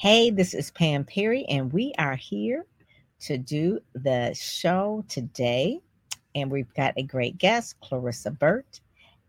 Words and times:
Hey, 0.00 0.30
this 0.30 0.54
is 0.54 0.70
Pam 0.70 1.02
Perry, 1.02 1.44
and 1.46 1.72
we 1.72 1.92
are 1.98 2.14
here 2.14 2.64
to 3.22 3.36
do 3.36 3.80
the 3.94 4.32
show 4.32 5.04
today. 5.08 5.80
And 6.36 6.52
we've 6.52 6.72
got 6.74 6.94
a 6.96 7.02
great 7.02 7.36
guest, 7.36 7.74
Clarissa 7.80 8.30
Burt. 8.30 8.78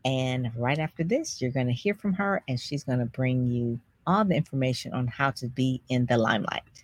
And 0.06 0.52
right 0.56 0.78
after 0.78 1.04
this, 1.04 1.42
you're 1.42 1.50
going 1.50 1.66
to 1.66 1.74
hear 1.74 1.96
from 1.96 2.14
her, 2.14 2.44
and 2.48 2.60
she's 2.60 2.84
going 2.84 3.00
to 3.00 3.08
bring 3.08 3.48
you 3.48 3.80
all 4.06 4.24
the 4.24 4.36
information 4.36 4.94
on 4.94 5.08
how 5.08 5.32
to 5.32 5.48
be 5.48 5.82
in 5.90 6.06
the 6.06 6.20
limelight. 6.20 6.84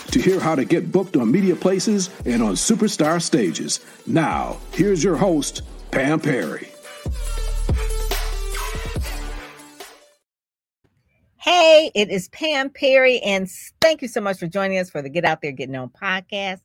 to 0.11 0.21
hear 0.21 0.39
how 0.39 0.55
to 0.55 0.65
get 0.65 0.91
booked 0.91 1.17
on 1.17 1.31
media 1.31 1.55
places 1.55 2.09
and 2.25 2.43
on 2.43 2.53
superstar 2.53 3.21
stages. 3.21 3.79
Now, 4.05 4.57
here's 4.73 5.03
your 5.03 5.15
host, 5.15 5.61
Pam 5.91 6.19
Perry. 6.19 6.67
Hey, 11.37 11.91
it 11.95 12.11
is 12.11 12.29
Pam 12.29 12.69
Perry, 12.69 13.19
and 13.21 13.49
thank 13.81 14.03
you 14.03 14.07
so 14.07 14.21
much 14.21 14.37
for 14.37 14.45
joining 14.45 14.77
us 14.77 14.91
for 14.91 15.01
the 15.01 15.09
Get 15.09 15.25
Out 15.25 15.41
There, 15.41 15.51
Get 15.51 15.69
Known 15.69 15.89
podcast. 15.89 16.61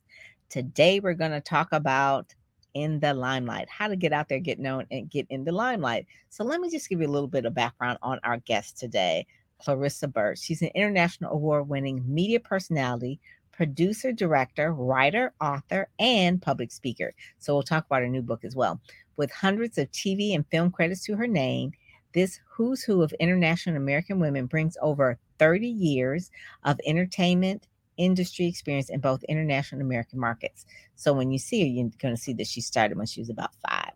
Today, 0.49 0.99
we're 0.99 1.15
going 1.15 1.31
to 1.31 1.41
talk 1.41 1.69
about 1.71 2.35
in 2.75 2.99
the 2.99 3.15
limelight, 3.15 3.67
how 3.69 3.87
to 3.87 3.95
get 3.95 4.13
out 4.13 4.29
there, 4.29 4.39
get 4.39 4.59
known, 4.59 4.85
and 4.91 5.09
get 5.09 5.25
in 5.31 5.45
the 5.45 5.51
limelight. 5.51 6.05
So, 6.29 6.43
let 6.43 6.61
me 6.61 6.69
just 6.69 6.89
give 6.89 7.01
you 7.01 7.07
a 7.07 7.09
little 7.09 7.27
bit 7.27 7.45
of 7.45 7.55
background 7.55 7.97
on 8.03 8.19
our 8.23 8.37
guest 8.37 8.77
today, 8.77 9.25
Clarissa 9.59 10.07
Burt. 10.07 10.37
She's 10.37 10.61
an 10.61 10.69
international 10.75 11.33
award 11.33 11.67
winning 11.67 12.03
media 12.05 12.39
personality, 12.39 13.19
producer, 13.57 14.13
director, 14.13 14.71
writer, 14.71 15.33
author, 15.41 15.89
and 15.99 16.41
public 16.41 16.71
speaker. 16.71 17.13
So, 17.39 17.53
we'll 17.53 17.63
talk 17.63 17.85
about 17.85 18.03
her 18.03 18.07
new 18.07 18.21
book 18.21 18.45
as 18.45 18.55
well. 18.55 18.79
With 19.17 19.31
hundreds 19.31 19.77
of 19.77 19.91
TV 19.91 20.33
and 20.33 20.47
film 20.47 20.71
credits 20.71 21.03
to 21.05 21.17
her 21.17 21.27
name, 21.27 21.73
this 22.13 22.39
who's 22.49 22.83
who 22.83 23.01
of 23.01 23.13
international 23.19 23.75
American 23.75 24.19
women 24.19 24.45
brings 24.45 24.77
over 24.81 25.17
30 25.39 25.67
years 25.67 26.31
of 26.63 26.79
entertainment 26.85 27.67
industry 27.97 28.45
experience 28.45 28.89
in 28.89 28.99
both 28.99 29.23
international 29.23 29.81
and 29.81 29.87
American 29.87 30.19
markets. 30.19 30.65
So 30.95 31.13
when 31.13 31.31
you 31.31 31.39
see 31.39 31.61
her, 31.61 31.67
you're 31.67 31.89
going 31.99 32.15
to 32.15 32.21
see 32.21 32.33
that 32.33 32.47
she 32.47 32.61
started 32.61 32.97
when 32.97 33.07
she 33.07 33.19
was 33.21 33.29
about 33.29 33.51
five. 33.67 33.91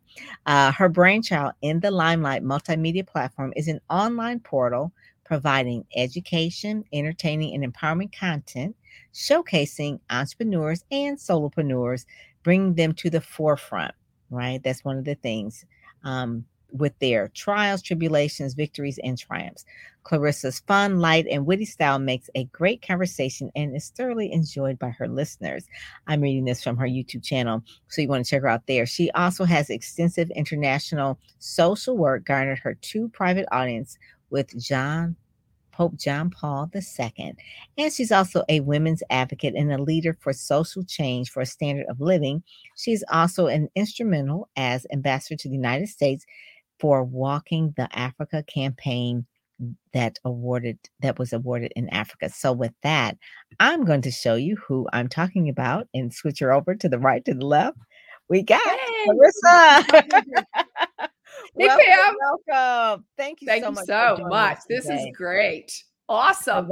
Uh, 0.45 0.71
her 0.71 0.89
brainchild 0.89 1.53
in 1.61 1.79
the 1.79 1.91
Limelight 1.91 2.43
multimedia 2.43 3.05
platform 3.05 3.53
is 3.55 3.67
an 3.67 3.79
online 3.89 4.39
portal 4.39 4.91
providing 5.23 5.85
education, 5.95 6.83
entertaining, 6.91 7.55
and 7.55 7.73
empowerment 7.73 8.13
content, 8.13 8.75
showcasing 9.13 9.99
entrepreneurs 10.09 10.83
and 10.91 11.17
solopreneurs, 11.17 12.05
bringing 12.43 12.75
them 12.75 12.93
to 12.93 13.09
the 13.09 13.21
forefront, 13.21 13.93
right? 14.29 14.61
That's 14.63 14.83
one 14.85 14.97
of 14.97 15.05
the 15.05 15.15
things. 15.15 15.65
Um, 16.03 16.45
with 16.71 16.97
their 16.99 17.27
trials, 17.29 17.81
tribulations, 17.81 18.53
victories, 18.53 18.99
and 19.03 19.17
triumphs. 19.17 19.65
Clarissa's 20.03 20.59
fun, 20.59 20.99
light, 20.99 21.27
and 21.29 21.45
witty 21.45 21.65
style 21.65 21.99
makes 21.99 22.29
a 22.33 22.45
great 22.45 22.81
conversation 22.81 23.51
and 23.55 23.75
is 23.75 23.89
thoroughly 23.89 24.31
enjoyed 24.31 24.79
by 24.79 24.89
her 24.89 25.07
listeners. 25.07 25.65
I'm 26.07 26.21
reading 26.21 26.45
this 26.45 26.63
from 26.63 26.77
her 26.77 26.87
YouTube 26.87 27.23
channel, 27.23 27.63
so 27.87 28.01
you 28.01 28.07
want 28.07 28.25
to 28.25 28.29
check 28.29 28.41
her 28.41 28.47
out 28.47 28.65
there. 28.67 28.85
She 28.85 29.11
also 29.11 29.43
has 29.43 29.69
extensive 29.69 30.31
international 30.31 31.19
social 31.39 31.97
work, 31.97 32.25
garnered 32.25 32.59
her 32.59 32.75
two 32.75 33.09
private 33.09 33.47
audience 33.51 33.97
with 34.29 34.57
John 34.59 35.15
Pope 35.81 35.95
John 35.95 36.29
Paul 36.29 36.69
II. 36.75 37.33
And 37.79 37.91
she's 37.91 38.11
also 38.11 38.43
a 38.47 38.59
women's 38.59 39.01
advocate 39.09 39.55
and 39.55 39.73
a 39.73 39.81
leader 39.81 40.15
for 40.19 40.31
social 40.31 40.83
change 40.83 41.31
for 41.31 41.41
a 41.41 41.45
standard 41.47 41.87
of 41.89 41.99
living. 41.99 42.43
She's 42.77 43.03
also 43.11 43.47
an 43.47 43.67
instrumental 43.75 44.47
as 44.55 44.85
ambassador 44.93 45.37
to 45.37 45.49
the 45.49 45.55
United 45.55 45.89
States 45.89 46.23
for 46.79 47.03
walking 47.03 47.73
the 47.77 47.89
Africa 47.97 48.43
campaign 48.43 49.25
that 49.91 50.19
awarded 50.23 50.77
that 50.99 51.17
was 51.17 51.33
awarded 51.33 51.73
in 51.75 51.89
Africa. 51.89 52.29
So 52.29 52.53
with 52.53 52.73
that, 52.83 53.17
I'm 53.59 53.83
going 53.83 54.03
to 54.03 54.11
show 54.11 54.35
you 54.35 54.57
who 54.57 54.87
I'm 54.93 55.07
talking 55.07 55.49
about 55.49 55.87
and 55.95 56.13
switch 56.13 56.41
her 56.41 56.53
over 56.53 56.75
to 56.75 56.89
the 56.89 56.99
right 56.99 57.25
to 57.25 57.33
the 57.33 57.47
left. 57.47 57.79
We 58.29 58.43
got 58.43 58.61
hey. 61.57 61.67
Welcome, 61.67 61.85
Pam. 61.85 62.15
welcome. 62.47 63.05
Thank 63.17 63.41
you 63.41 63.47
Thank 63.47 63.63
so 63.63 63.69
you 63.69 63.75
much. 63.75 63.85
so 63.85 64.17
much. 64.27 64.57
This 64.67 64.89
is 64.89 65.07
great. 65.15 65.83
Awesome. 66.07 66.71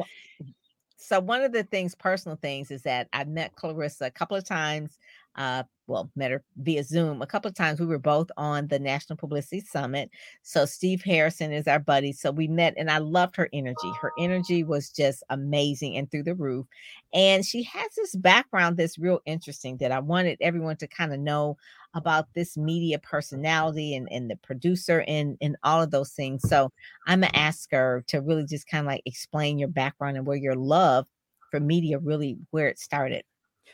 So 0.98 1.20
one 1.20 1.42
of 1.42 1.52
the 1.52 1.64
things, 1.64 1.96
personal 1.96 2.38
things, 2.42 2.70
is 2.72 2.84
that 2.84 3.08
I've 3.14 3.28
met 3.28 3.56
Clarissa 3.56 4.06
a 4.06 4.12
couple 4.12 4.38
of 4.38 4.44
times 4.44 5.00
uh, 5.36 5.64
well, 5.90 6.12
met 6.16 6.32
her 6.32 6.44
via 6.58 6.84
Zoom 6.84 7.22
a 7.22 7.26
couple 7.26 7.50
of 7.50 7.56
times. 7.56 7.80
We 7.80 7.88
were 7.88 7.98
both 7.98 8.30
on 8.38 8.68
the 8.68 8.80
National 8.80 9.18
Publicity 9.18 9.62
Summit. 9.62 10.10
So 10.44 10.66
Steve 10.66 11.02
Harrison 11.04 11.52
is 11.52 11.68
our 11.68 11.80
buddy. 11.80 12.14
So 12.14 12.32
we 12.32 12.48
met 12.48 12.76
and 12.78 12.92
I 12.92 13.00
loved 13.00 13.36
her 13.36 13.50
energy. 13.52 13.92
Her 14.00 14.12
energy 14.20 14.64
was 14.64 14.90
just 14.90 15.24
amazing 15.30 15.98
and 15.98 16.10
through 16.10 16.24
the 16.24 16.36
roof. 16.36 16.68
And 17.14 17.44
she 17.44 17.64
has 17.64 17.90
this 17.96 18.16
background 18.16 18.78
that's 18.78 19.00
real 19.00 19.20
interesting 19.26 19.78
that 19.78 19.92
I 19.92 20.00
wanted 20.00 20.38
everyone 20.42 20.78
to 20.78 20.88
kind 20.88 21.12
of 21.12 21.20
know 21.20 21.58
about 21.96 22.28
this 22.36 22.56
media 22.56 23.00
personality 23.00 23.96
and, 23.96 24.08
and 24.12 24.30
the 24.30 24.36
producer 24.38 25.04
and, 25.08 25.38
and 25.42 25.58
all 25.64 25.82
of 25.82 25.90
those 25.90 26.12
things. 26.12 26.48
So 26.48 26.70
I'm 27.08 27.22
gonna 27.22 27.32
ask 27.34 27.72
her 27.72 28.04
to 28.08 28.22
really 28.22 28.46
just 28.46 28.68
kind 28.68 28.86
of 28.86 28.88
like 28.88 29.02
explain 29.06 29.58
your 29.58 29.70
background 29.70 30.18
and 30.18 30.26
where 30.28 30.38
your 30.38 30.56
love 30.56 31.08
for 31.50 31.60
media 31.60 31.98
really 31.98 32.38
where 32.52 32.68
it 32.68 32.78
started. 32.78 33.24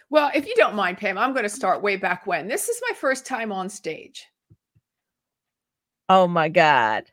Well, 0.09 0.31
if 0.33 0.47
you 0.47 0.53
don't 0.55 0.75
mind, 0.75 0.97
Pam, 0.97 1.17
I'm 1.17 1.33
going 1.33 1.43
to 1.43 1.49
start 1.49 1.81
way 1.81 1.95
back 1.95 2.27
when. 2.27 2.47
This 2.47 2.69
is 2.69 2.81
my 2.87 2.95
first 2.95 3.25
time 3.25 3.51
on 3.51 3.69
stage. 3.69 4.27
Oh 6.07 6.27
my 6.27 6.49
God. 6.49 7.05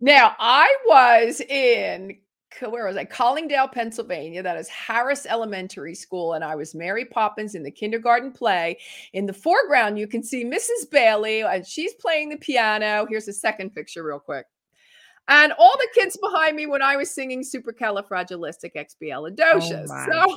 now, 0.00 0.36
I 0.38 0.74
was 0.86 1.40
in 1.40 2.18
where 2.66 2.86
was 2.86 2.96
I? 2.96 3.04
Collingdale, 3.04 3.68
Pennsylvania. 3.68 4.42
That 4.42 4.56
is 4.56 4.68
Harris 4.68 5.26
Elementary 5.26 5.94
School. 5.94 6.32
And 6.32 6.42
I 6.42 6.56
was 6.56 6.74
Mary 6.74 7.04
Poppins 7.04 7.54
in 7.54 7.62
the 7.62 7.70
kindergarten 7.70 8.32
play. 8.32 8.78
In 9.12 9.26
the 9.26 9.32
foreground, 9.32 9.98
you 9.98 10.08
can 10.08 10.22
see 10.22 10.44
Mrs. 10.44 10.90
Bailey, 10.90 11.42
and 11.42 11.66
she's 11.66 11.94
playing 11.94 12.30
the 12.30 12.36
piano. 12.36 13.06
Here's 13.08 13.28
a 13.28 13.32
second 13.32 13.74
picture, 13.74 14.02
real 14.02 14.18
quick 14.18 14.46
and 15.28 15.52
all 15.58 15.76
the 15.76 15.88
kids 15.94 16.16
behind 16.16 16.56
me 16.56 16.66
when 16.66 16.80
I 16.82 16.96
was 16.96 17.10
singing 17.10 17.42
Supercalifragilisticexpialidocious. 17.44 19.88
Oh 19.90 20.36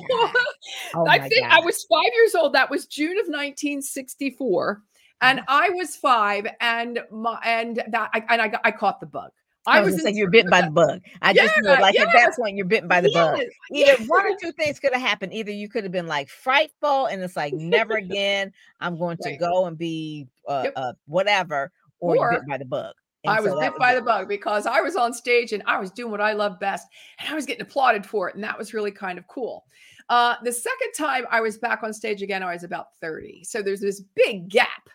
oh 0.94 1.06
I 1.08 1.28
think 1.28 1.48
God. 1.48 1.62
I 1.62 1.64
was 1.64 1.84
five 1.90 2.10
years 2.14 2.34
old. 2.34 2.52
That 2.54 2.68
was 2.70 2.86
June 2.86 3.12
of 3.18 3.26
1964, 3.26 4.82
and. 5.22 5.40
I 5.48 5.70
was 5.70 5.96
five, 5.96 6.46
and 6.60 7.00
my 7.10 7.38
and 7.44 7.82
that 7.90 8.10
I, 8.14 8.22
and 8.28 8.40
I 8.42 8.48
got, 8.48 8.60
I 8.64 8.70
caught 8.70 9.00
the 9.00 9.06
bug. 9.06 9.30
I, 9.64 9.80
was, 9.80 9.94
was 9.94 10.02
like 10.02 10.16
you're 10.16 10.28
bitten 10.30 10.50
by 10.50 10.62
the 10.62 10.72
bug. 10.72 11.00
I 11.20 11.32
just 11.32 11.54
knew. 11.60 11.70
Like 11.70 11.94
yes, 11.94 12.08
at 12.08 12.12
that 12.14 12.34
point, 12.36 12.56
you're 12.56 12.66
bitten 12.66 12.88
by 12.88 13.00
the 13.00 13.12
bug. 13.12 13.38
yes, 13.70 14.00
Either 14.00 14.08
one 14.08 14.26
or 14.26 14.36
two 14.40 14.50
things 14.52 14.80
could 14.80 14.92
have 14.92 15.00
happened. 15.00 15.32
Either 15.32 15.52
you 15.52 15.68
could 15.68 15.84
have 15.84 15.92
been 15.92 16.08
like 16.08 16.28
frightful, 16.28 17.06
and 17.06 17.22
it's 17.22 17.36
like 17.36 17.54
never 17.54 17.94
again. 17.96 18.52
I'm 18.80 18.98
going 18.98 19.18
to 19.18 19.28
Right. 19.30 19.38
go 19.38 19.66
and 19.66 19.78
be 19.78 20.26
uh, 20.48 20.62
Yep. 20.64 20.72
uh 20.74 20.92
whatever, 21.06 21.70
or, 22.00 22.16
you're 22.16 22.24
Or 22.26 22.30
bitten 22.32 22.48
by 22.48 22.58
the 22.58 22.64
bug. 22.64 22.92
And 23.24 23.32
I 23.32 23.40
was 23.40 23.52
so 23.52 23.60
bit 23.60 23.72
by 23.78 23.92
it. 23.92 23.96
the 23.96 24.02
bug 24.02 24.28
because 24.28 24.66
I 24.66 24.80
was 24.80 24.96
on 24.96 25.12
stage 25.12 25.52
and 25.52 25.62
I 25.66 25.78
was 25.78 25.90
doing 25.90 26.10
what 26.10 26.20
I 26.20 26.32
love 26.32 26.58
best 26.58 26.88
and 27.18 27.28
I 27.28 27.34
was 27.34 27.46
getting 27.46 27.62
applauded 27.62 28.04
for 28.04 28.28
it. 28.28 28.34
And 28.34 28.42
that 28.42 28.58
was 28.58 28.74
really 28.74 28.90
kind 28.90 29.18
of 29.18 29.26
cool. 29.28 29.64
Uh, 30.08 30.34
the 30.42 30.52
second 30.52 30.92
time 30.96 31.24
I 31.30 31.40
was 31.40 31.56
back 31.56 31.82
on 31.84 31.92
stage 31.94 32.22
again, 32.22 32.42
I 32.42 32.52
was 32.52 32.64
about 32.64 32.96
30. 33.00 33.44
So 33.44 33.62
there's 33.62 33.80
this 33.80 34.00
big 34.00 34.48
gap 34.48 34.90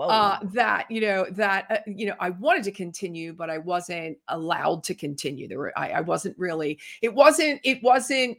uh, 0.00 0.38
that, 0.52 0.90
you 0.90 1.00
know, 1.00 1.26
that, 1.30 1.66
uh, 1.70 1.78
you 1.86 2.06
know, 2.06 2.14
I 2.20 2.30
wanted 2.30 2.64
to 2.64 2.72
continue, 2.72 3.32
but 3.32 3.48
I 3.50 3.58
wasn't 3.58 4.18
allowed 4.28 4.84
to 4.84 4.94
continue. 4.94 5.48
There 5.48 5.58
were, 5.58 5.72
I, 5.78 5.90
I 5.90 6.00
wasn't 6.00 6.38
really, 6.38 6.78
it 7.02 7.14
wasn't, 7.14 7.60
it 7.64 7.82
wasn't 7.82 8.38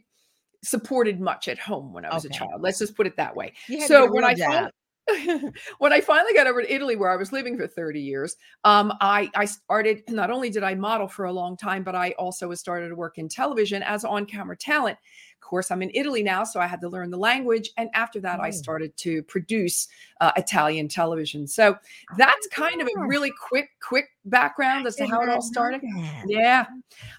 supported 0.62 1.20
much 1.20 1.48
at 1.48 1.58
home 1.58 1.92
when 1.92 2.04
I 2.04 2.14
was 2.14 2.24
Okay. 2.26 2.34
a 2.34 2.38
child. 2.38 2.60
Let's 2.62 2.78
just 2.78 2.94
put 2.94 3.06
it 3.06 3.16
that 3.16 3.34
way. 3.34 3.54
So 3.86 4.10
when 4.10 4.24
I 4.24 4.34
job. 4.34 4.70
when 5.78 5.92
I 5.92 6.00
finally 6.00 6.32
got 6.34 6.46
over 6.46 6.62
to 6.62 6.74
Italy, 6.74 6.96
where 6.96 7.10
I 7.10 7.16
was 7.16 7.32
living 7.32 7.56
for 7.56 7.66
30 7.66 8.00
years, 8.00 8.36
um, 8.64 8.92
I, 9.00 9.30
I 9.34 9.44
started, 9.44 10.02
not 10.08 10.30
only 10.30 10.50
did 10.50 10.62
I 10.62 10.74
model 10.74 11.08
for 11.08 11.26
a 11.26 11.32
long 11.32 11.56
time, 11.56 11.82
but 11.82 11.94
I 11.94 12.12
also 12.12 12.52
started 12.54 12.88
to 12.88 12.94
work 12.94 13.18
in 13.18 13.28
television 13.28 13.82
as 13.82 14.04
on 14.04 14.26
camera 14.26 14.56
talent. 14.56 14.98
Course, 15.40 15.70
I'm 15.70 15.82
in 15.82 15.90
Italy 15.94 16.22
now, 16.22 16.44
so 16.44 16.60
I 16.60 16.66
had 16.66 16.80
to 16.82 16.88
learn 16.88 17.10
the 17.10 17.18
language. 17.18 17.70
And 17.76 17.90
after 17.94 18.20
that, 18.20 18.38
I 18.38 18.50
started 18.50 18.96
to 18.98 19.22
produce 19.24 19.88
uh, 20.20 20.32
Italian 20.36 20.86
television. 20.86 21.46
So 21.46 21.76
that's 22.16 22.46
kind 22.48 22.80
of 22.80 22.88
a 22.88 23.06
really 23.06 23.32
quick, 23.48 23.70
quick 23.82 24.10
background 24.26 24.86
as 24.86 24.96
to 24.96 25.06
how 25.06 25.22
it 25.22 25.28
all 25.28 25.40
started. 25.40 25.80
Yeah, 26.26 26.66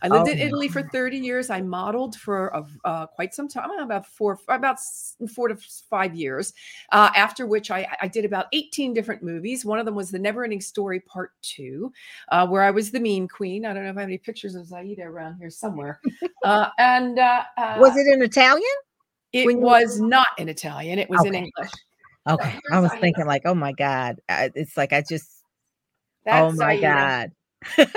I 0.01 0.07
lived 0.07 0.29
oh, 0.29 0.31
in 0.31 0.37
Italy 0.37 0.67
for 0.67 0.83
30 0.83 1.17
years. 1.17 1.49
I 1.49 1.61
modeled 1.61 2.15
for 2.15 2.65
uh, 2.85 3.07
quite 3.07 3.33
some 3.33 3.47
time, 3.47 3.71
about 3.79 4.05
four, 4.05 4.37
about 4.47 4.77
four 5.33 5.47
to 5.47 5.57
five 5.89 6.15
years. 6.15 6.53
Uh, 6.91 7.09
after 7.15 7.47
which, 7.47 7.71
I, 7.71 7.87
I, 8.01 8.07
did 8.07 8.25
about 8.25 8.45
18 8.53 8.93
different 8.93 9.23
movies. 9.23 9.65
One 9.65 9.79
of 9.79 9.85
them 9.85 9.95
was 9.95 10.11
The 10.11 10.19
Neverending 10.19 10.61
Story 10.61 10.99
Part 10.99 11.31
Two, 11.41 11.91
uh, 12.29 12.47
where 12.47 12.61
I 12.61 12.71
was 12.71 12.91
the 12.91 12.99
mean 12.99 13.27
queen. 13.27 13.65
I 13.65 13.73
don't 13.73 13.83
know 13.83 13.89
if 13.89 13.97
I 13.97 14.01
have 14.01 14.09
any 14.09 14.17
pictures 14.17 14.55
of 14.55 14.67
Xayide 14.67 15.03
around 15.03 15.37
here 15.37 15.49
somewhere. 15.49 15.99
Uh, 16.43 16.69
and 16.79 17.19
uh, 17.19 17.43
was 17.77 17.95
it 17.95 18.10
in 18.11 18.21
Italian? 18.21 18.63
It 19.33 19.57
was 19.57 19.99
not 19.99 20.27
in 20.37 20.49
Italian. 20.49 20.99
It 20.99 21.09
was 21.09 21.21
okay. 21.21 21.29
in 21.29 21.35
English. 21.35 21.71
Okay, 22.29 22.59
I 22.71 22.79
was 22.79 22.91
thinking 22.99 23.25
like, 23.25 23.43
oh 23.45 23.55
my 23.55 23.71
god, 23.71 24.19
it's 24.29 24.77
like 24.77 24.93
I 24.93 25.03
just 25.07 25.27
oh 26.27 26.51
my 26.51 26.79
god. 26.79 27.31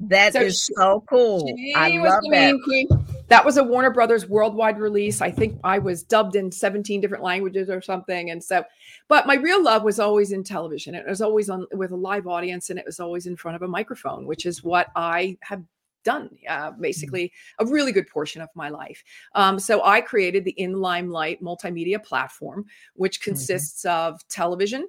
That 0.00 0.32
so 0.32 0.40
is 0.40 0.60
she, 0.60 0.74
so 0.74 1.04
cool. 1.08 1.48
I 1.76 1.96
love 1.98 2.22
that. 2.30 2.60
Queen. 2.64 2.88
That 3.28 3.44
was 3.44 3.56
a 3.56 3.64
Warner 3.64 3.90
Brothers 3.90 4.28
worldwide 4.28 4.78
release. 4.78 5.20
I 5.22 5.30
think 5.30 5.58
I 5.64 5.78
was 5.78 6.02
dubbed 6.02 6.36
in 6.36 6.50
17 6.52 7.00
different 7.00 7.22
languages 7.22 7.70
or 7.70 7.80
something. 7.80 8.30
And 8.30 8.42
so, 8.42 8.64
but 9.08 9.26
my 9.26 9.36
real 9.36 9.62
love 9.62 9.82
was 9.82 9.98
always 9.98 10.32
in 10.32 10.44
television. 10.44 10.94
It 10.94 11.06
was 11.06 11.22
always 11.22 11.48
on 11.48 11.66
with 11.72 11.92
a 11.92 11.96
live 11.96 12.26
audience 12.26 12.70
and 12.70 12.78
it 12.78 12.84
was 12.84 13.00
always 13.00 13.26
in 13.26 13.36
front 13.36 13.56
of 13.56 13.62
a 13.62 13.68
microphone, 13.68 14.26
which 14.26 14.46
is 14.46 14.62
what 14.62 14.88
I 14.94 15.38
have 15.42 15.62
done 16.04 16.30
uh, 16.48 16.70
mm. 16.70 16.80
basically 16.80 17.32
a 17.58 17.66
really 17.66 17.92
good 17.92 18.08
portion 18.08 18.40
of 18.42 18.48
my 18.54 18.68
life. 18.68 19.02
Um, 19.34 19.58
so 19.58 19.84
I 19.84 20.00
created 20.00 20.44
the 20.44 20.52
In 20.52 20.74
Limelight 20.74 21.42
multimedia 21.42 22.02
platform, 22.02 22.66
which 22.94 23.20
mm-hmm. 23.20 23.30
consists 23.30 23.84
mm-hmm. 23.84 24.14
of 24.14 24.28
television, 24.28 24.86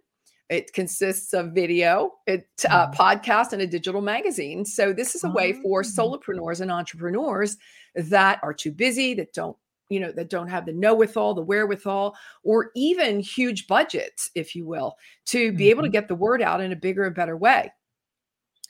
it 0.50 0.73
consists 0.73 1.33
of 1.33 1.53
video, 1.53 2.12
it 2.27 2.47
uh, 2.69 2.88
mm-hmm. 2.88 3.01
podcast, 3.01 3.53
and 3.53 3.62
a 3.62 3.67
digital 3.67 4.01
magazine. 4.01 4.63
So 4.63 4.94
this 4.94 5.15
is 5.15 5.23
a 5.23 5.29
way 5.29 5.53
for 5.53 5.79
oh. 5.79 5.83
solopreneurs 5.83 6.62
and 6.62 6.71
entrepreneurs 6.71 7.57
that 7.95 8.39
are 8.44 8.53
too 8.53 8.71
busy, 8.71 9.15
that 9.15 9.33
don't 9.33 9.57
you 9.89 10.00
know 10.00 10.11
that 10.11 10.29
don't 10.29 10.47
have 10.47 10.65
the 10.65 10.73
know 10.73 10.95
withal 10.95 11.33
the 11.33 11.41
wherewithal 11.41 12.15
or 12.44 12.71
even 12.75 13.19
huge 13.19 13.68
budgets 13.68 14.31
if 14.33 14.56
you 14.56 14.65
will 14.65 14.95
to 15.25 15.51
be 15.51 15.65
mm-hmm. 15.65 15.69
able 15.69 15.81
to 15.83 15.88
mm-hmm. 15.88 15.94
get 15.94 16.07
the 16.07 16.15
word 16.15 16.41
out 16.41 16.59
in 16.61 16.71
a 16.71 16.75
bigger 16.75 17.06
and 17.06 17.15
better 17.15 17.38
way 17.38 17.71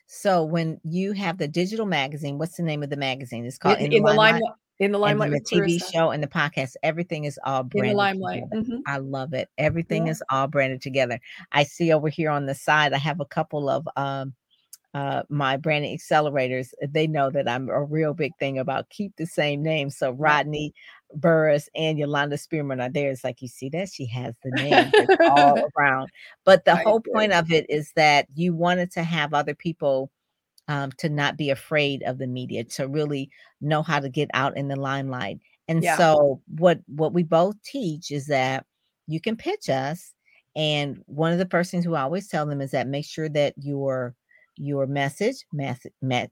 so 0.08 0.44
when 0.44 0.80
you 0.84 1.12
have 1.14 1.38
the 1.38 1.48
digital 1.48 1.86
magazine 1.86 2.38
what's 2.38 2.58
the 2.58 2.64
name 2.64 2.84
of 2.84 2.90
the 2.90 2.98
magazine 2.98 3.46
it's 3.46 3.58
called 3.58 3.78
in, 3.80 3.88
in, 3.88 3.94
in 3.94 4.04
the 4.04 4.14
limelight 4.14 4.52
in 4.80 4.92
the 4.92 4.98
limelight 4.98 5.32
the 5.32 5.40
TV 5.40 5.82
show 5.92 6.12
and 6.12 6.22
the 6.22 6.28
podcast, 6.28 6.74
everything 6.84 7.24
is 7.24 7.40
all 7.46 7.64
branded. 7.64 7.92
In 7.92 7.96
the 7.96 7.98
limelight. 7.98 8.44
Mm-hmm. 8.54 8.80
I 8.86 8.98
love 8.98 9.34
it. 9.34 9.48
Everything 9.58 10.08
yeah. 10.08 10.12
is 10.12 10.24
all 10.30 10.48
branded 10.48 10.82
together. 10.82 11.22
I 11.54 11.64
see 11.64 11.94
over 11.94 12.10
here 12.10 12.30
on 12.30 12.46
the 12.46 12.56
side, 12.56 12.92
I 12.92 12.98
have 12.98 13.22
a 13.22 13.26
couple 13.26 13.70
of 13.70 13.88
um 13.96 14.34
uh, 14.96 15.24
my 15.28 15.58
branding 15.58 15.98
accelerators, 15.98 16.70
they 16.82 17.06
know 17.06 17.30
that 17.30 17.50
I'm 17.50 17.68
a 17.68 17.84
real 17.84 18.14
big 18.14 18.32
thing 18.40 18.58
about 18.58 18.90
keep 18.90 19.14
the 19.18 19.26
same 19.26 19.62
name. 19.62 19.90
So 19.90 20.12
Rodney 20.12 20.74
Burris 21.16 21.70
and 21.76 21.98
Yolanda 21.98 22.38
Spearman 22.38 22.82
are 22.82 22.90
there. 22.90 23.10
It's 23.10 23.24
like 23.24 23.42
you 23.42 23.48
see 23.48 23.70
that 23.70 23.90
she 23.90 24.06
has 24.08 24.36
the 24.44 24.52
name 24.52 24.92
all 25.32 25.68
around. 25.78 26.10
But 26.44 26.66
the 26.66 26.76
whole 26.76 27.02
point 27.02 27.34
of 27.34 27.52
it 27.52 27.66
is 27.70 27.92
that 27.96 28.28
you 28.36 28.54
wanted 28.54 28.92
to 28.92 29.04
have 29.04 29.34
other 29.34 29.56
people 29.56 30.12
um, 30.68 30.92
to 30.98 31.10
not 31.10 31.38
be 31.38 31.50
afraid 31.50 32.04
of 32.04 32.18
the 32.18 32.28
media, 32.28 32.64
to 32.64 32.88
really 32.88 33.30
know 33.62 33.82
how 33.82 34.00
to 34.00 34.10
get 34.10 34.30
out 34.34 34.58
in 34.58 34.68
the 34.68 34.76
limelight. 34.76 35.40
And 35.68 35.84
yeah. 35.84 35.98
so 35.98 36.42
what 36.48 36.80
what 36.88 37.14
we 37.14 37.24
both 37.24 37.56
teach 37.64 38.12
is 38.12 38.28
that 38.28 38.66
you 39.08 39.20
can 39.20 39.36
pitch 39.36 39.70
us. 39.70 40.14
And 40.56 41.02
one 41.06 41.34
of 41.34 41.40
the 41.40 41.48
first 41.48 41.72
things 41.72 41.88
we 41.88 41.96
always 41.96 42.28
tell 42.28 42.46
them 42.46 42.62
is 42.62 42.72
that 42.72 42.88
make 42.88 43.06
sure 43.06 43.30
that 43.30 43.54
your 43.58 44.16
your 44.58 44.88
message 44.88 45.46
match, 45.52 45.86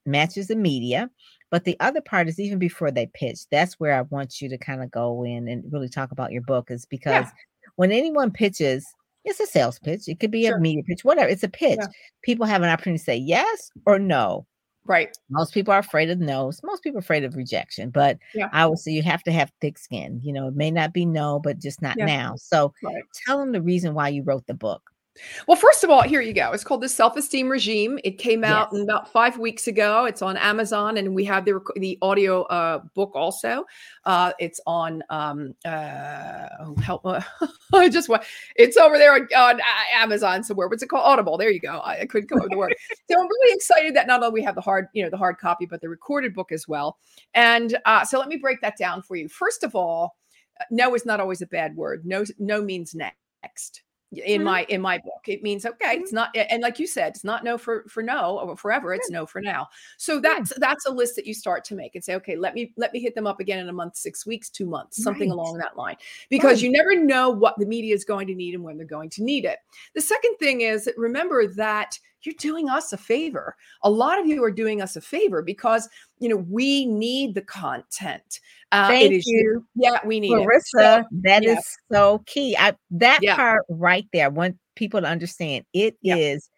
matches 0.05 0.47
the 0.47 0.55
media. 0.55 1.09
But 1.53 1.65
the 1.65 1.79
other 1.79 2.01
part 2.01 2.27
is 2.27 2.39
even 2.39 2.57
before 2.57 2.89
they 2.89 3.05
pitch, 3.13 3.41
that's 3.51 3.75
where 3.75 3.93
I 3.93 4.01
want 4.01 4.41
you 4.41 4.49
to 4.49 4.57
kind 4.57 4.81
of 4.81 4.89
go 4.89 5.23
in 5.23 5.47
and 5.47 5.71
really 5.71 5.87
talk 5.87 6.11
about 6.11 6.31
your 6.31 6.41
book, 6.41 6.71
is 6.71 6.87
because 6.87 7.25
yeah. 7.25 7.31
when 7.75 7.91
anyone 7.91 8.31
pitches, 8.31 8.83
it's 9.23 9.39
a 9.39 9.45
sales 9.45 9.77
pitch. 9.77 10.07
It 10.07 10.19
could 10.19 10.31
be 10.31 10.47
sure. 10.47 10.57
a 10.57 10.59
media 10.59 10.81
pitch, 10.81 11.05
whatever. 11.05 11.29
It's 11.29 11.43
a 11.43 11.47
pitch. 11.47 11.77
Yeah. 11.79 11.89
People 12.23 12.47
have 12.47 12.63
an 12.63 12.69
opportunity 12.69 12.97
to 12.97 13.03
say 13.03 13.17
yes 13.17 13.69
or 13.85 13.99
no. 13.99 14.47
Right. 14.87 15.15
Most 15.29 15.53
people 15.53 15.71
are 15.71 15.77
afraid 15.77 16.09
of 16.09 16.17
no's. 16.17 16.59
Most 16.63 16.81
people 16.81 16.97
are 16.97 17.01
afraid 17.01 17.23
of 17.23 17.35
rejection. 17.35 17.91
But 17.91 18.17
yeah. 18.33 18.49
I 18.51 18.65
would 18.65 18.79
say 18.79 18.91
you 18.91 19.03
have 19.03 19.21
to 19.21 19.31
have 19.31 19.51
thick 19.61 19.77
skin. 19.77 20.21
You 20.23 20.33
know, 20.33 20.47
it 20.47 20.55
may 20.55 20.71
not 20.71 20.91
be 20.91 21.05
no, 21.05 21.39
but 21.39 21.59
just 21.59 21.83
not 21.83 21.97
yeah. 21.99 22.05
now. 22.05 22.33
So 22.35 22.73
right. 22.83 23.03
tell 23.27 23.37
them 23.37 23.51
the 23.51 23.61
reason 23.61 23.93
why 23.93 24.09
you 24.09 24.23
wrote 24.23 24.47
the 24.47 24.55
book. 24.55 24.81
Well, 25.47 25.57
first 25.57 25.83
of 25.83 25.91
all, 25.91 26.01
here 26.01 26.21
you 26.21 26.33
go. 26.33 26.51
It's 26.53 26.63
called 26.63 26.81
the 26.81 26.89
Self 26.89 27.15
Esteem 27.15 27.47
Regime. 27.47 27.99
It 28.03 28.17
came 28.17 28.43
out 28.43 28.69
yes. 28.71 28.81
about 28.81 29.11
five 29.11 29.37
weeks 29.37 29.67
ago. 29.67 30.05
It's 30.05 30.23
on 30.23 30.37
Amazon, 30.37 30.97
and 30.97 31.13
we 31.13 31.23
have 31.25 31.45
the 31.45 31.59
the 31.75 31.99
audio 32.01 32.43
uh, 32.43 32.79
book 32.95 33.11
also. 33.13 33.65
Uh, 34.05 34.31
it's 34.39 34.59
on 34.65 35.03
um, 35.11 35.53
uh, 35.65 36.47
oh, 36.61 36.75
help. 36.81 37.05
Uh, 37.05 37.21
I 37.73 37.89
just 37.89 38.09
want 38.09 38.23
it's 38.55 38.75
over 38.75 38.97
there 38.97 39.13
on, 39.13 39.27
on, 39.35 39.61
Amazon 39.93 40.43
somewhere. 40.43 40.67
What's 40.67 40.81
it 40.81 40.87
called? 40.87 41.05
Audible. 41.05 41.37
There 41.37 41.51
you 41.51 41.59
go. 41.59 41.77
I, 41.77 42.01
I 42.01 42.05
couldn't 42.05 42.27
come 42.27 42.39
up 42.39 42.45
with 42.45 42.51
the 42.51 42.57
word. 42.57 42.75
so 43.09 43.19
I'm 43.19 43.27
really 43.27 43.55
excited 43.55 43.95
that 43.95 44.07
not 44.07 44.23
only 44.23 44.33
we 44.33 44.43
have 44.43 44.55
the 44.55 44.61
hard, 44.61 44.87
you 44.93 45.03
know, 45.03 45.11
the 45.11 45.17
hard 45.17 45.37
copy, 45.37 45.67
but 45.67 45.79
the 45.81 45.89
recorded 45.89 46.33
book 46.33 46.51
as 46.51 46.67
well. 46.67 46.97
And 47.35 47.77
uh, 47.85 48.03
so 48.03 48.17
let 48.17 48.29
me 48.29 48.37
break 48.37 48.61
that 48.61 48.77
down 48.77 49.03
for 49.03 49.15
you. 49.15 49.29
First 49.29 49.63
of 49.63 49.75
all, 49.75 50.15
no 50.71 50.95
is 50.95 51.05
not 51.05 51.19
always 51.19 51.43
a 51.43 51.47
bad 51.47 51.75
word. 51.75 52.03
No, 52.03 52.23
no 52.39 52.63
means 52.63 52.95
next 52.95 53.83
in 54.17 54.39
mm-hmm. 54.39 54.43
my 54.43 54.65
in 54.69 54.81
my 54.81 54.97
book 54.97 55.21
it 55.27 55.41
means 55.43 55.65
okay 55.65 55.95
it's 55.97 56.11
mm-hmm. 56.11 56.15
not 56.15 56.35
and 56.35 56.61
like 56.61 56.79
you 56.79 56.87
said 56.87 57.09
it's 57.09 57.23
not 57.23 57.43
no 57.43 57.57
for 57.57 57.85
for 57.87 58.03
no 58.03 58.39
or 58.39 58.55
forever 58.55 58.93
it's 58.93 59.09
no 59.09 59.25
for 59.25 59.41
now 59.41 59.67
so 59.97 60.19
that's 60.19 60.53
that's 60.57 60.85
a 60.85 60.91
list 60.91 61.15
that 61.15 61.25
you 61.25 61.33
start 61.33 61.63
to 61.63 61.75
make 61.75 61.95
and 61.95 62.03
say 62.03 62.15
okay 62.15 62.35
let 62.35 62.53
me 62.53 62.73
let 62.77 62.93
me 62.93 62.99
hit 62.99 63.15
them 63.15 63.27
up 63.27 63.39
again 63.39 63.59
in 63.59 63.69
a 63.69 63.73
month 63.73 63.95
six 63.95 64.25
weeks 64.25 64.49
two 64.49 64.65
months 64.65 65.01
something 65.01 65.29
right. 65.29 65.33
along 65.33 65.57
that 65.57 65.75
line 65.77 65.95
because 66.29 66.53
right. 66.57 66.61
you 66.63 66.71
never 66.71 66.95
know 66.95 67.29
what 67.29 67.55
the 67.57 67.65
media 67.65 67.93
is 67.93 68.05
going 68.05 68.27
to 68.27 68.35
need 68.35 68.53
and 68.53 68.63
when 68.63 68.77
they're 68.77 68.85
going 68.85 69.09
to 69.09 69.23
need 69.23 69.45
it 69.45 69.59
the 69.95 70.01
second 70.01 70.35
thing 70.37 70.61
is 70.61 70.89
remember 70.97 71.47
that 71.47 71.97
you're 72.25 72.35
doing 72.37 72.69
us 72.69 72.93
a 72.93 72.97
favor. 72.97 73.55
A 73.83 73.89
lot 73.89 74.19
of 74.19 74.27
you 74.27 74.43
are 74.43 74.51
doing 74.51 74.81
us 74.81 74.95
a 74.95 75.01
favor 75.01 75.41
because 75.41 75.89
you 76.19 76.29
know 76.29 76.37
we 76.37 76.85
need 76.85 77.35
the 77.35 77.41
content. 77.41 78.39
Uh, 78.71 78.87
Thank 78.87 79.13
is 79.13 79.27
you. 79.27 79.65
Yeah, 79.75 79.99
we 80.05 80.19
need 80.19 80.31
Marissa. 80.31 80.55
it. 80.55 80.63
So, 80.65 81.03
that 81.23 81.43
yeah. 81.43 81.57
is 81.57 81.77
so 81.91 82.23
key. 82.25 82.55
I, 82.57 82.73
that 82.91 83.19
yeah. 83.21 83.35
part 83.35 83.65
right 83.69 84.07
there. 84.13 84.25
I 84.25 84.29
want 84.29 84.57
people 84.75 85.01
to 85.01 85.07
understand 85.07 85.65
it 85.73 85.97
yeah. 86.01 86.15
is 86.15 86.49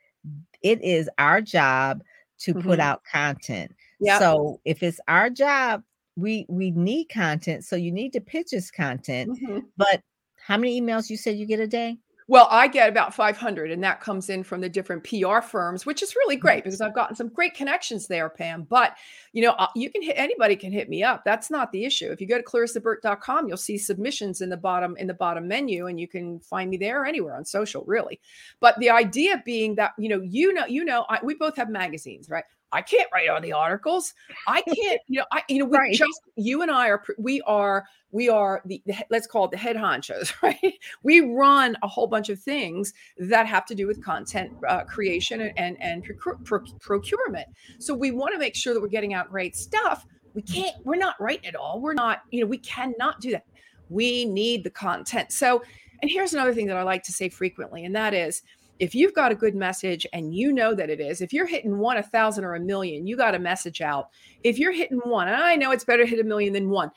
it 0.62 0.82
is 0.84 1.10
our 1.18 1.42
job 1.42 2.02
to 2.40 2.54
mm-hmm. 2.54 2.68
put 2.68 2.80
out 2.80 3.02
content. 3.12 3.76
Yeah. 4.00 4.20
So 4.20 4.60
if 4.66 4.84
it's 4.84 5.00
our 5.08 5.30
job, 5.30 5.84
we 6.16 6.46
we 6.50 6.72
need 6.72 7.06
content. 7.10 7.66
So 7.66 7.75
you 7.75 7.92
need 7.92 8.13
to 8.13 8.22
pitch 8.22 8.54
us 8.54 8.72
content. 8.72 9.32
Mm-hmm. 9.32 9.60
But 9.78 10.01
how 10.38 10.58
many 10.58 10.80
emails 10.80 11.10
you 11.10 11.18
said 11.18 11.38
you 11.38 11.46
get 11.46 11.60
a 11.60 11.68
day? 11.68 11.98
Well, 12.27 12.48
I 12.50 12.67
get 12.67 12.89
about 12.89 13.13
500, 13.13 13.70
and 13.70 13.84
that 13.84 14.01
comes 14.01 14.32
in 14.32 14.44
from 14.44 14.60
the 14.60 14.67
different 14.67 15.03
PR 15.03 15.41
firms, 15.41 15.86
which 15.86 16.01
is 16.01 16.15
really 16.15 16.36
great 16.36 16.63
because 16.63 16.82
I've 16.82 16.96
gotten 16.96 17.15
some 17.15 17.29
great 17.29 17.53
connections 17.53 18.08
there, 18.08 18.29
Pam. 18.29 18.63
But 18.63 18.98
you 19.32 19.44
know, 19.44 19.51
uh, 19.51 19.67
you 19.75 19.91
can 19.91 20.01
hit 20.01 20.15
anybody 20.17 20.55
can 20.55 20.72
hit 20.72 20.89
me 20.89 21.03
up. 21.03 21.24
That's 21.24 21.51
not 21.51 21.72
the 21.72 21.86
issue. 21.86 22.10
If 22.12 22.20
you 22.20 22.27
go 22.27 22.38
to 22.38 22.44
clarissaburt.com, 22.44 23.48
you'll 23.48 23.58
see 23.58 23.77
submissions 23.77 24.41
in 24.41 24.50
the 24.50 24.58
bottom 24.58 24.98
in 24.98 25.05
the 25.05 25.13
bottom 25.13 25.48
menu, 25.48 25.86
and 25.86 26.00
you 26.00 26.08
can 26.08 26.39
find 26.39 26.72
me 26.72 26.77
there 26.77 27.05
anywhere 27.05 27.36
on 27.36 27.46
social, 27.46 27.84
really. 27.86 28.20
But 28.60 28.79
the 28.79 28.89
idea 28.89 29.44
being 29.46 29.75
that 29.75 29.91
you 30.00 30.10
know, 30.10 30.22
you 30.22 30.51
know, 30.51 30.65
you 30.65 30.84
know, 30.84 31.05
I, 31.08 31.20
we 31.24 31.36
both 31.36 31.55
have 31.58 31.70
magazines, 31.70 32.27
right? 32.27 32.46
I 32.75 32.82
can't 32.82 33.08
write 33.13 33.29
all 33.29 33.39
the 33.39 33.53
articles. 33.53 34.13
I 34.48 34.62
can't, 34.62 35.00
you 35.08 35.20
know, 35.20 35.25
I, 35.32 35.44
you 35.48 35.60
know, 35.60 35.65
we 35.72 35.77
right. 35.77 35.94
just, 35.94 36.22
you 36.36 36.62
and 36.62 36.70
I 36.70 36.89
are, 36.89 37.01
we 37.17 37.41
are, 37.44 37.86
we 38.12 38.27
are 38.27 38.62
the, 38.65 38.82
the, 38.86 38.96
let's 39.10 39.27
call 39.27 39.46
it 39.46 39.51
the 39.51 39.58
head 39.58 39.77
honchos, 39.77 40.34
right? 40.44 40.74
We 41.01 41.22
run 41.22 41.77
a 41.84 41.88
whole 41.88 42.08
bunch 42.08 42.29
of 42.29 42.39
things 42.39 42.94
that 43.17 43.48
have 43.48 43.65
to 43.67 43.75
do 43.75 43.88
with 43.88 44.03
content 44.03 44.51
uh, 44.67 44.84
creation 44.84 45.39
and, 45.41 45.53
and, 45.58 45.77
and 45.79 46.03
procure, 46.03 46.65
procurement. 46.82 47.48
So 47.79 47.94
we 47.94 48.12
want 48.12 48.34
to 48.34 48.39
make 48.39 48.55
sure 48.55 48.74
that 48.74 48.82
we're 48.82 48.88
getting 48.89 49.13
out 49.13 49.29
great 49.29 49.55
stuff. 49.55 50.05
We 50.34 50.41
can't, 50.41 50.75
we're 50.84 50.98
not 50.98 51.15
writing 51.20 51.46
it 51.46 51.55
all. 51.55 51.79
We're 51.79 51.94
not, 51.94 52.24
you 52.32 52.41
know, 52.41 52.48
we 52.48 52.58
cannot 52.58 53.22
do 53.22 53.32
that. 53.32 53.46
We 53.88 54.25
need 54.25 54.65
the 54.65 54.70
content. 54.70 55.32
So, 55.32 55.63
and 56.01 56.12
here's 56.12 56.34
another 56.34 56.53
thing 56.53 56.67
that 56.67 56.75
I 56.75 56.84
like 56.84 57.03
to 57.03 57.13
say 57.13 57.29
frequently, 57.29 57.86
and 57.86 57.96
that 57.96 58.13
is, 58.13 58.41
if 58.79 58.94
you've 58.94 59.13
got 59.13 59.32
a 59.32 59.36
good 59.36 59.55
message 59.55 60.05
and 60.13 60.36
you 60.36 60.51
know 60.51 60.74
that 60.74 60.89
it 60.89 61.00
is, 61.00 61.22
if 61.22 61.32
you're 61.32 61.46
hitting 61.46 61.77
one, 61.77 61.98
a 61.98 62.03
thousand, 62.03 62.44
or 62.44 62.55
a 62.55 62.60
million, 62.60 63.08
you 63.08 63.15
got 63.15 63.36
a 63.36 63.39
message 63.39 63.82
out. 63.82 64.10
If 64.44 64.60
you're 64.60 64.74
hitting 64.74 65.00
one, 65.05 65.27
and 65.27 65.38
I 65.38 65.55
know 65.55 65.72
it's 65.72 65.86
better 65.86 66.03
to 66.03 66.10
hit 66.10 66.20
a 66.20 66.24
million 66.24 66.53
than 66.53 66.70
one, 66.70 66.91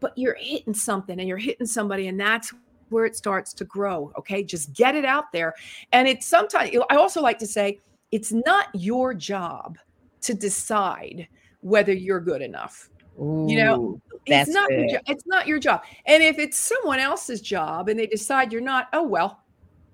but 0.00 0.16
you're 0.16 0.36
hitting 0.38 0.74
something 0.74 1.18
and 1.18 1.28
you're 1.28 1.36
hitting 1.36 1.66
somebody, 1.66 2.08
and 2.08 2.18
that's 2.18 2.52
where 2.88 3.04
it 3.04 3.16
starts 3.16 3.52
to 3.54 3.64
grow. 3.64 4.12
Okay. 4.16 4.42
Just 4.42 4.72
get 4.72 4.94
it 4.94 5.04
out 5.04 5.32
there. 5.32 5.54
And 5.92 6.06
it's 6.06 6.26
sometimes, 6.26 6.70
I 6.90 6.96
also 6.96 7.20
like 7.20 7.38
to 7.40 7.46
say, 7.46 7.80
it's 8.12 8.32
not 8.32 8.68
your 8.74 9.12
job 9.12 9.78
to 10.20 10.34
decide 10.34 11.26
whether 11.60 11.92
you're 11.92 12.20
good 12.20 12.42
enough. 12.42 12.90
Ooh. 13.20 13.46
You 13.48 13.56
know, 13.56 14.00
it's 14.26 14.50
not 14.50 14.70
your 14.70 14.88
job. 14.88 15.00
It's 15.08 15.26
not 15.26 15.46
your 15.46 15.58
job. 15.58 15.82
And 16.06 16.22
if 16.22 16.38
it's 16.38 16.56
someone 16.56 17.00
else's 17.00 17.40
job 17.40 17.88
and 17.88 17.98
they 17.98 18.06
decide 18.06 18.52
you're 18.52 18.60
not, 18.60 18.88
oh 18.92 19.02
well, 19.02 19.42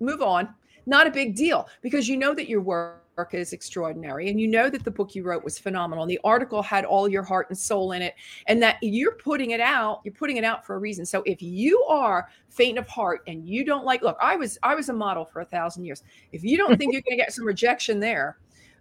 move 0.00 0.20
on. 0.20 0.54
Not 0.86 1.06
a 1.06 1.10
big 1.10 1.34
deal 1.34 1.68
because 1.80 2.08
you 2.08 2.16
know 2.16 2.34
that 2.34 2.48
your 2.48 2.60
work 2.60 3.00
is 3.32 3.52
extraordinary 3.52 4.30
and 4.30 4.40
you 4.40 4.48
know 4.48 4.70
that 4.70 4.84
the 4.84 4.90
book 4.90 5.14
you 5.14 5.22
wrote 5.22 5.44
was 5.44 5.58
phenomenal 5.58 6.02
and 6.02 6.10
the 6.10 6.20
article 6.24 6.62
had 6.62 6.84
all 6.84 7.08
your 7.08 7.22
heart 7.22 7.46
and 7.50 7.58
soul 7.58 7.92
in 7.92 8.00
it 8.00 8.14
and 8.46 8.62
that 8.62 8.76
you're 8.80 9.16
putting 9.16 9.50
it 9.50 9.60
out 9.60 10.00
you're 10.02 10.14
putting 10.14 10.38
it 10.38 10.44
out 10.44 10.64
for 10.64 10.76
a 10.76 10.78
reason. 10.78 11.04
So 11.04 11.22
if 11.26 11.42
you 11.42 11.82
are 11.84 12.28
faint 12.48 12.78
of 12.78 12.88
heart 12.88 13.20
and 13.26 13.46
you 13.46 13.64
don't 13.64 13.84
like 13.84 14.02
look 14.02 14.16
i 14.20 14.36
was 14.36 14.58
i 14.62 14.74
was 14.74 14.88
a 14.88 14.92
model 14.92 15.24
for 15.24 15.40
a 15.40 15.44
thousand 15.44 15.84
years. 15.84 16.02
If 16.32 16.42
you 16.42 16.56
don't 16.56 16.76
think 16.78 16.92
you're 16.92 17.02
going 17.02 17.18
to 17.18 17.22
get 17.22 17.32
some 17.32 17.44
rejection 17.44 18.00
there 18.00 18.38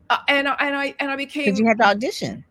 uh, 0.10 0.18
and 0.28 0.48
I, 0.48 0.56
and 0.60 0.76
i 0.76 0.96
and 1.00 1.12
i 1.12 1.16
became 1.16 1.56
you 1.56 1.66
had 1.66 1.78
to 1.78 1.88
audition 1.88 2.44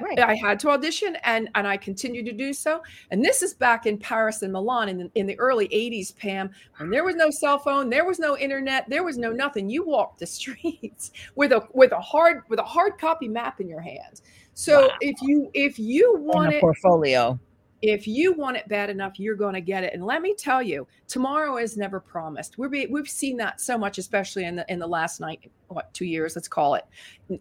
right. 0.00 0.18
I 0.18 0.34
had 0.34 0.58
to 0.60 0.70
audition 0.70 1.16
and 1.24 1.48
and 1.54 1.66
I 1.66 1.76
continued 1.76 2.26
to 2.26 2.32
do 2.32 2.52
so. 2.52 2.82
And 3.10 3.24
this 3.24 3.42
is 3.42 3.54
back 3.54 3.86
in 3.86 3.98
Paris 3.98 4.42
and 4.42 4.52
Milan 4.52 4.88
in 4.88 4.98
the, 4.98 5.10
in 5.14 5.26
the 5.26 5.38
early 5.38 5.68
80s, 5.68 6.16
Pam, 6.16 6.50
when 6.76 6.90
there 6.90 7.04
was 7.04 7.16
no 7.16 7.30
cell 7.30 7.58
phone, 7.58 7.90
there 7.90 8.04
was 8.04 8.18
no 8.18 8.36
internet, 8.36 8.88
there 8.88 9.04
was 9.04 9.18
no 9.18 9.32
nothing. 9.32 9.68
You 9.68 9.84
walked 9.84 10.20
the 10.20 10.26
streets 10.38 11.12
with 11.34 11.52
a 11.52 11.66
with 11.72 11.92
a 11.92 12.00
hard 12.00 12.42
with 12.48 12.58
a 12.58 12.64
hard 12.64 12.98
copy 12.98 13.28
map 13.28 13.60
in 13.60 13.68
your 13.68 13.80
hands. 13.80 14.22
So 14.54 14.88
wow. 14.88 14.94
if 15.00 15.16
you 15.22 15.50
if 15.54 15.78
you 15.78 16.16
want 16.18 16.54
a 16.54 16.60
portfolio 16.60 17.38
if 17.82 18.08
you 18.08 18.32
want 18.32 18.56
it 18.56 18.68
bad 18.68 18.90
enough 18.90 19.18
you're 19.18 19.36
going 19.36 19.54
to 19.54 19.60
get 19.60 19.84
it 19.84 19.94
and 19.94 20.04
let 20.04 20.20
me 20.20 20.34
tell 20.34 20.60
you 20.60 20.86
tomorrow 21.06 21.56
is 21.56 21.76
never 21.76 22.00
promised 22.00 22.56
be, 22.70 22.86
we've 22.86 23.08
seen 23.08 23.36
that 23.36 23.60
so 23.60 23.78
much 23.78 23.98
especially 23.98 24.44
in 24.44 24.56
the 24.56 24.72
in 24.72 24.78
the 24.78 24.86
last 24.86 25.20
night 25.20 25.50
what 25.68 25.92
two 25.94 26.04
years 26.04 26.34
let's 26.34 26.48
call 26.48 26.74
it 26.74 26.84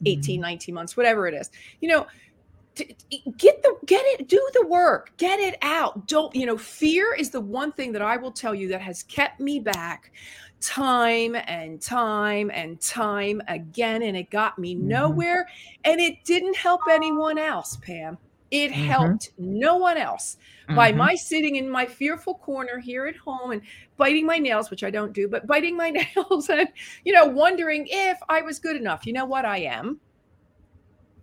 18 0.06 0.36
mm-hmm. 0.36 0.42
19 0.42 0.75
months 0.75 0.96
whatever 0.96 1.27
it 1.27 1.34
is 1.34 1.50
you 1.82 1.88
know 1.88 2.06
get 3.38 3.62
the 3.63 3.75
get 3.86 4.03
it 4.05 4.27
do 4.27 4.50
the 4.53 4.67
work 4.67 5.12
get 5.17 5.39
it 5.39 5.57
out. 5.62 6.07
Don't 6.07 6.34
you 6.36 6.46
know 6.46 6.57
fear 6.57 7.13
is 7.13 7.29
the 7.29 7.41
one 7.41 7.72
thing 7.72 7.91
that 7.91 8.01
i 8.01 8.17
will 8.17 8.31
tell 8.31 8.53
you 8.53 8.67
that 8.69 8.81
has 8.81 9.03
kept 9.03 9.39
me 9.39 9.60
back 9.60 10.12
time 10.60 11.36
and 11.36 11.81
time 11.81 12.50
and 12.53 12.81
time 12.81 13.41
again 13.48 14.01
and 14.01 14.17
it 14.17 14.29
got 14.29 14.57
me 14.57 14.75
mm-hmm. 14.75 14.88
nowhere 14.88 15.48
and 15.84 16.01
it 16.01 16.24
didn't 16.24 16.55
help 16.55 16.81
anyone 16.89 17.38
else 17.38 17.77
pam. 17.77 18.17
It 18.50 18.72
mm-hmm. 18.72 18.84
helped 18.86 19.31
no 19.38 19.75
one 19.75 19.98
else. 19.98 20.38
Mm-hmm. 20.67 20.75
by 20.75 20.91
my 20.91 21.15
sitting 21.15 21.55
in 21.55 21.69
my 21.69 21.86
fearful 21.86 22.36
corner 22.36 22.77
here 22.77 23.05
at 23.07 23.15
home 23.15 23.51
and 23.51 23.62
biting 23.96 24.25
my 24.25 24.38
nails 24.38 24.69
which 24.69 24.84
i 24.84 24.89
don't 24.89 25.13
do 25.13 25.29
but 25.29 25.48
biting 25.48 25.77
my 25.77 25.89
nails 26.15 26.50
and 26.50 26.67
you 27.05 27.13
know 27.13 27.25
wondering 27.25 27.88
if 27.89 28.17
i 28.27 28.41
was 28.41 28.60
good 28.60 28.75
enough. 28.75 29.07
You 29.07 29.13
know 29.13 29.25
what? 29.25 29.46
I 29.46 29.60
am. 29.60 30.01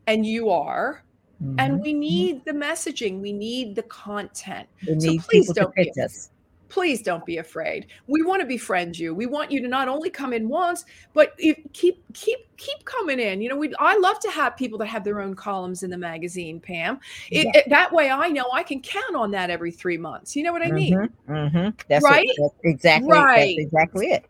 And 0.06 0.24
you 0.24 0.48
are 0.48 1.03
Mm-hmm. 1.44 1.60
And 1.60 1.80
we 1.80 1.92
need 1.92 2.44
the 2.44 2.52
messaging, 2.52 3.20
we 3.20 3.32
need 3.32 3.74
the 3.74 3.82
content. 3.82 4.66
We 4.86 5.18
so 5.18 5.22
please 5.28 5.52
don't 5.52 5.74
be, 5.74 5.92
us. 6.00 6.30
please 6.70 7.02
don't 7.02 7.24
be 7.26 7.36
afraid. 7.36 7.86
We 8.06 8.22
want 8.22 8.40
to 8.40 8.46
befriend 8.46 8.98
you. 8.98 9.14
We 9.14 9.26
want 9.26 9.50
you 9.50 9.60
to 9.60 9.68
not 9.68 9.86
only 9.86 10.08
come 10.08 10.32
in 10.32 10.48
once, 10.48 10.86
but 11.12 11.34
if, 11.36 11.58
keep 11.74 12.02
keep 12.14 12.38
keep 12.56 12.82
coming 12.86 13.20
in. 13.20 13.42
You 13.42 13.50
know, 13.50 13.56
we 13.56 13.74
I 13.78 13.98
love 13.98 14.18
to 14.20 14.30
have 14.30 14.56
people 14.56 14.78
that 14.78 14.86
have 14.86 15.04
their 15.04 15.20
own 15.20 15.34
columns 15.34 15.82
in 15.82 15.90
the 15.90 15.98
magazine, 15.98 16.60
Pam. 16.60 16.98
It, 17.30 17.44
yeah. 17.44 17.52
it, 17.56 17.68
that 17.68 17.92
way 17.92 18.10
I 18.10 18.28
know 18.28 18.46
I 18.52 18.62
can 18.62 18.80
count 18.80 19.14
on 19.14 19.30
that 19.32 19.50
every 19.50 19.70
3 19.70 19.98
months. 19.98 20.34
You 20.34 20.44
know 20.44 20.52
what 20.52 20.62
I 20.62 20.70
mean? 20.70 20.94
Mm-hmm. 20.94 21.32
Mm-hmm. 21.32 21.68
That's 21.88 22.04
right? 22.04 22.28
that's 22.38 22.54
exactly 22.64 23.10
right. 23.10 23.54
That's 23.56 23.66
exactly 23.66 24.06
it. 24.06 24.24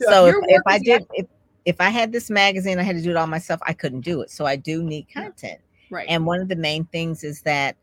So, 0.00 0.08
so 0.08 0.26
if, 0.26 0.36
if 0.46 0.62
I 0.66 0.78
did 0.78 1.04
if 1.14 1.26
if 1.64 1.80
I 1.80 1.90
had 1.90 2.12
this 2.12 2.30
magazine, 2.30 2.78
I 2.78 2.82
had 2.84 2.96
to 2.96 3.02
do 3.02 3.10
it 3.10 3.16
all 3.16 3.26
myself. 3.26 3.60
I 3.66 3.72
couldn't 3.72 4.00
do 4.02 4.20
it. 4.22 4.30
So 4.30 4.46
I 4.46 4.56
do 4.56 4.82
need 4.82 5.08
content. 5.12 5.60
Right. 5.90 6.06
And 6.08 6.24
one 6.24 6.40
of 6.40 6.48
the 6.48 6.56
main 6.56 6.84
things 6.86 7.24
is 7.24 7.42
that 7.42 7.76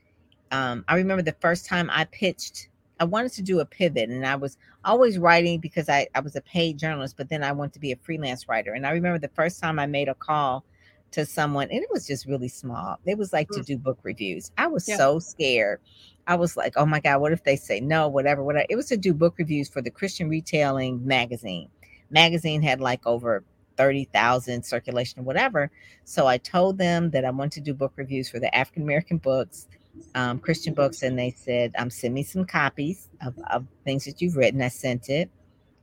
um, 0.52 0.86
I 0.88 0.96
remember 0.96 1.22
the 1.22 1.36
first 1.40 1.66
time 1.66 1.90
I 1.92 2.06
pitched, 2.06 2.70
I 3.00 3.04
wanted 3.04 3.34
to 3.34 3.42
do 3.42 3.60
a 3.60 3.66
pivot 3.66 4.10
and 4.10 4.26
I 4.26 4.36
was 4.36 4.58
always 4.86 5.18
writing 5.18 5.60
because 5.60 5.90
I, 5.90 6.08
I 6.16 6.22
was 6.22 6.36
a 6.36 6.42
paid 6.42 6.80
journalist, 6.80 7.16
but 7.18 7.30
then 7.30 7.44
I 7.44 7.52
wanted 7.52 7.74
to 7.74 7.80
be 7.80 7.92
a 7.92 7.98
freelance 7.98 8.48
writer. 8.48 8.74
And 8.74 8.88
I 8.88 8.92
remember 8.92 9.20
the 9.20 9.28
first 9.30 9.62
time 9.62 9.78
I 9.78 9.86
made 9.86 10.08
a 10.08 10.16
call 10.16 10.64
to 11.12 11.26
someone 11.26 11.70
and 11.70 11.82
it 11.84 11.90
was 11.92 12.08
just 12.08 12.26
really 12.26 12.48
small. 12.48 12.98
It 13.06 13.18
was 13.18 13.34
like 13.34 13.50
mm. 13.50 13.58
to 13.58 13.64
do 13.64 13.78
book 13.78 14.00
reviews. 14.04 14.52
I 14.58 14.68
was 14.68 14.88
yeah. 14.88 14.98
so 14.98 15.20
scared. 15.20 15.80
I 16.28 16.36
was 16.36 16.58
like, 16.58 16.74
oh 16.76 16.86
my 16.86 17.00
God, 17.00 17.22
what 17.22 17.32
if 17.32 17.44
they 17.44 17.56
say 17.56 17.80
no, 17.80 18.08
whatever, 18.08 18.44
whatever. 18.44 18.66
It 18.70 18.76
was 18.76 18.88
to 18.88 18.98
do 18.98 19.14
book 19.14 19.36
reviews 19.38 19.70
for 19.70 19.82
the 19.82 19.92
Christian 19.92 20.30
Retailing 20.30 21.06
magazine. 21.06 21.70
Magazine 22.10 22.62
had 22.62 22.82
like 22.82 23.06
over 23.06 23.44
30,000 23.78 24.64
circulation 24.64 25.24
whatever. 25.24 25.72
So 26.04 26.28
I 26.28 26.38
told 26.38 26.78
them 26.78 27.12
that 27.12 27.26
I 27.26 27.30
want 27.30 27.54
to 27.54 27.62
do 27.62 27.74
book 27.74 27.94
reviews 27.96 28.30
for 28.30 28.40
the 28.40 28.54
African 28.56 28.84
American 28.84 29.18
books, 29.18 29.68
um, 30.16 30.40
Christian 30.40 30.74
books, 30.74 31.04
and 31.04 31.18
they 31.18 31.32
said, 31.32 31.74
um, 31.78 31.90
send 31.90 32.14
me 32.14 32.24
some 32.24 32.46
copies 32.46 33.10
of, 33.22 33.38
of 33.50 33.66
things 33.86 34.06
that 34.06 34.22
you've 34.22 34.36
written. 34.36 34.62
I 34.62 34.70
sent 34.70 35.10
it. 35.10 35.30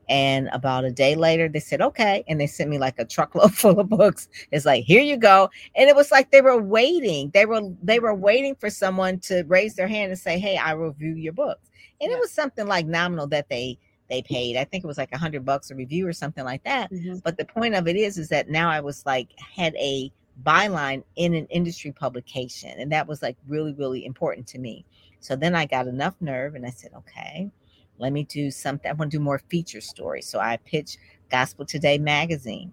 And 0.08 0.48
about 0.52 0.84
a 0.84 0.90
day 0.90 1.14
later, 1.14 1.48
they 1.48 1.60
said, 1.60 1.80
okay. 1.80 2.24
And 2.28 2.38
they 2.40 2.46
sent 2.46 2.68
me 2.68 2.78
like 2.78 2.98
a 2.98 3.04
truckload 3.04 3.54
full 3.56 3.80
of 3.80 3.88
books. 3.88 4.28
It's 4.50 4.66
like, 4.66 4.84
here 4.84 5.00
you 5.00 5.16
go. 5.16 5.50
And 5.74 5.88
it 5.88 5.96
was 5.96 6.10
like 6.10 6.30
they 6.30 6.42
were 6.42 6.60
waiting. 6.60 7.30
They 7.32 7.46
were 7.46 7.62
they 7.82 8.00
were 8.00 8.14
waiting 8.14 8.54
for 8.54 8.70
someone 8.70 9.18
to 9.20 9.44
raise 9.44 9.74
their 9.74 9.88
hand 9.88 10.10
and 10.10 10.20
say, 10.20 10.38
Hey, 10.38 10.56
I 10.56 10.72
review 10.72 11.14
your 11.14 11.32
books. 11.32 11.70
And 12.00 12.10
yeah. 12.10 12.16
it 12.16 12.20
was 12.20 12.30
something 12.30 12.66
like 12.66 12.86
nominal 12.86 13.26
that 13.28 13.48
they 13.48 13.78
they 14.14 14.22
paid. 14.22 14.56
I 14.56 14.64
think 14.64 14.84
it 14.84 14.86
was 14.86 14.98
like 14.98 15.12
a 15.12 15.18
hundred 15.18 15.44
bucks 15.44 15.70
a 15.70 15.74
review 15.74 16.06
or 16.06 16.12
something 16.12 16.44
like 16.44 16.64
that. 16.64 16.90
Mm-hmm. 16.90 17.18
But 17.24 17.36
the 17.36 17.44
point 17.44 17.74
of 17.74 17.88
it 17.88 17.96
is, 17.96 18.18
is 18.18 18.28
that 18.28 18.48
now 18.48 18.70
I 18.70 18.80
was 18.80 19.04
like 19.04 19.28
had 19.38 19.74
a 19.76 20.12
byline 20.44 21.02
in 21.16 21.34
an 21.34 21.46
industry 21.46 21.92
publication, 21.92 22.78
and 22.78 22.92
that 22.92 23.06
was 23.06 23.22
like 23.22 23.36
really, 23.48 23.72
really 23.72 24.04
important 24.04 24.46
to 24.48 24.58
me. 24.58 24.84
So 25.20 25.36
then 25.36 25.54
I 25.54 25.66
got 25.66 25.86
enough 25.86 26.14
nerve, 26.20 26.54
and 26.54 26.66
I 26.66 26.70
said, 26.70 26.92
okay, 26.96 27.50
let 27.98 28.12
me 28.12 28.24
do 28.24 28.50
something. 28.50 28.90
I 28.90 28.94
want 28.94 29.10
to 29.10 29.18
do 29.18 29.22
more 29.22 29.40
feature 29.48 29.80
stories. 29.80 30.28
So 30.28 30.38
I 30.38 30.58
pitched 30.58 30.98
Gospel 31.30 31.64
Today 31.64 31.98
magazine, 31.98 32.72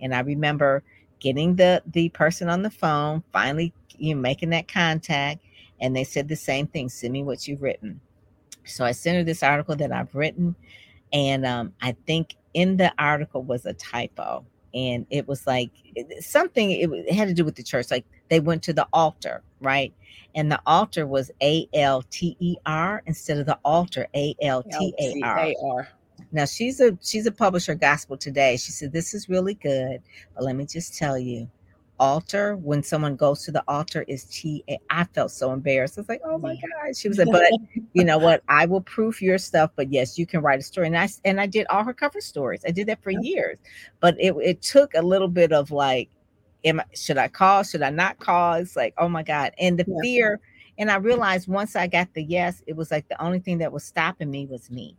and 0.00 0.14
I 0.14 0.20
remember 0.20 0.82
getting 1.20 1.56
the 1.56 1.82
the 1.86 2.08
person 2.10 2.48
on 2.48 2.62
the 2.62 2.70
phone, 2.70 3.22
finally, 3.32 3.72
you 3.96 4.14
know, 4.14 4.20
making 4.20 4.50
that 4.50 4.68
contact, 4.68 5.40
and 5.80 5.94
they 5.94 6.04
said 6.04 6.28
the 6.28 6.36
same 6.36 6.66
thing: 6.66 6.88
send 6.88 7.12
me 7.12 7.22
what 7.22 7.46
you've 7.48 7.62
written. 7.62 8.00
So 8.64 8.84
I 8.84 8.92
sent 8.92 9.16
her 9.16 9.24
this 9.24 9.42
article 9.42 9.76
that 9.76 9.92
I've 9.92 10.14
written, 10.14 10.54
and 11.12 11.44
um, 11.44 11.72
I 11.80 11.96
think 12.06 12.36
in 12.54 12.76
the 12.76 12.92
article 12.98 13.42
was 13.42 13.66
a 13.66 13.72
typo, 13.72 14.44
and 14.74 15.06
it 15.10 15.28
was 15.28 15.46
like 15.46 15.70
something. 16.20 16.70
It, 16.70 17.12
had 17.12 17.28
to 17.28 17.34
do 17.34 17.44
with 17.44 17.56
the 17.56 17.62
church. 17.62 17.90
Like 17.90 18.04
they 18.28 18.40
went 18.40 18.62
to 18.64 18.72
the 18.72 18.86
altar, 18.92 19.42
right? 19.60 19.92
And 20.34 20.50
the 20.50 20.60
altar 20.66 21.06
was 21.06 21.30
A 21.42 21.68
L 21.74 22.02
T 22.10 22.36
E 22.40 22.56
R 22.64 23.02
instead 23.06 23.38
of 23.38 23.46
the 23.46 23.58
altar 23.64 24.06
A 24.14 24.34
L 24.42 24.62
T 24.62 24.94
A 24.98 25.54
R. 25.62 25.88
Now 26.30 26.46
she's 26.46 26.80
a 26.80 26.96
she's 27.02 27.26
a 27.26 27.32
publisher 27.32 27.74
gospel 27.74 28.16
today. 28.16 28.56
She 28.56 28.72
said 28.72 28.92
this 28.92 29.12
is 29.12 29.28
really 29.28 29.54
good, 29.54 30.00
but 30.34 30.44
let 30.44 30.56
me 30.56 30.64
just 30.64 30.96
tell 30.96 31.18
you, 31.18 31.50
altar 32.02 32.56
when 32.56 32.82
someone 32.82 33.14
goes 33.14 33.44
to 33.44 33.52
the 33.52 33.62
altar 33.68 34.04
is 34.08 34.24
T. 34.24 34.64
Eh, 34.66 34.76
I 34.90 35.04
felt 35.04 35.30
so 35.30 35.52
embarrassed. 35.52 35.96
I 35.96 36.00
was 36.00 36.08
like, 36.08 36.20
oh 36.24 36.36
my 36.36 36.54
mm. 36.54 36.60
God. 36.60 36.96
She 36.96 37.08
was 37.08 37.16
like, 37.16 37.28
but 37.30 37.48
you 37.92 38.02
know 38.02 38.18
what? 38.18 38.42
I 38.48 38.66
will 38.66 38.80
proof 38.80 39.22
your 39.22 39.38
stuff, 39.38 39.70
but 39.76 39.92
yes, 39.92 40.18
you 40.18 40.26
can 40.26 40.42
write 40.42 40.58
a 40.58 40.62
story. 40.62 40.88
And 40.88 40.98
I 40.98 41.08
and 41.24 41.40
I 41.40 41.46
did 41.46 41.68
all 41.68 41.84
her 41.84 41.94
cover 41.94 42.20
stories. 42.20 42.62
I 42.66 42.72
did 42.72 42.88
that 42.88 43.00
for 43.02 43.10
years. 43.10 43.56
But 44.00 44.16
it, 44.18 44.34
it 44.42 44.62
took 44.62 44.94
a 44.94 45.00
little 45.00 45.28
bit 45.28 45.52
of 45.52 45.70
like, 45.70 46.10
am 46.64 46.80
I, 46.80 46.84
should 46.92 47.18
I 47.18 47.28
call? 47.28 47.62
Should 47.62 47.82
I 47.82 47.90
not 47.90 48.18
call? 48.18 48.54
It's 48.54 48.74
like, 48.74 48.94
oh 48.98 49.08
my 49.08 49.22
God. 49.22 49.52
And 49.58 49.78
the 49.78 49.84
yeah. 49.86 50.02
fear. 50.02 50.40
And 50.78 50.90
I 50.90 50.96
realized 50.96 51.46
once 51.46 51.76
I 51.76 51.86
got 51.86 52.12
the 52.14 52.24
yes, 52.24 52.64
it 52.66 52.74
was 52.74 52.90
like 52.90 53.06
the 53.08 53.22
only 53.22 53.38
thing 53.38 53.58
that 53.58 53.70
was 53.70 53.84
stopping 53.84 54.30
me 54.30 54.46
was 54.46 54.70
me. 54.70 54.96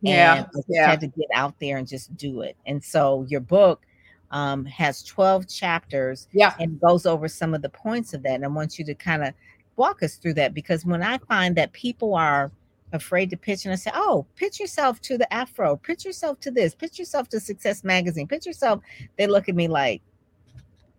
Yeah. 0.00 0.36
And 0.36 0.46
I 0.46 0.60
yeah. 0.68 0.90
had 0.90 1.00
to 1.00 1.08
get 1.08 1.26
out 1.34 1.58
there 1.58 1.78
and 1.78 1.88
just 1.88 2.16
do 2.16 2.42
it. 2.42 2.56
And 2.66 2.84
so 2.84 3.26
your 3.28 3.40
book 3.40 3.85
um, 4.30 4.64
has 4.64 5.02
12 5.02 5.48
chapters 5.48 6.28
yeah. 6.32 6.54
and 6.58 6.80
goes 6.80 7.06
over 7.06 7.28
some 7.28 7.54
of 7.54 7.62
the 7.62 7.68
points 7.68 8.14
of 8.14 8.22
that. 8.22 8.34
And 8.34 8.44
I 8.44 8.48
want 8.48 8.78
you 8.78 8.84
to 8.84 8.94
kind 8.94 9.24
of 9.24 9.34
walk 9.76 10.02
us 10.02 10.16
through 10.16 10.34
that 10.34 10.54
because 10.54 10.84
when 10.84 11.02
I 11.02 11.18
find 11.18 11.56
that 11.56 11.72
people 11.72 12.14
are 12.14 12.50
afraid 12.92 13.30
to 13.30 13.36
pitch 13.36 13.64
and 13.64 13.72
I 13.72 13.76
say, 13.76 13.90
oh, 13.94 14.26
pitch 14.36 14.58
yourself 14.60 15.00
to 15.02 15.18
the 15.18 15.32
Afro, 15.32 15.76
pitch 15.76 16.04
yourself 16.04 16.40
to 16.40 16.50
this, 16.50 16.74
pitch 16.74 16.98
yourself 16.98 17.28
to 17.30 17.40
Success 17.40 17.84
Magazine, 17.84 18.26
pitch 18.26 18.46
yourself, 18.46 18.80
they 19.16 19.26
look 19.26 19.48
at 19.48 19.54
me 19.54 19.68
like, 19.68 20.02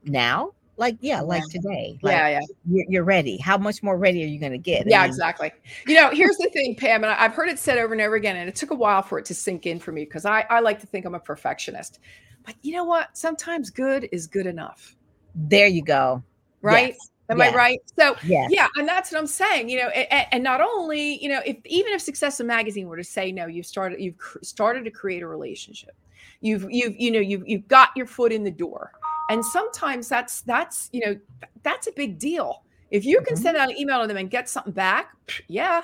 now? 0.04 0.52
Like, 0.78 0.98
yeah, 1.02 1.22
like 1.22 1.44
today. 1.50 1.98
Like, 2.04 2.12
yeah, 2.12 2.30
yeah. 2.30 2.42
You're, 2.70 2.86
you're, 2.88 3.04
ready. 3.04 3.38
How 3.38 3.58
much 3.58 3.82
more 3.82 3.98
ready 3.98 4.24
are 4.24 4.28
you 4.28 4.40
going 4.40 4.52
to 4.52 4.60
get? 4.60 4.88
Yeah, 4.88 5.06
exactly. 5.06 5.52
You 5.88 5.96
know, 5.96 6.12
here's 6.12 6.38
the 6.38 6.52
thing, 6.54 6.76
Pam, 6.76 7.04
and 7.04 7.12
I've 7.12 7.34
heard 7.34 7.50
it 7.50 7.58
said 7.58 7.80
over 7.80 7.94
and 7.94 8.02
over 8.02 8.14
again, 8.14 8.36
and 8.36 8.48
it 8.48 8.56
took 8.56 8.70
a 8.70 8.76
while 8.76 9.02
for 9.02 9.18
it 9.18 9.26
to 9.26 9.34
sink 9.34 9.66
in 9.66 9.80
for 9.80 9.92
me 9.92 10.06
because 10.06 10.24
I, 10.24 10.46
I 10.52 10.60
like 10.60 10.80
to 10.82 10.88
think 10.88 11.06
I'm 11.06 11.16
a 11.16 11.20
perfectionist. 11.20 12.00
But 12.48 12.56
you 12.64 12.72
know 12.72 12.86
what? 12.86 13.16
Sometimes 13.16 13.70
good 13.70 14.08
is 14.14 14.26
good 14.26 14.48
enough. 14.48 14.96
There 15.36 15.68
you 15.68 15.84
go. 15.84 16.24
Right? 16.62 16.96
Yes. 16.98 17.10
Am 17.30 17.40
yes. 17.40 17.54
I 17.54 17.58
right? 17.58 17.80
So 18.00 18.16
yes. 18.26 18.50
yeah, 18.54 18.68
and 18.78 18.88
that's 18.88 19.12
what 19.12 19.20
I'm 19.20 19.28
saying. 19.28 19.70
You 19.70 19.80
know, 19.80 19.90
and, 19.90 20.28
and, 20.32 20.44
not 20.44 20.62
only 20.62 21.22
you 21.22 21.28
know, 21.28 21.42
if 21.46 21.58
even 21.66 21.92
if 21.92 22.02
Success 22.02 22.40
Magazine 22.40 22.88
were 22.88 22.96
to 22.96 23.04
say 23.04 23.34
no, 23.34 23.48
you've 23.48 23.66
started 23.66 24.00
you've 24.00 24.16
started 24.44 24.86
to 24.86 24.92
create 24.92 25.22
a 25.22 25.28
relationship. 25.28 25.94
You've 26.40 26.66
you've 26.70 26.96
you 26.98 27.12
know 27.12 27.20
you've 27.20 27.46
you've 27.46 27.68
got 27.68 27.90
your 27.98 28.06
foot 28.06 28.32
in 28.32 28.46
the 28.46 28.52
door, 28.52 28.94
and 29.30 29.44
sometimes 29.44 30.08
that's 30.08 30.40
that's 30.42 30.90
you 30.94 31.06
know 31.06 31.20
that's 31.64 31.88
a 31.88 31.92
big 31.92 32.18
deal 32.18 32.64
If 32.92 33.04
you 33.04 33.20
can 33.22 33.36
Mhm. 33.36 33.42
send 33.42 33.58
out 33.58 33.70
an 33.70 33.78
email 33.78 34.02
to 34.02 34.08
them 34.08 34.16
and 34.16 34.30
get 34.30 34.48
something 34.48 34.72
back, 34.72 35.44
yeah. 35.50 35.82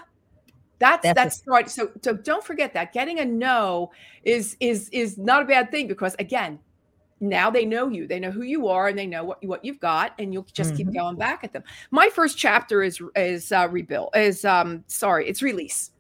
That's 0.80 1.12
That's 1.13 1.15
that's 1.15 1.44
right. 1.48 1.70
So 1.70 1.92
so 2.01 2.13
don't 2.13 2.44
forget 2.44 2.74
that 2.74 2.94
getting 2.94 3.20
a 3.20 3.25
no 3.25 3.92
is 4.24 4.58
is 4.60 4.89
is 4.89 5.18
not 5.18 5.42
a 5.44 5.46
bad 5.46 5.72
thing 5.72 5.88
because 5.88 6.15
again, 6.20 6.60
now 7.22 7.50
they 7.50 7.65
know 7.65 7.89
you. 7.89 8.08
They 8.08 8.20
know 8.20 8.32
who 8.32 8.44
you 8.44 8.68
are 8.68 8.88
and 8.89 8.98
they 8.98 9.08
know 9.08 9.24
what 9.24 9.38
you 9.42 9.48
what 9.50 9.63
you've 9.63 9.80
got 9.80 10.13
and 10.20 10.34
you'll 10.34 10.48
just 10.53 10.75
keep 10.75 10.88
Mhm. 10.88 10.94
going 10.94 11.15
back 11.18 11.44
at 11.44 11.53
them. 11.53 11.63
My 11.92 12.10
first 12.10 12.38
chapter 12.38 12.84
is 12.84 13.01
is 13.15 13.51
uh 13.51 13.68
rebuild 13.72 14.10
is 14.15 14.44
um 14.46 14.84
sorry, 14.88 15.27
it's 15.30 15.42
release. 15.42 15.92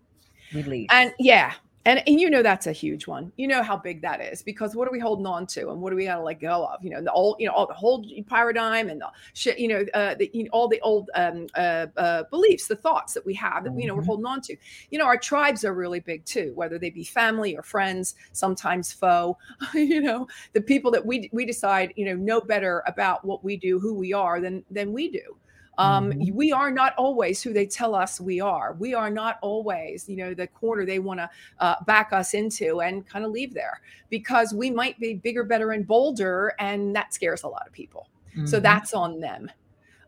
Release. 0.51 0.87
And 0.91 1.13
yeah, 1.19 1.53
and, 1.85 2.01
and 2.07 2.19
you 2.19 2.29
know 2.29 2.41
that's 2.41 2.67
a 2.67 2.71
huge 2.71 3.07
one. 3.07 3.31
You 3.35 3.47
know 3.47 3.61
how 3.61 3.75
big 3.75 4.01
that 4.03 4.21
is 4.21 4.41
because 4.41 4.75
what 4.75 4.87
are 4.87 4.91
we 4.91 4.99
holding 4.99 5.25
on 5.25 5.45
to, 5.47 5.69
and 5.69 5.81
what 5.81 5.89
do 5.89 5.95
we 5.97 6.05
got 6.05 6.15
to 6.15 6.23
let 6.23 6.39
go 6.39 6.65
of? 6.65 6.83
You 6.83 6.91
know, 6.91 7.01
the 7.01 7.11
old, 7.11 7.35
you 7.39 7.47
know, 7.47 7.53
all 7.53 7.67
the 7.67 7.73
whole 7.73 8.05
paradigm 8.27 8.89
and 8.89 9.01
the 9.01 9.09
shit. 9.33 9.59
You 9.59 9.67
know, 9.67 9.85
uh, 9.93 10.15
the, 10.15 10.29
you 10.33 10.43
know, 10.45 10.49
all 10.53 10.67
the 10.69 10.79
old 10.81 11.09
um, 11.15 11.47
uh, 11.55 11.87
uh, 11.97 12.23
beliefs, 12.29 12.67
the 12.67 12.75
thoughts 12.75 13.13
that 13.13 13.25
we 13.25 13.33
have 13.33 13.65
that 13.65 13.73
you 13.77 13.87
know 13.87 13.95
we're 13.95 14.01
Mhm. 14.01 14.05
holding 14.05 14.25
on 14.25 14.41
to. 14.41 14.55
You 14.91 14.99
know, 14.99 15.05
our 15.05 15.17
tribes 15.17 15.65
are 15.65 15.73
really 15.73 15.99
big 15.99 16.23
too, 16.25 16.53
whether 16.55 16.79
they 16.79 16.89
be 16.89 17.03
family 17.03 17.55
or 17.57 17.63
friends, 17.63 18.15
sometimes 18.31 18.93
foe. 18.93 19.37
you 19.73 20.01
know, 20.01 20.27
the 20.53 20.61
people 20.61 20.89
that 20.91 21.05
we 21.05 21.29
we 21.33 21.45
decide 21.45 21.93
you 21.97 22.05
know 22.05 22.15
know 22.15 22.39
better 22.39 22.83
about 22.87 23.25
what 23.25 23.43
we 23.43 23.57
do, 23.57 23.79
who 23.79 23.93
we 23.93 24.13
are, 24.13 24.39
than 24.39 24.63
than 24.71 24.93
we 24.93 25.09
do 25.09 25.37
um 25.77 26.11
Mhm. 26.11 26.33
we 26.33 26.51
are 26.51 26.71
not 26.71 26.93
always 26.97 27.41
who 27.41 27.51
they 27.53 27.65
tell 27.65 27.95
us 27.95 28.21
we 28.21 28.39
are 28.39 28.73
we 28.79 28.93
are 28.93 29.09
not 29.09 29.37
always 29.41 30.07
you 30.07 30.15
know 30.15 30.33
the 30.33 30.47
corner 30.47 30.85
they 30.85 30.99
want 30.99 31.19
to 31.19 31.29
uh, 31.59 31.75
back 31.85 32.13
us 32.13 32.33
into 32.33 32.81
and 32.81 33.07
kind 33.07 33.25
of 33.25 33.31
leave 33.31 33.53
there 33.53 33.81
because 34.09 34.53
we 34.53 34.69
might 34.69 34.99
be 34.99 35.15
bigger 35.15 35.43
better 35.43 35.71
and 35.71 35.87
bolder 35.87 36.53
and 36.59 36.95
that 36.95 37.13
scares 37.13 37.43
a 37.43 37.47
lot 37.47 37.65
of 37.65 37.73
people 37.73 38.07
so 38.43 38.59
Mhm. 38.59 38.63
that's 38.63 38.93
on 38.93 39.19
them 39.19 39.49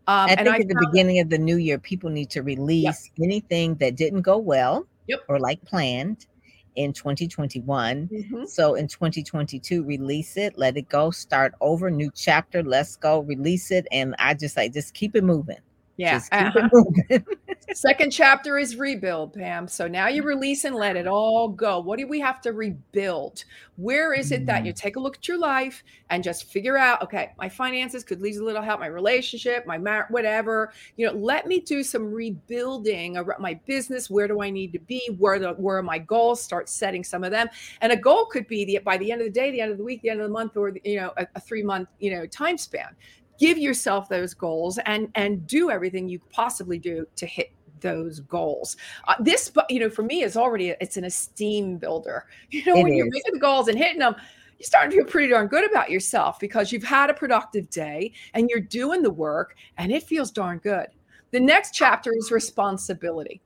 um 0.08 0.30
I 0.30 0.36
think 0.36 0.60
i 0.60 0.60
at 0.60 0.68
the 0.68 0.76
beginning 0.76 1.20
of 1.20 1.30
the 1.30 1.38
new 1.38 1.58
year, 1.58 1.80
people 1.80 2.10
need 2.10 2.30
to 2.32 2.42
release 2.44 3.10
anything 3.22 3.76
that 3.76 3.96
didn't 3.96 4.22
go 4.22 4.38
well 4.38 4.88
Yep. 5.08 5.20
or 5.30 5.40
like 5.40 5.64
planned 5.66 6.28
in 6.76 6.94
2021. 6.94 8.10
Mhm. 8.12 8.48
So 8.48 8.76
in 8.76 8.88
2022, 8.88 9.84
release 9.84 10.38
it, 10.38 10.58
let 10.58 10.78
it 10.78 10.90
go, 10.90 11.12
start 11.12 11.54
over, 11.62 11.90
new 11.90 12.12
chapter, 12.14 12.64
let's 12.64 12.96
go, 12.96 13.20
release 13.22 13.72
it. 13.72 13.88
And 13.92 14.16
I 14.20 14.34
just 14.34 14.58
like, 14.58 14.74
just 14.74 14.94
keep 14.94 15.16
it 15.16 15.24
moving. 15.24 15.58
Yeah. 15.98 16.14
Just 16.14 16.32
keep 16.32 16.42
uh-huh. 16.42 16.70
it 16.72 16.74
moving. 17.10 17.26
second 17.74 18.12
chapter 18.12 18.58
is 18.58 18.76
rebuild 18.76 19.34
pam. 19.34 19.68
So 19.68 19.88
now 19.88 20.08
you 20.08 20.24
release 20.24 20.66
and 20.66 20.76
let 20.76 20.96
it 20.96 21.08
all 21.08 21.48
go. 21.48 21.80
What 21.80 22.00
do 22.00 22.08
we 22.08 22.20
have 22.20 22.42
to 22.42 22.52
rebuild? 22.52 23.44
Where 23.78 24.14
is 24.14 24.32
it 24.32 24.46
that 24.46 24.66
you 24.66 24.74
take 24.74 24.98
a 24.98 25.00
look 25.00 25.18
at 25.18 25.28
your 25.28 25.38
life 25.38 25.84
and 26.10 26.24
just 26.24 26.46
figure 26.46 26.78
out 26.78 27.02
okay 27.02 27.32
my 27.38 27.50
finances 27.50 28.04
could 28.04 28.22
use 28.22 28.38
a 28.38 28.44
little 28.44 28.62
help 28.62 28.80
my 28.80 28.88
relationship 28.88 29.66
my 29.66 29.78
mar- 29.78 30.08
whatever. 30.10 30.72
You 30.98 31.08
know 31.08 31.14
let 31.14 31.48
me 31.48 31.60
do 31.60 31.84
some 31.84 32.12
rebuilding 32.12 33.18
around 33.18 33.42
my 33.42 33.54
business. 33.66 34.10
Where 34.10 34.28
do 34.28 34.42
i 34.42 34.50
need 34.50 34.74
to 34.74 34.80
be? 34.80 35.16
Where 35.18 35.40
the 35.40 35.54
where 35.54 35.78
are 35.78 35.84
my 35.84 36.00
goals? 36.00 36.42
Start 36.42 36.70
setting 36.70 37.04
some 37.04 37.24
of 37.24 37.32
them. 37.32 37.48
And 37.82 37.92
a 37.92 37.98
goal 37.98 38.26
could 38.26 38.48
be 38.48 38.66
the 38.66 38.80
by 38.84 38.98
the 38.98 39.12
end 39.12 39.22
of 39.22 39.28
the 39.28 39.32
day 39.32 39.52
the 39.52 39.62
end 39.62 39.72
of 39.72 39.78
the 39.78 39.84
week 39.84 40.02
the 40.02 40.10
end 40.10 40.22
of 40.22 40.28
the 40.28 40.34
month 40.34 40.58
or 40.58 40.74
you 40.84 40.98
know 40.98 41.14
a, 41.18 41.28
a 41.36 41.40
three 41.40 41.64
month 41.64 41.90
you 42.00 42.12
know 42.12 42.26
time 42.26 42.58
span 42.58 42.96
give 43.40 43.58
yourself 43.58 44.10
those 44.10 44.34
goals 44.34 44.78
and 44.86 45.10
and 45.16 45.46
do 45.48 45.70
everything 45.70 46.08
you 46.08 46.20
possibly 46.32 46.78
do 46.78 47.06
to 47.16 47.26
hit 47.26 47.52
those 47.82 48.20
goals. 48.22 48.78
Uh, 49.08 49.16
this 49.20 49.50
but 49.50 49.70
you 49.70 49.80
know 49.80 49.90
for 49.90 50.04
me 50.04 50.24
is 50.24 50.38
already 50.38 50.70
it's 50.82 50.98
an 50.98 51.06
esteem 51.06 51.78
builder. 51.78 52.26
You 52.50 52.66
know 52.66 52.76
It 52.78 52.84
when 52.84 52.94
you're 52.94 53.10
making 53.10 53.34
the 53.34 53.40
goals 53.40 53.68
and 53.68 53.78
hitting 53.78 54.00
them 54.00 54.16
you're 54.58 54.66
starting 54.66 54.92
to 54.92 54.98
feel 54.98 55.12
pretty 55.12 55.30
darn 55.30 55.48
good 55.48 55.70
about 55.70 55.90
yourself 55.90 56.40
because 56.40 56.72
you've 56.72 56.84
had 56.84 57.10
a 57.10 57.14
productive 57.14 57.70
day 57.70 58.14
and 58.34 58.50
you're 58.50 58.62
doing 58.62 59.02
the 59.02 59.12
work 59.12 59.56
and 59.78 59.92
it 59.92 60.04
feels 60.04 60.32
darn 60.32 60.60
good. 60.60 60.88
The 61.32 61.40
next 61.40 61.74
chapter 61.74 62.14
is 62.16 62.32
responsibility 62.32 63.42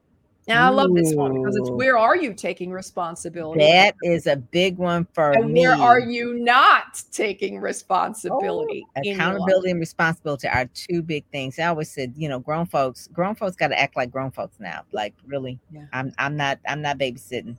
now 0.49 0.67
i 0.67 0.69
love 0.69 0.93
this 0.93 1.13
one 1.15 1.33
because 1.33 1.55
it's 1.55 1.69
where 1.69 1.97
are 1.97 2.17
you 2.17 2.33
taking 2.33 2.71
responsibility 2.71 3.59
that 3.59 3.95
is 4.03 4.27
a 4.27 4.35
big 4.35 4.77
one 4.77 5.07
for 5.13 5.31
and 5.31 5.53
me. 5.53 5.61
where 5.61 5.75
are 5.75 5.99
you 5.99 6.33
not 6.39 7.01
taking 7.11 7.59
responsibility 7.59 8.85
in 8.97 9.03
your 9.03 9.13
life? 9.15 9.19
Accountability 9.19 9.71
and 9.71 9.79
responsibility 9.79 10.47
are 10.47 10.65
two 10.73 11.01
big 11.01 11.23
things. 11.31 11.59
I 11.59 11.65
always 11.65 11.89
said, 11.91 12.13
you 12.17 12.27
know, 12.29 12.39
grown 12.39 12.65
folks, 12.65 13.07
grown 13.13 13.35
folks 13.35 13.55
got 13.55 13.67
to 13.69 13.79
act 13.79 13.95
like 13.95 14.11
grown 14.11 14.31
folks 14.31 14.59
now. 14.59 14.83
Like 14.91 15.13
really, 15.25 15.59
Yeah. 15.71 15.85
I'm, 15.93 16.13
I'm 16.17 16.35
not, 16.35 16.59
I'm 16.67 16.81
not 16.81 16.97
babysitting. 16.97 17.55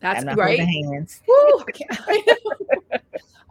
that's 0.00 0.20
I'm 0.20 0.26
not 0.26 0.36
right 0.38 0.58
holding 0.58 0.92
hands. 0.92 1.22
Woo, 1.28 1.34
I 1.34 1.70
can't- 1.72 2.00
I 2.08 2.22
know. 2.26 2.98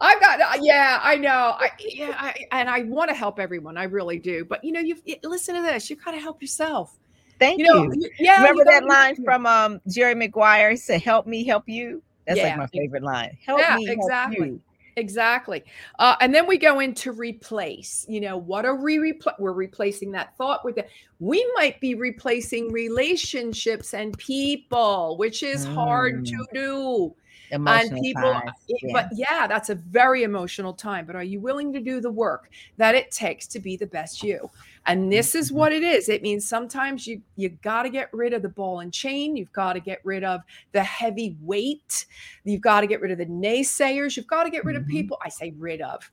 I've 0.04 0.20
got, 0.20 0.42
uh, 0.42 0.60
yeah, 0.62 1.00
I 1.04 1.16
know. 1.16 1.56
I, 1.60 1.70
yeah, 1.80 2.16
I, 2.18 2.36
and 2.52 2.70
I 2.70 2.82
want 2.84 3.10
to 3.10 3.16
help 3.16 3.40
everyone. 3.40 3.78
I 3.78 3.84
really 3.84 4.18
do. 4.18 4.44
But 4.44 4.64
you 4.64 4.72
know, 4.72 4.80
you 4.80 4.98
listen 5.24 5.54
to 5.56 5.62
this. 5.62 5.90
You 5.90 5.96
got 5.96 6.12
to 6.12 6.20
help 6.20 6.42
yourself. 6.42 6.98
Thank 7.42 7.60
You 7.60 7.66
you. 7.66 7.74
know, 7.74 7.94
you- 7.94 8.10
yeah. 8.20 8.38
Remember 8.38 8.60
you 8.60 8.66
that 8.66 8.86
line 8.86 9.16
from 9.26 9.46
um 9.46 9.82
Jerry 9.88 10.16
Maguire? 10.16 10.70
He 10.72 10.78
said, 10.78 11.02
"Help 11.02 11.28
me, 11.28 11.44
help 11.44 11.68
you." 11.68 12.02
That's 12.28 12.38
Yeah, 12.38 12.50
like 12.50 12.58
my 12.58 12.68
favorite 12.68 13.04
line. 13.04 13.36
Help 13.46 13.60
Yeah, 13.60 13.76
me, 13.76 13.86
help 13.88 13.98
exactly. 13.98 14.48
you. 14.48 14.62
Exactly. 14.98 15.64
Uh, 16.00 16.16
and 16.22 16.36
then 16.36 16.46
we 16.48 16.58
go 16.58 16.80
into 16.82 17.14
replace. 17.14 18.06
You 18.08 18.22
know, 18.22 18.38
what 18.38 18.66
are 18.66 18.76
we 18.76 18.98
repl- 18.98 19.40
We're 19.40 19.54
replacing 19.54 20.12
that 20.12 20.38
thought 20.38 20.64
with 20.64 20.78
it. 20.78 20.90
We 21.22 21.50
might 21.56 21.80
be 21.80 21.94
replacing 21.96 22.72
relationships 22.74 23.94
and 23.94 24.18
people, 24.18 25.16
which 25.18 25.44
is 25.44 25.64
hard 25.64 26.26
to 26.26 26.46
do. 26.52 27.16
Emotional 27.52 27.96
and 27.98 28.02
people 28.06 28.22
ties, 28.34 28.44
it- 28.70 28.80
yeah. 28.82 28.94
but 28.94 29.10
yeah 29.14 29.46
that's 29.46 29.70
a 29.70 29.76
very 29.76 30.24
emotional 30.24 30.74
time 30.74 31.06
but 31.06 31.18
are 31.18 31.24
you 31.24 31.42
willing 31.42 31.74
to 31.74 31.82
do 31.82 32.00
the 32.00 32.10
work 32.10 32.50
that 32.78 32.96
it 32.96 33.12
takes 33.12 33.46
to 33.46 33.60
be 33.60 33.76
the 33.76 33.86
best 33.88 34.24
you 34.24 34.50
and 34.86 35.12
this 35.12 35.36
is 35.36 35.52
Mhm. 35.52 35.56
what 35.56 35.74
it 35.74 35.84
is 35.84 36.08
it 36.08 36.22
means 36.22 36.48
sometimes 36.48 37.06
you 37.06 37.22
you 37.36 37.50
got 37.50 37.84
to 37.84 37.90
get 37.90 38.08
rid 38.14 38.32
of 38.32 38.42
the 38.42 38.48
ball 38.48 38.80
and 38.80 38.94
chain 38.94 39.36
you've 39.36 39.52
got 39.52 39.74
to 39.74 39.82
get 39.82 40.00
rid 40.06 40.24
of 40.24 40.40
the 40.72 40.82
heavy 40.82 41.36
weight 41.42 42.06
you've 42.46 42.62
got 42.62 42.80
to 42.82 42.88
get 42.88 43.02
rid 43.02 43.12
of 43.12 43.18
the 43.18 43.26
naysayers 43.26 44.16
you've 44.16 44.28
got 44.28 44.44
to 44.46 44.50
get 44.50 44.64
rid 44.64 44.78
of 44.78 44.84
Mhm. 44.84 44.88
people 44.90 45.18
i 45.22 45.28
say 45.28 45.54
rid 45.58 45.82
of 45.82 46.10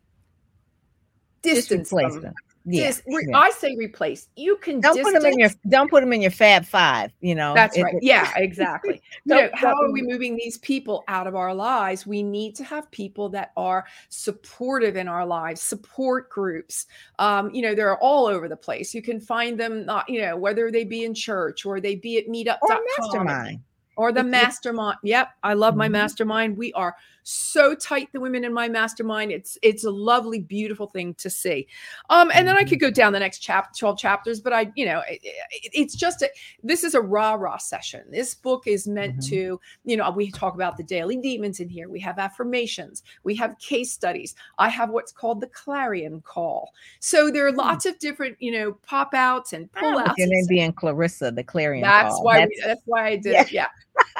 distance 1.43 1.91
them. 1.91 2.35
Them. 2.71 3.03
Yeah, 3.07 3.19
yeah. 3.29 3.39
I 3.39 3.51
say 3.51 3.75
replace. 3.77 4.29
You 4.37 4.57
can 4.57 4.81
Don't 4.81 5.01
put 5.03 5.13
them 5.15 5.25
in 5.27 5.39
your 5.39 5.51
don't 5.69 5.91
put 5.91 6.01
them 6.01 6.13
in 6.13 6.21
your 6.23 6.31
Fab 6.31 6.65
Five. 6.65 7.13
You 7.21 7.35
know 7.35 7.55
That's 7.55 7.79
right. 7.81 7.95
it- 7.95 8.03
Yeah, 8.03 8.31
exactly. 8.37 9.03
You 9.25 9.35
know, 9.35 9.51
how 9.55 9.75
are 9.75 9.91
we 9.93 10.03
moving 10.03 10.37
these 10.37 10.59
people 10.59 11.05
out 11.09 11.27
of 11.27 11.35
our 11.37 11.53
lives? 11.55 12.07
We 12.07 12.23
need 12.23 12.55
to 12.57 12.65
have 12.65 12.91
people 12.91 13.29
that 13.31 13.53
are 13.57 13.85
supportive 14.09 14.97
in 14.97 15.09
our 15.09 15.27
lives, 15.27 15.61
support 15.63 16.31
groups. 16.31 16.87
Um, 17.19 17.51
you 17.55 17.63
know, 17.63 17.75
they're 17.75 17.99
all 17.99 18.27
over 18.27 18.49
the 18.49 18.57
place. 18.57 18.95
You 18.95 19.03
can 19.03 19.21
find 19.21 19.59
them, 19.59 19.85
not, 19.87 20.09
you 20.09 20.21
know, 20.23 20.37
whether 20.37 20.71
they 20.71 20.85
be 20.85 21.05
in 21.05 21.15
church 21.15 21.65
or 21.67 21.81
they 21.81 21.95
be 21.97 22.19
at 22.19 22.27
meetup.com 22.27 22.79
or 22.79 22.85
mastermind. 22.99 23.61
or 23.97 24.13
the 24.13 24.23
mastermind. 24.25 24.99
Yep, 25.03 25.29
I 25.43 25.55
love 25.55 25.77
my 25.77 25.89
Mhm. 25.89 25.93
mastermind. 25.93 26.57
We 26.57 26.73
are 26.75 26.95
so 27.31 27.75
tight, 27.75 28.09
the 28.13 28.21
women 28.21 28.43
in 28.45 28.53
my 28.55 28.69
mastermind. 28.69 29.31
It's 29.33 29.59
it's 29.63 29.85
a 29.85 29.91
lovely, 29.91 30.41
beautiful 30.41 30.87
thing 30.87 31.15
to 31.15 31.29
see. 31.29 31.67
Um, 32.11 32.31
and 32.35 32.49
then 32.49 32.57
I 32.57 32.61
Mm-hmm. 32.61 32.69
could 32.71 32.81
go 32.81 32.91
down 32.91 33.13
the 33.13 33.19
next 33.19 33.39
chapter, 33.41 33.79
twelve 33.79 33.99
chapters, 33.99 34.41
but 34.41 34.53
I, 34.53 34.73
you 34.77 34.87
know, 34.87 35.03
it, 35.09 35.21
it- 35.23 35.71
it's 35.75 35.95
just 35.95 36.23
a. 36.23 36.31
This 36.63 36.85
is 36.85 36.95
a 36.95 37.01
rah 37.01 37.35
rah 37.35 37.59
session. 37.59 38.03
This 38.11 38.35
book 38.35 38.67
is 38.67 38.89
meant 38.89 39.17
Mhm. 39.19 39.29
to, 39.29 39.61
you 39.85 39.97
know, 39.97 40.11
we 40.11 40.31
talk 40.31 40.55
about 40.55 40.77
the 40.77 40.83
daily 40.83 41.17
demons 41.19 41.61
in 41.61 41.69
here. 41.69 41.89
We 41.89 42.01
have 42.01 42.19
affirmations. 42.19 43.03
We 43.25 43.35
have 43.37 43.59
case 43.59 43.93
studies. 43.93 44.35
I 44.59 44.69
have 44.71 44.91
what's 44.91 45.13
called 45.13 45.41
the 45.41 45.49
clarion 45.49 46.23
call. 46.23 46.73
So 47.01 47.31
there 47.31 47.47
are 47.47 47.53
lots 47.53 47.85
of 47.87 47.99
different, 47.99 48.37
you 48.41 48.53
know, 48.53 48.73
pop 48.87 49.13
outs 49.15 49.53
and 49.53 49.71
pull 49.73 49.99
outs. 49.99 50.15
your 50.17 50.29
name 50.29 50.47
being 50.49 50.73
Clarissa, 50.73 51.31
the 51.31 51.45
Clarion. 51.45 51.83
That's 51.83 52.15
call. 52.15 52.25
why. 52.25 52.35
That's- 52.39 52.51
we, 52.57 52.67
that's 52.67 52.83
why 52.87 53.07
I 53.09 53.17
did 53.17 53.33
Yeah. 53.33 53.41
it. 53.43 53.53
Yeah, 53.53 53.67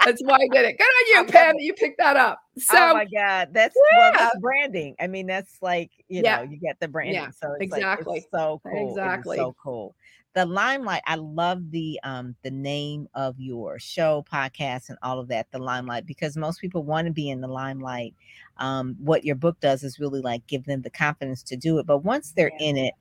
that's 0.05 0.23
why 0.23 0.37
I 0.37 0.49
did 0.53 0.65
it. 0.65 0.79
Good 0.79 0.85
on 0.85 1.27
you, 1.27 1.33
Pam. 1.33 1.57
it. 1.57 1.63
You 1.63 1.75
picked 1.75 1.99
that 1.99 2.17
up. 2.17 2.41
So 2.59 2.77
oh 2.77 2.95
my 2.95 3.05
God, 3.07 3.49
that's 3.53 3.77
well, 3.93 4.13
that's 4.17 4.39
branding. 4.41 4.97
I 5.01 5.07
mean, 5.07 5.27
that's 5.27 5.59
like 5.63 5.91
you 6.09 6.23
Yeah. 6.23 6.37
know, 6.39 6.43
you 6.51 6.59
get 6.59 6.79
the 6.81 6.89
branding. 6.89 7.33
so 7.41 7.53
it's 7.61 7.71
like, 7.71 7.79
exactly. 7.81 8.19
it's 8.19 8.27
so 8.33 8.61
cool. 8.65 8.89
Exactly. 8.91 9.37
so 9.37 9.55
cool. 9.63 9.95
The 10.35 10.45
limelight. 10.45 11.03
I 11.07 11.17
love 11.17 11.71
the 11.71 11.99
um 12.05 12.35
the 12.43 12.51
name 12.51 13.09
of 13.15 13.35
your 13.39 13.79
show, 13.79 14.25
podcast, 14.31 14.89
and 14.89 14.99
all 15.03 15.19
of 15.19 15.29
that. 15.29 15.51
The 15.51 15.59
limelight, 15.59 16.07
because 16.07 16.37
most 16.37 16.61
people 16.61 16.85
want 16.85 17.07
to 17.07 17.13
be 17.13 17.31
in 17.31 17.41
the 17.41 17.49
limelight. 17.49 18.15
Um, 18.59 18.97
what 18.99 19.25
your 19.25 19.37
book 19.37 19.59
does 19.61 19.83
is 19.85 19.99
really 19.99 20.21
like 20.21 20.47
give 20.47 20.65
them 20.65 20.83
the 20.83 20.91
confidence 20.91 21.43
to 21.45 21.57
do 21.57 21.79
it. 21.79 21.87
But 21.87 21.99
once 21.99 22.33
they're 22.33 22.53
Yeah. 22.59 22.67
in 22.69 22.77
it, 22.77 22.95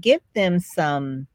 give 0.00 0.20
them 0.34 0.58
some 0.58 1.26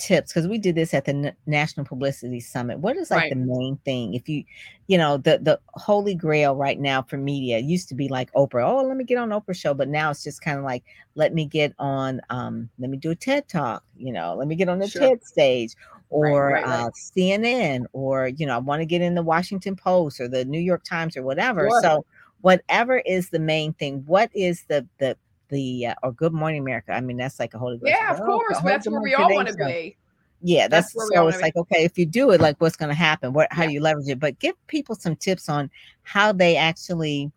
tips 0.00 0.32
because 0.32 0.48
we 0.48 0.58
did 0.58 0.74
this 0.74 0.92
at 0.94 1.04
the 1.04 1.12
N- 1.12 1.36
National 1.46 1.86
Publicity 1.86 2.40
Summit. 2.40 2.78
What 2.80 2.96
is 2.96 3.10
like 3.10 3.20
Right. 3.20 3.30
the 3.30 3.36
main 3.36 3.76
thing? 3.84 4.14
If 4.14 4.28
you, 4.28 4.42
you 4.88 4.98
know, 4.98 5.18
the 5.18 5.38
the 5.38 5.60
holy 5.74 6.14
grail 6.14 6.56
right 6.56 6.80
now 6.80 7.02
for 7.02 7.16
media 7.16 7.58
used 7.58 7.88
to 7.90 7.94
be 7.94 8.08
like 8.08 8.32
Oprah. 8.32 8.66
Oh, 8.66 8.82
let 8.84 8.96
me 8.96 9.04
get 9.04 9.18
on 9.18 9.28
Oprah 9.28 9.54
show, 9.54 9.74
but 9.74 9.88
now 9.88 10.10
it's 10.10 10.24
just 10.24 10.42
kind 10.42 10.58
of 10.58 10.64
like 10.64 10.82
let 11.14 11.32
me 11.34 11.44
get 11.44 11.72
on. 11.78 12.20
Um, 12.30 12.68
let 12.78 12.90
me 12.90 12.96
do 12.96 13.10
a 13.10 13.14
TED 13.14 13.46
talk. 13.46 13.84
You 13.96 14.12
know, 14.12 14.34
let 14.34 14.48
me 14.48 14.56
get 14.56 14.68
on 14.68 14.78
the 14.80 14.88
Sure. 14.88 15.02
TED 15.02 15.22
stage 15.24 15.74
or 16.08 16.48
right, 16.48 16.64
right. 16.64 16.86
Uh, 16.86 16.90
CNN 16.90 17.84
or 17.92 18.28
you 18.28 18.46
know, 18.46 18.56
I 18.56 18.58
want 18.58 18.80
to 18.80 18.86
get 18.86 19.02
in 19.02 19.14
the 19.14 19.22
Washington 19.22 19.76
Post 19.76 20.20
or 20.20 20.26
the 20.26 20.44
New 20.44 20.58
York 20.60 20.82
Times 20.84 21.16
or 21.16 21.22
whatever. 21.22 21.68
Sure. 21.70 21.80
So 21.82 22.04
whatever 22.40 22.98
is 23.00 23.30
the 23.30 23.38
main 23.38 23.72
thing. 23.74 24.02
What 24.06 24.30
is 24.34 24.64
the 24.68 24.86
the 24.98 25.16
the 25.50 25.88
uh, 25.88 25.94
or 26.02 26.12
Good 26.12 26.32
Morning 26.32 26.60
America. 26.60 26.92
I 26.92 27.00
mean, 27.00 27.16
that's 27.16 27.38
like 27.38 27.54
a 27.54 27.58
holy. 27.58 27.78
Yeah, 27.84 28.12
of 28.12 28.20
course. 28.20 28.58
That's 28.64 28.88
where 28.88 29.00
we 29.00 29.14
all 29.14 29.32
want 29.34 29.48
to 29.48 29.54
be. 29.54 29.96
Yeah, 30.42 30.68
That's 30.68 30.94
that's, 30.94 31.08
so 31.08 31.28
it's 31.28 31.34
wanna 31.36 31.42
like 31.42 31.56
okay, 31.56 31.84
if 31.84 31.98
you 31.98 32.06
do 32.06 32.30
it, 32.30 32.40
like 32.40 32.58
what's 32.60 32.76
going 32.76 32.88
to 32.88 32.94
happen? 32.94 33.34
What 33.34 33.52
how 33.52 33.62
Yeah. 33.62 33.68
do 33.68 33.74
you 33.74 33.80
leverage 33.82 34.08
it? 34.08 34.18
But 34.18 34.38
give 34.38 34.54
people 34.68 34.94
some 34.94 35.14
tips 35.16 35.48
on 35.48 35.70
how 36.02 36.32
they 36.32 36.56
actually. 36.56 37.30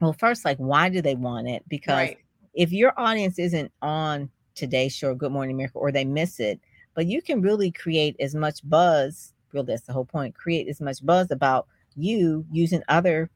Well, 0.00 0.12
first, 0.12 0.44
like 0.44 0.58
why 0.58 0.88
do 0.88 1.00
they 1.00 1.14
want 1.14 1.48
it? 1.48 1.62
Because 1.68 2.08
Right. 2.08 2.18
if 2.52 2.72
your 2.72 2.92
audience 2.98 3.38
isn't 3.38 3.70
on 3.80 4.28
today's 4.54 4.92
show, 4.92 5.14
Good 5.14 5.30
Morning 5.32 5.54
America, 5.54 5.78
or 5.78 5.92
they 5.92 6.04
miss 6.04 6.40
it, 6.40 6.60
but 6.94 7.06
you 7.06 7.22
can 7.22 7.40
really 7.40 7.70
create 7.70 8.16
as 8.18 8.34
much 8.34 8.68
buzz. 8.68 9.32
Really, 9.52 9.66
that's 9.66 9.82
the 9.86 9.92
whole 9.92 10.04
point. 10.04 10.34
Create 10.34 10.66
as 10.68 10.80
much 10.80 11.04
buzz 11.06 11.30
about 11.30 11.68
you 11.94 12.44
using 12.50 12.82
other 12.88 13.30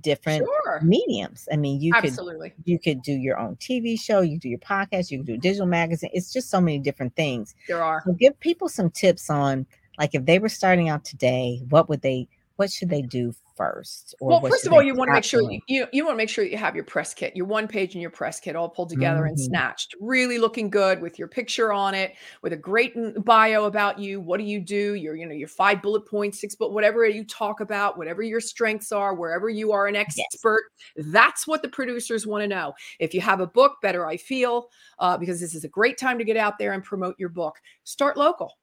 different 0.00 0.44
Sure. 0.44 0.80
mediums. 0.82 1.48
I 1.52 1.56
mean, 1.56 1.80
you 1.80 1.92
could 1.92 2.06
Absolutely. 2.06 2.52
you 2.64 2.78
could 2.78 3.02
do 3.02 3.12
your 3.12 3.38
own 3.38 3.56
TV 3.56 3.98
show, 4.00 4.20
you 4.20 4.38
do 4.38 4.48
your 4.48 4.58
podcast, 4.58 5.10
you 5.10 5.18
could 5.18 5.26
do 5.26 5.32
a 5.32 5.36
mm-hmm. 5.36 5.42
digital 5.42 5.66
magazine. 5.66 6.10
It's 6.12 6.32
just 6.32 6.50
so 6.50 6.60
many 6.60 6.78
different 6.78 7.14
things. 7.14 7.54
There 7.68 7.82
are. 7.82 8.02
So 8.04 8.12
give 8.12 8.38
people 8.40 8.68
some 8.68 8.90
tips 8.90 9.30
on 9.30 9.66
like 9.98 10.14
if 10.14 10.24
they 10.24 10.38
were 10.38 10.48
starting 10.48 10.88
out 10.88 11.04
today, 11.04 11.62
what 11.68 11.88
would 11.88 12.02
they 12.02 12.28
what 12.56 12.70
should 12.70 12.90
they 12.90 13.02
do 13.02 13.32
first? 13.56 14.14
Or 14.20 14.38
Well, 14.38 14.44
first 14.48 14.66
of 14.66 14.72
all, 14.72 14.82
you 14.82 14.92
want 14.96 15.08
to 15.08 15.12
make 15.12 15.22
sure 15.22 15.40
you, 15.40 15.60
you 15.68 15.86
you 15.92 16.04
want 16.04 16.14
to 16.14 16.16
make 16.16 16.28
sure 16.28 16.44
you 16.44 16.56
have 16.56 16.74
your 16.74 16.84
press 16.84 17.14
kit, 17.14 17.36
your 17.36 17.46
one 17.46 17.68
page 17.68 17.94
and 17.94 18.02
your 18.02 18.10
press 18.10 18.40
kit 18.40 18.56
all 18.56 18.68
pulled 18.68 18.88
together 18.88 19.24
and 19.24 19.38
Mhm. 19.38 19.38
snatched, 19.38 19.94
really 20.00 20.36
looking 20.38 20.68
good 20.68 21.00
with 21.00 21.16
your 21.16 21.28
picture 21.28 21.72
on 21.72 21.94
it, 21.94 22.14
with 22.42 22.52
a 22.52 22.56
great 22.56 22.92
bio 23.24 23.66
about 23.66 24.00
you. 24.00 24.20
What 24.20 24.38
do 24.38 24.44
you 24.44 24.58
do? 24.60 24.94
Your 24.94 25.14
you 25.14 25.26
know 25.26 25.32
your 25.34 25.46
five 25.46 25.80
bullet 25.80 26.08
points, 26.08 26.40
six 26.40 26.56
but 26.56 26.72
whatever 26.72 27.06
you 27.06 27.24
talk 27.24 27.60
about, 27.60 27.98
whatever 27.98 28.20
your 28.20 28.40
strengths 28.40 28.90
are, 28.90 29.14
wherever 29.14 29.48
you 29.48 29.70
are 29.70 29.86
an 29.86 29.94
Yes. 30.14 30.26
expert. 30.26 30.64
That's 30.96 31.46
what 31.46 31.62
the 31.62 31.68
producers 31.68 32.26
want 32.26 32.42
to 32.42 32.48
know. 32.48 32.74
If 32.98 33.14
you 33.14 33.20
have 33.20 33.38
a 33.38 33.46
book, 33.46 33.76
better 33.80 34.06
I 34.08 34.16
feel, 34.16 34.70
uh, 34.98 35.16
because 35.16 35.38
this 35.40 35.54
is 35.54 35.62
a 35.62 35.68
great 35.68 35.98
time 35.98 36.18
to 36.18 36.24
get 36.24 36.36
out 36.36 36.58
there 36.58 36.72
and 36.72 36.82
promote 36.82 37.14
your 37.16 37.28
book. 37.28 37.54
Start 37.84 38.16
local. 38.16 38.58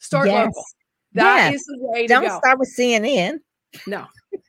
Start 0.00 0.30
Yes. 0.30 0.52
local. 0.52 0.66
That 1.14 1.50
Yes. 1.50 1.54
is 1.56 1.64
the 1.66 1.76
way 1.78 2.06
to 2.06 2.08
Don't 2.08 2.30
start 2.30 2.58
with 2.58 2.72
CNN. 2.76 3.38
No, 3.86 4.06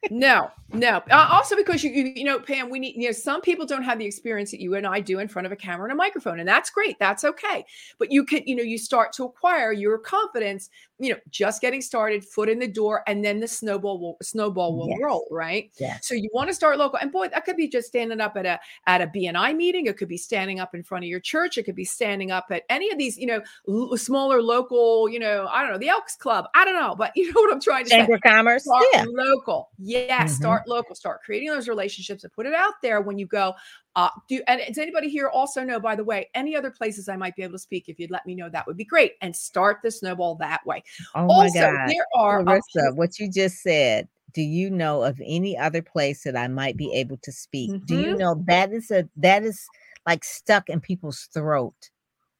no, 0.10 0.50
no. 0.72 1.02
Uh, 1.10 1.28
also, 1.32 1.56
because 1.56 1.84
you, 1.84 1.92
you, 1.92 2.14
you 2.16 2.24
know, 2.24 2.40
Pam, 2.40 2.70
we 2.70 2.80
need, 2.80 2.96
you 2.96 3.06
know, 3.08 3.12
some 3.12 3.42
people 3.42 3.66
don't 3.66 3.84
have 3.84 4.00
the 4.00 4.06
experience 4.06 4.52
that 4.52 4.60
you 4.62 4.76
and 4.76 4.86
I 4.86 5.00
do 5.00 5.20
in 5.20 5.28
front 5.28 5.46
of 5.46 5.52
a 5.52 5.56
camera 5.56 5.86
and 5.86 5.92
a 5.94 5.96
microphone, 5.96 6.40
and 6.40 6.48
that's 6.48 6.70
great. 6.70 6.98
That's 7.00 7.24
okay. 7.24 7.66
But 8.00 8.12
you 8.12 8.26
can, 8.26 8.42
you 8.46 8.56
know, 8.56 8.64
you 8.64 8.78
start 8.78 9.14
to 9.14 9.24
acquire 9.26 9.72
your 9.72 9.98
confidence, 9.98 10.70
you 11.00 11.12
know, 11.14 11.20
just 11.30 11.62
getting 11.62 11.82
started, 11.82 12.24
foot 12.26 12.50
in 12.50 12.60
the 12.60 12.68
door, 12.68 13.04
and 13.08 13.24
then 13.24 13.40
the 13.40 13.48
snowball 13.48 14.00
will 14.00 14.18
snowball 14.22 14.76
will 14.78 14.90
Yes. 14.90 15.00
roll, 15.02 15.28
right? 15.32 15.72
Yes. 15.80 16.08
So 16.08 16.16
you 16.16 16.30
want 16.34 16.50
to 16.50 16.54
start 16.54 16.78
local, 16.78 17.00
and 17.00 17.12
boy, 17.12 17.30
that 17.30 17.46
could 17.46 17.58
be 17.58 17.68
just 17.68 17.88
standing 17.88 18.22
up 18.22 18.36
at 18.38 18.46
a 18.46 18.60
at 18.88 19.02
a 19.02 19.08
BNI 19.08 19.56
meeting. 19.56 19.86
It 19.88 19.98
could 19.98 20.08
be 20.10 20.18
standing 20.18 20.60
up 20.60 20.76
in 20.76 20.84
front 20.84 21.04
of 21.06 21.10
your 21.10 21.20
church. 21.20 21.58
It 21.58 21.64
could 21.64 21.76
be 21.76 21.86
standing 21.86 22.32
up 22.32 22.48
at 22.52 22.64
any 22.70 22.92
of 22.92 22.98
these, 22.98 23.18
you 23.18 23.26
know, 23.28 23.42
l- 23.68 23.96
smaller 23.98 24.42
local, 24.42 25.08
you 25.10 25.20
know, 25.20 25.48
I 25.50 25.62
don't 25.62 25.72
know, 25.72 25.78
the 25.78 25.90
Elks 25.90 26.16
Club. 26.16 26.46
I 26.56 26.66
don't 26.66 26.76
know, 26.76 26.96
but 26.96 27.12
you 27.16 27.28
know 27.34 27.42
what 27.42 27.54
I'm 27.54 27.62
trying 27.62 27.86
to 27.86 27.90
say 27.90 27.98
Chamber 27.98 28.16
of 28.16 28.22
Commerce. 28.22 28.64
start 28.64 28.86
Yeah. 28.94 29.06
local 29.10 29.70
yes 29.78 30.34
Mhm. 30.34 30.36
start 30.36 30.68
local 30.68 30.96
start 30.96 31.22
creating 31.24 31.50
those 31.50 31.68
relationships 31.68 32.24
and 32.24 32.32
put 32.34 32.46
it 32.46 32.54
out 32.54 32.74
there 32.82 33.02
when 33.02 33.18
you 33.18 33.26
go 33.26 33.54
uh 33.96 34.10
do 34.30 34.42
and 34.48 34.62
does 34.68 34.78
anybody 34.78 35.10
here 35.10 35.30
also 35.30 35.64
know 35.64 35.80
by 35.80 35.96
the 35.96 36.04
way 36.04 36.30
any 36.36 36.56
other 36.56 36.70
places 36.70 37.10
i 37.10 37.16
might 37.16 37.36
be 37.36 37.42
able 37.44 37.54
to 37.54 37.60
speak 37.60 37.90
if 37.90 38.00
you'd 38.00 38.12
let 38.12 38.26
me 38.26 38.36
know 38.36 38.50
that 38.50 38.66
would 38.68 38.78
be 38.78 38.86
great 38.86 39.14
and 39.22 39.36
start 39.36 39.78
the 39.84 39.90
snowball 39.92 40.36
that 40.36 40.64
way 40.66 40.84
Oh 41.16 41.28
my 41.28 41.48
also 41.48 41.60
God. 41.60 41.88
there 41.88 42.06
are 42.16 42.42
a 42.42 42.44
Clarissa, 42.44 42.94
what 42.96 43.20
you 43.20 43.32
just 43.32 43.62
said. 43.62 44.08
Do 44.34 44.42
you 44.42 44.72
know 44.72 45.04
of 45.04 45.22
any 45.24 45.56
other 45.58 45.82
place 45.84 46.24
that 46.24 46.36
I 46.36 46.48
might 46.48 46.76
be 46.76 46.92
able 46.94 47.18
to 47.18 47.32
speak? 47.32 47.72
Do 47.86 47.96
you 47.96 48.16
Mhm. 48.16 48.20
know 48.20 48.44
that 48.48 48.72
is 48.72 48.90
a 48.90 49.08
that 49.18 49.44
is 49.44 49.68
like 50.08 50.24
stuck 50.24 50.70
in 50.70 50.82
people's 50.82 51.30
throat? 51.34 51.90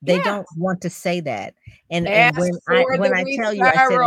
They 0.02 0.16
Yeah. 0.16 0.24
don't 0.24 0.48
want 0.58 0.82
to 0.82 0.90
say 0.90 1.20
that. 1.22 1.54
And, 1.92 2.08
and 2.08 2.36
when 2.36 2.52
I 2.68 2.84
when 2.98 3.14
I 3.14 3.24
tell 3.36 3.54
you, 3.54 3.64
I 3.64 3.88
said, 3.88 4.00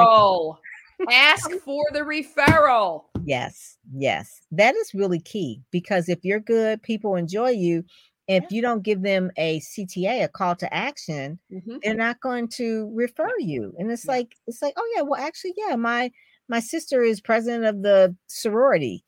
ask 1.09 1.49
for 1.65 1.85
the 1.93 2.01
referral 2.01 3.05
yes, 3.27 3.79
yes, 3.95 4.41
that 4.53 4.75
is 4.77 4.95
really 4.95 5.21
key 5.21 5.63
because 5.73 6.09
if 6.09 6.21
you're 6.25 6.41
good, 6.41 6.83
people 6.83 7.17
enjoy 7.17 7.51
you. 7.51 7.85
If 8.29 8.45
Yeah. 8.45 8.51
you 8.51 8.63
don't 8.63 8.83
give 8.83 9.03
them 9.03 9.31
a 9.37 9.61
CTA, 9.61 10.25
a 10.25 10.29
call 10.29 10.57
to 10.57 10.73
action, 10.75 11.39
Mhm. 11.51 11.81
they're 11.83 11.95
not 11.97 12.21
going 12.21 12.49
to 12.57 12.91
refer 12.95 13.31
you. 13.39 13.75
And 13.79 13.91
it's 13.93 14.09
Yeah. 14.09 14.17
like 14.17 14.37
it's 14.47 14.63
like, 14.63 14.75
oh 14.77 14.93
yeah, 14.97 15.03
well 15.03 15.21
actually, 15.23 15.55
yeah, 15.57 15.77
my 15.77 16.11
my 16.49 16.61
sister 16.61 17.03
is 17.03 17.21
president 17.21 17.65
of 17.67 17.83
the 17.83 18.17
sorority. 18.29 19.05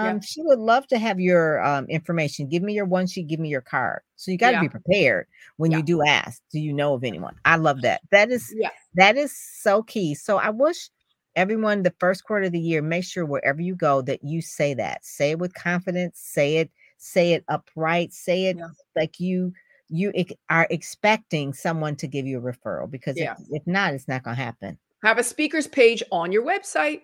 Yeah. 0.00 0.14
Um, 0.14 0.20
she 0.22 0.42
would 0.44 0.60
love 0.60 0.86
to 0.88 0.98
have 0.98 1.20
your 1.20 1.62
um 1.64 1.86
information. 1.88 2.48
Give 2.48 2.62
me 2.62 2.74
your 2.74 2.86
one 2.86 3.06
sheet, 3.06 3.28
give 3.28 3.40
me 3.40 3.48
your 3.50 3.60
card. 3.62 4.02
So 4.16 4.30
you 4.30 4.38
got 4.38 4.52
to 4.52 4.56
Yeah. 4.56 4.58
be 4.58 4.68
prepared 4.68 5.26
when 5.58 5.72
Yeah. 5.72 5.78
you 5.78 5.82
do 5.82 6.02
ask. 6.02 6.40
Do 6.52 6.60
you 6.60 6.72
know 6.72 6.94
of 6.94 7.04
anyone? 7.04 7.34
I 7.44 7.56
love 7.56 7.82
that. 7.82 8.02
That 8.10 8.30
is 8.30 8.54
yeah 8.54 8.70
that 8.94 9.16
is 9.16 9.36
so 9.36 9.82
key. 9.82 10.14
So 10.14 10.36
I 10.38 10.50
wish 10.50 10.90
everyone 11.36 11.82
the 11.82 11.94
first 11.98 12.24
quarter 12.24 12.46
of 12.46 12.52
the 12.52 12.60
year 12.60 12.82
make 12.82 13.04
sure 13.04 13.24
wherever 13.24 13.60
you 13.60 13.74
go 13.74 14.02
that 14.02 14.22
you 14.24 14.40
say 14.42 14.74
that. 14.74 15.04
Say 15.04 15.30
it 15.32 15.38
with 15.38 15.54
confidence, 15.54 16.18
say 16.20 16.56
it 16.58 16.70
say 16.98 17.32
it 17.32 17.44
upright, 17.48 18.12
say 18.12 18.46
it 18.46 18.56
Yeah. 18.58 18.68
like 18.96 19.18
you 19.20 19.52
you 19.88 20.10
are 20.48 20.66
expecting 20.70 21.52
someone 21.52 21.96
to 21.96 22.06
give 22.06 22.26
you 22.26 22.38
a 22.38 22.40
referral 22.40 22.90
because 22.90 23.18
Yeah. 23.18 23.34
if, 23.50 23.62
if 23.62 23.66
not 23.66 23.92
it's 23.94 24.08
not 24.08 24.22
going 24.22 24.36
to 24.36 24.42
happen. 24.42 24.78
have 25.02 25.18
a 25.18 25.22
speakers 25.24 25.66
page 25.66 26.02
on 26.10 26.32
your 26.32 26.44
website 26.44 27.02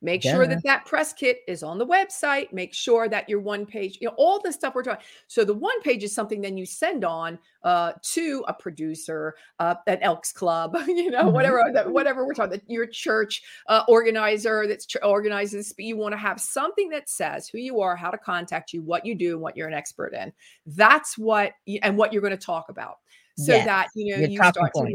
make 0.00 0.22
sure 0.22 0.46
that 0.46 0.62
that 0.64 0.84
press 0.86 1.12
kit 1.12 1.40
is 1.48 1.62
on 1.62 1.78
the 1.78 1.86
website 1.86 2.52
make 2.52 2.72
sure 2.74 3.08
that 3.08 3.28
your 3.28 3.40
one 3.40 3.64
page 3.66 3.98
you 4.00 4.08
know 4.08 4.14
all 4.16 4.40
the 4.40 4.52
stuff 4.52 4.74
we're 4.74 4.82
talking 4.82 5.04
so 5.26 5.44
the 5.44 5.54
one 5.54 5.80
page 5.82 6.02
is 6.02 6.14
something 6.14 6.40
then 6.40 6.56
you 6.56 6.66
send 6.66 7.04
on 7.04 7.38
uh, 7.64 7.92
to 8.02 8.44
a 8.48 8.52
producer 8.54 9.34
uh, 9.60 9.74
an 9.86 9.98
elks 10.02 10.32
club 10.32 10.76
you 10.88 11.10
know 11.10 11.24
Mhm. 11.24 11.32
whatever 11.32 11.62
that 11.72 11.90
whatever 11.90 12.26
we're 12.26 12.34
talking 12.34 12.52
that 12.52 12.62
your 12.70 12.86
church 12.86 13.42
uh, 13.68 13.82
organizer 13.88 14.66
that's 14.66 14.86
ch- 14.86 14.96
organizes 15.02 15.72
but 15.72 15.84
you 15.84 15.96
want 15.96 16.12
to 16.12 16.18
have 16.18 16.40
something 16.40 16.88
that 16.88 17.08
says 17.08 17.48
who 17.48 17.58
you 17.58 17.80
are 17.80 17.94
how 17.96 18.10
to 18.10 18.18
contact 18.18 18.72
you 18.72 18.82
what 18.82 19.06
you 19.06 19.14
do 19.14 19.32
and 19.32 19.40
what 19.40 19.56
you're 19.56 19.68
an 19.68 19.74
expert 19.74 20.12
in 20.14 20.32
that's 20.66 21.16
what 21.16 21.52
and 21.82 21.96
what 21.96 22.12
you're 22.12 22.22
going 22.22 22.36
to 22.36 22.36
talk 22.36 22.68
about 22.68 22.96
so 23.36 23.52
Yes, 23.52 23.64
that 23.66 23.88
you 23.94 24.12
know 24.14 24.20
Your 24.20 24.28
you 24.28 24.36
start 24.36 24.74
to. 24.74 24.94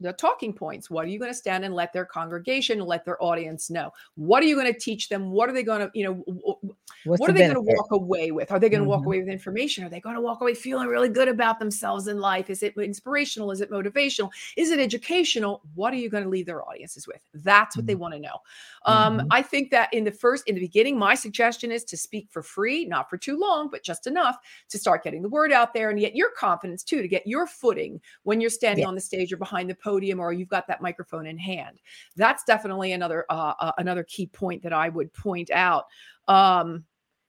The 0.00 0.12
talking 0.12 0.52
points. 0.52 0.90
What 0.90 1.04
are 1.04 1.08
you 1.08 1.18
going 1.18 1.30
to 1.30 1.36
stand 1.36 1.64
and 1.64 1.74
let 1.74 1.92
their 1.92 2.04
congregation, 2.04 2.80
let 2.80 3.04
their 3.04 3.22
audience 3.22 3.70
know? 3.70 3.92
What 4.14 4.42
are 4.42 4.46
you 4.46 4.54
going 4.54 4.72
to 4.72 4.78
teach 4.78 5.08
them? 5.08 5.30
What 5.30 5.48
are 5.48 5.52
they 5.52 5.62
going 5.62 5.80
to, 5.80 5.90
you 5.94 6.04
know, 6.04 6.76
What's 7.04 7.20
what 7.20 7.26
the 7.28 7.30
are 7.30 7.34
they 7.34 7.42
going 7.42 7.54
to 7.54 7.60
walk 7.60 7.92
away 7.92 8.30
with? 8.32 8.50
Are 8.50 8.58
they 8.58 8.68
going 8.68 8.82
to 8.82 8.88
walk 8.88 9.02
Mhm. 9.02 9.06
away 9.06 9.18
with 9.20 9.28
information? 9.28 9.84
Are 9.84 9.88
they 9.88 10.00
going 10.00 10.14
to 10.16 10.20
walk 10.20 10.40
away 10.40 10.54
feeling 10.54 10.88
really 10.88 11.08
good 11.08 11.28
about 11.28 11.58
themselves 11.58 12.08
in 12.08 12.18
life? 12.18 12.50
Is 12.50 12.62
it 12.62 12.76
inspirational? 12.76 13.50
Is 13.50 13.60
it 13.60 13.70
motivational? 13.70 14.30
Is 14.56 14.70
it 14.70 14.78
educational? 14.80 15.62
What 15.74 15.92
are 15.92 15.96
you 15.96 16.10
going 16.10 16.24
to 16.24 16.28
leave 16.30 16.46
their 16.46 16.66
audiences 16.68 17.06
with? 17.06 17.24
That's 17.34 17.76
what 17.76 17.86
they 17.86 17.94
want 17.94 18.14
to 18.14 18.20
know. 18.20 18.38
Um, 18.84 19.20
Mhm. 19.20 19.26
I 19.30 19.42
think 19.42 19.70
that 19.70 19.92
in 19.94 20.04
the 20.04 20.12
first, 20.12 20.48
in 20.48 20.54
the 20.54 20.60
beginning, 20.60 20.98
my 20.98 21.14
suggestion 21.14 21.70
is 21.70 21.84
to 21.84 21.96
speak 21.96 22.28
for 22.30 22.42
free, 22.42 22.84
not 22.84 23.08
for 23.08 23.16
too 23.16 23.38
long, 23.38 23.68
but 23.70 23.82
just 23.82 24.06
enough 24.06 24.36
to 24.68 24.78
start 24.78 25.02
getting 25.04 25.22
the 25.22 25.28
word 25.28 25.52
out 25.52 25.74
there 25.74 25.90
and 25.90 25.98
get 25.98 26.14
your 26.16 26.30
confidence 26.30 26.82
too, 26.82 27.02
to 27.02 27.08
get 27.08 27.26
your 27.26 27.46
footing 27.46 28.00
when 28.24 28.40
you're 28.40 28.50
standing 28.50 28.82
Yeah. 28.82 28.88
on 28.88 28.94
the 28.94 29.00
stage 29.00 29.32
or 29.32 29.36
behind 29.36 29.70
the 29.70 29.74
podium 29.74 30.20
or 30.20 30.32
you've 30.32 30.48
got 30.48 30.66
that 30.66 30.82
microphone 30.82 31.26
in 31.26 31.38
hand. 31.38 31.80
That's 32.16 32.44
definitely 32.44 32.92
another 32.92 33.24
uh, 33.30 33.54
uh, 33.60 33.72
another 33.78 34.02
key 34.04 34.26
point 34.26 34.62
that 34.62 34.72
I 34.72 34.88
would 34.88 35.12
point 35.12 35.50
out. 35.50 35.86
Um, 36.28 36.84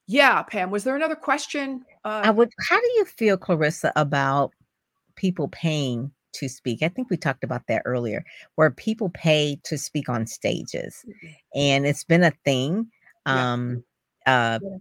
yeah, 0.07 0.41
Pam, 0.43 0.71
was 0.71 0.83
there 0.83 0.95
another 0.95 1.15
question? 1.15 1.85
Uh, 2.03 2.21
I 2.25 2.31
would 2.31 2.49
how 2.69 2.79
do 2.79 2.87
you 2.97 3.05
feel 3.05 3.37
Clarissa 3.37 3.91
about 3.95 4.51
people 5.15 5.47
paying 5.49 6.11
to 6.33 6.49
speak? 6.49 6.81
I 6.83 6.89
think 6.89 7.09
we 7.09 7.17
talked 7.17 7.43
about 7.43 7.63
that 7.67 7.83
earlier 7.85 8.23
where 8.55 8.71
people 8.71 9.09
pay 9.09 9.59
to 9.65 9.77
speak 9.77 10.09
on 10.09 10.25
stages. 10.27 11.05
and 11.55 11.85
it's 11.85 12.03
been 12.03 12.23
a 12.23 12.33
thing. 12.45 12.89
Yeah. 13.25 13.53
Um, 13.53 13.83
uh, 14.25 14.59
Yeah. 14.61 14.77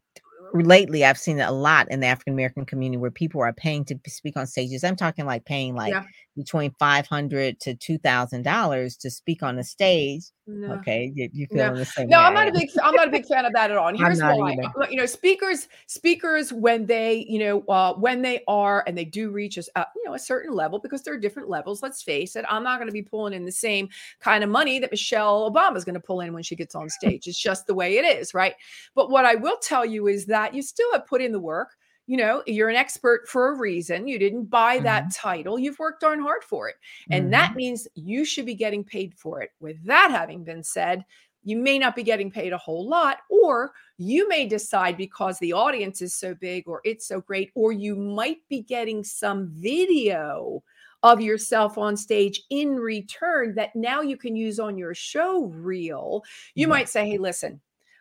lately, 0.54 1.04
I've 1.04 1.18
seen 1.18 1.38
it 1.38 1.48
a 1.48 1.52
lot 1.52 1.90
in 1.90 2.00
the 2.00 2.06
African 2.06 2.32
American 2.34 2.64
community 2.64 2.98
where 2.98 3.10
people 3.10 3.42
are 3.42 3.52
paying 3.52 3.84
to 3.86 3.98
speak 4.06 4.36
on 4.36 4.46
stages. 4.46 4.84
I'm 4.84 4.96
talking 4.96 5.26
like 5.26 5.44
paying 5.44 5.74
like 5.74 5.92
Yeah. 5.92 6.04
between 6.36 6.72
five 6.78 7.06
hundred 7.06 7.60
to 7.60 7.74
two 7.74 7.98
thousand 7.98 8.42
dollars 8.42 8.96
to 8.98 9.10
speak 9.10 9.42
on 9.42 9.58
a 9.58 9.64
stage. 9.64 10.24
No. 10.48 10.72
Okay, 10.76 11.12
you, 11.14 11.28
you 11.32 11.46
No. 11.50 11.74
the 11.74 11.84
same? 11.84 12.08
No, 12.08 12.20
way 12.20 12.24
I'm 12.24 12.32
not 12.32 12.48
a 12.48 12.52
big 12.52 12.70
I'm 12.82 12.94
not 12.94 13.06
a 13.06 13.10
big 13.10 13.26
fan 13.26 13.44
of 13.44 13.52
that 13.52 13.70
at 13.70 13.76
all. 13.76 13.88
And 13.88 13.98
here's 13.98 14.20
why. 14.20 14.52
either. 14.52 14.90
You 14.90 14.96
know, 14.96 15.04
speakers 15.04 15.68
speakers 15.86 16.54
when 16.54 16.86
they, 16.86 17.26
you 17.28 17.38
know, 17.38 17.60
uh, 17.68 17.92
when 17.94 18.22
they 18.22 18.42
are 18.48 18.82
and 18.86 18.96
they 18.96 19.04
do 19.04 19.30
reach 19.30 19.58
us, 19.58 19.68
uh, 19.76 19.84
you 19.94 20.04
know, 20.04 20.14
a 20.14 20.18
certain 20.18 20.54
level 20.54 20.78
because 20.78 21.02
there 21.02 21.12
are 21.12 21.18
different 21.18 21.50
levels. 21.50 21.82
Let's 21.82 22.02
face 22.02 22.34
it. 22.34 22.46
I'm 22.48 22.62
not 22.62 22.78
going 22.78 22.88
to 22.88 22.92
be 22.92 23.02
pulling 23.02 23.34
in 23.34 23.44
the 23.44 23.52
same 23.52 23.90
kind 24.20 24.42
of 24.42 24.48
money 24.48 24.78
that 24.78 24.90
Michelle 24.90 25.50
Obama 25.50 25.76
is 25.76 25.84
going 25.84 25.94
to 25.94 26.00
pull 26.00 26.22
in 26.22 26.32
when 26.32 26.42
she 26.42 26.56
gets 26.56 26.74
on 26.74 26.88
stage. 26.88 27.26
It's 27.26 27.40
just 27.40 27.66
the 27.66 27.74
way 27.74 27.98
it 27.98 28.04
is, 28.04 28.32
right? 28.32 28.54
But 28.94 29.10
what 29.10 29.26
I 29.26 29.34
will 29.34 29.58
tell 29.58 29.84
you 29.84 30.08
is 30.08 30.24
that 30.26 30.54
you 30.54 30.62
still 30.62 30.90
have 30.92 31.06
put 31.06 31.20
in 31.20 31.32
the 31.32 31.40
work. 31.40 31.76
You 32.08 32.16
know, 32.16 32.42
you're 32.46 32.70
an 32.70 32.76
expert 32.76 33.28
for 33.28 33.50
a 33.50 33.58
reason. 33.58 34.08
You 34.08 34.18
didn't 34.18 34.46
buy 34.46 34.80
that 34.80 35.10
title. 35.14 35.58
You've 35.58 35.78
worked 35.78 36.00
darn 36.00 36.20
hard 36.20 36.42
for 36.42 36.68
it. 36.68 36.76
And 37.10 37.32
that 37.34 37.50
Mhm. 37.50 37.56
means 37.56 37.86
you 37.94 38.24
should 38.24 38.46
be 38.46 38.54
getting 38.56 38.82
paid 38.82 39.14
for 39.14 39.42
it. 39.42 39.50
With 39.60 39.84
that 39.84 40.10
having 40.10 40.42
been 40.42 40.64
said, 40.64 41.04
you 41.44 41.56
may 41.58 41.78
not 41.78 41.94
be 41.94 42.02
getting 42.02 42.30
paid 42.30 42.52
a 42.52 42.58
whole 42.58 42.88
lot, 42.88 43.18
or 43.30 43.72
you 43.98 44.28
may 44.28 44.46
decide 44.46 44.96
because 44.96 45.38
the 45.38 45.52
audience 45.52 46.02
is 46.02 46.14
so 46.14 46.34
big 46.34 46.66
or 46.66 46.80
it's 46.84 47.06
so 47.06 47.20
great, 47.20 47.52
or 47.54 47.72
you 47.72 47.94
might 47.94 48.38
be 48.48 48.62
getting 48.62 49.04
some 49.04 49.48
video 49.54 50.62
of 51.04 51.20
yourself 51.20 51.78
on 51.78 51.96
stage 51.96 52.42
in 52.50 52.76
return 52.76 53.54
that 53.54 53.76
now 53.76 54.00
you 54.00 54.16
can 54.16 54.34
use 54.34 54.58
on 54.58 54.76
your 54.78 54.94
show 54.94 55.44
reel. 55.44 56.24
You 56.56 56.66
Yeah. 56.66 56.68
might 56.68 56.88
say, 56.88 57.08
Hey, 57.08 57.18
listen, 57.18 57.60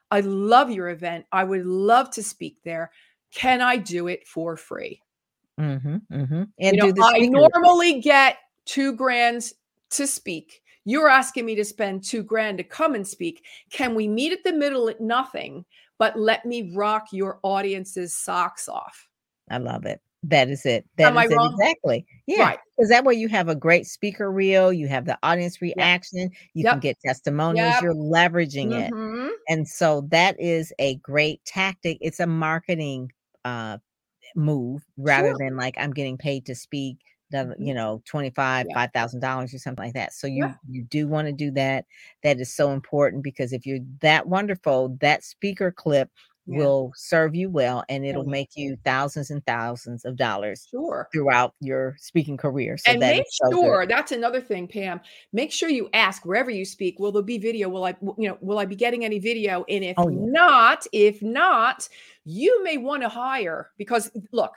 I 0.09 0.21
love 0.21 0.71
your 0.71 0.89
event. 0.89 1.25
I 1.31 1.43
would 1.43 1.65
love 1.65 2.09
to 2.11 2.23
speak 2.23 2.57
there. 2.63 2.91
Can 3.33 3.61
I 3.61 3.77
do 3.77 4.07
it 4.07 4.27
for 4.27 4.57
free? 4.57 5.01
Mm-hmm, 5.59 5.97
mm-hmm. 6.11 6.43
And 6.59 6.75
you 6.75 6.93
know, 6.93 7.03
I 7.03 7.19
normally 7.19 7.99
get 7.99 8.37
two 8.65 8.93
grand 8.93 9.51
to 9.91 10.07
speak. 10.07 10.61
You're 10.85 11.09
asking 11.09 11.45
me 11.45 11.55
to 11.55 11.65
spend 11.65 12.03
two 12.03 12.23
grand 12.23 12.59
to 12.59 12.63
come 12.63 12.95
and 12.95 13.05
speak. 13.05 13.43
Can 13.71 13.95
we 13.95 14.07
meet 14.07 14.31
at 14.31 14.43
the 14.43 14.53
middle 14.53 14.87
at 14.89 15.01
nothing, 15.01 15.65
but 15.97 16.17
let 16.17 16.45
me 16.45 16.71
rock 16.75 17.07
your 17.11 17.39
audience's 17.43 18.13
socks 18.13 18.69
off? 18.69 19.07
I 19.49 19.57
love 19.57 19.85
it. 19.85 20.01
That 20.23 20.49
is 20.49 20.65
it. 20.65 20.85
That 20.97 21.07
Am 21.07 21.17
I 21.17 21.25
is 21.25 21.31
it 21.31 21.37
exactly. 21.51 22.05
Yeah. 22.25 22.41
Right. 22.43 22.59
Because 22.75 22.89
that 22.89 23.05
way 23.05 23.13
you 23.15 23.27
have 23.29 23.49
a 23.49 23.55
great 23.55 23.85
speaker 23.85 24.31
reel, 24.31 24.73
you 24.73 24.87
have 24.87 25.05
the 25.05 25.17
audience 25.23 25.61
reaction, 25.61 26.29
you 26.53 26.63
can 26.63 26.79
get 26.79 26.97
testimonials, 26.99 27.73
Yep. 27.75 27.83
you're 27.83 27.93
leveraging 27.93 28.73
it. 28.73 28.91
Mhm. 28.91 29.29
And 29.47 29.67
so 29.67 30.01
that 30.09 30.39
is 30.39 30.73
a 30.79 30.95
great 30.95 31.43
tactic. 31.45 31.97
It's 32.01 32.19
a 32.19 32.27
marketing 32.27 33.11
uh 33.47 33.77
move 34.35 34.83
rather 34.97 35.29
Sure. 35.29 35.37
than 35.39 35.55
like 35.57 35.75
I'm 35.77 35.93
getting 35.93 36.17
paid 36.17 36.45
to 36.47 36.55
speak 36.55 36.97
the 37.31 37.55
Mhm. 37.59 37.67
you 37.67 37.73
know 37.73 38.01
25 38.05 38.67
Yeah. 38.67 38.75
five 38.75 38.91
thousand 38.93 39.21
dollars 39.21 39.53
or 39.53 39.59
something 39.59 39.85
like 39.85 39.93
that 39.95 40.13
so 40.13 40.27
you 40.27 40.43
Yeah. 40.43 40.55
you 40.69 40.83
do 40.83 41.07
want 41.07 41.27
to 41.27 41.33
do 41.33 41.51
that 41.51 41.85
that 42.23 42.39
is 42.39 42.53
so 42.55 42.71
important 42.71 43.23
because 43.23 43.53
if 43.53 43.65
you're 43.65 43.79
that 44.01 44.27
wonderful 44.27 44.97
that 45.01 45.23
speaker 45.23 45.71
clip 45.71 46.09
Yeah. 46.45 46.57
will 46.59 46.93
serve 46.95 47.35
you 47.35 47.49
well 47.49 47.83
and 47.89 48.05
it'll 48.05 48.25
make 48.25 48.49
you 48.55 48.77
thousands 48.85 49.29
and 49.31 49.45
thousands 49.45 50.05
of 50.05 50.15
dollars 50.17 50.69
Sure. 50.71 51.09
throughout 51.13 51.53
your 51.61 51.95
speaking 51.99 52.37
career 52.37 52.77
so 52.77 52.91
and 52.91 53.01
that 53.01 53.15
make 53.17 53.25
so 53.29 53.55
good. 53.55 53.59
sure 53.59 53.85
that's 53.87 54.11
another 54.13 54.41
thing 54.41 54.67
pam 54.67 54.99
make 55.33 55.51
sure 55.51 55.69
you 55.69 55.89
ask 55.93 56.25
wherever 56.25 56.51
you 56.51 56.65
speak 56.65 56.99
will 56.99 57.11
there 57.11 57.23
be 57.23 57.37
video 57.37 57.69
will 57.69 57.85
I 57.85 57.95
you 58.17 58.29
know 58.29 58.37
will 58.41 58.59
i 58.59 58.65
be 58.65 58.75
getting 58.75 59.03
any 59.05 59.19
video 59.19 59.65
and 59.69 59.83
if 59.83 59.97
Oh, 59.97 60.09
yeah. 60.09 60.25
not 60.25 60.85
if 60.93 61.21
not 61.21 61.87
you 62.27 62.61
may 62.63 62.77
want 62.77 63.01
to 63.01 63.09
hire 63.09 63.71
because 63.77 64.11
look 64.33 64.51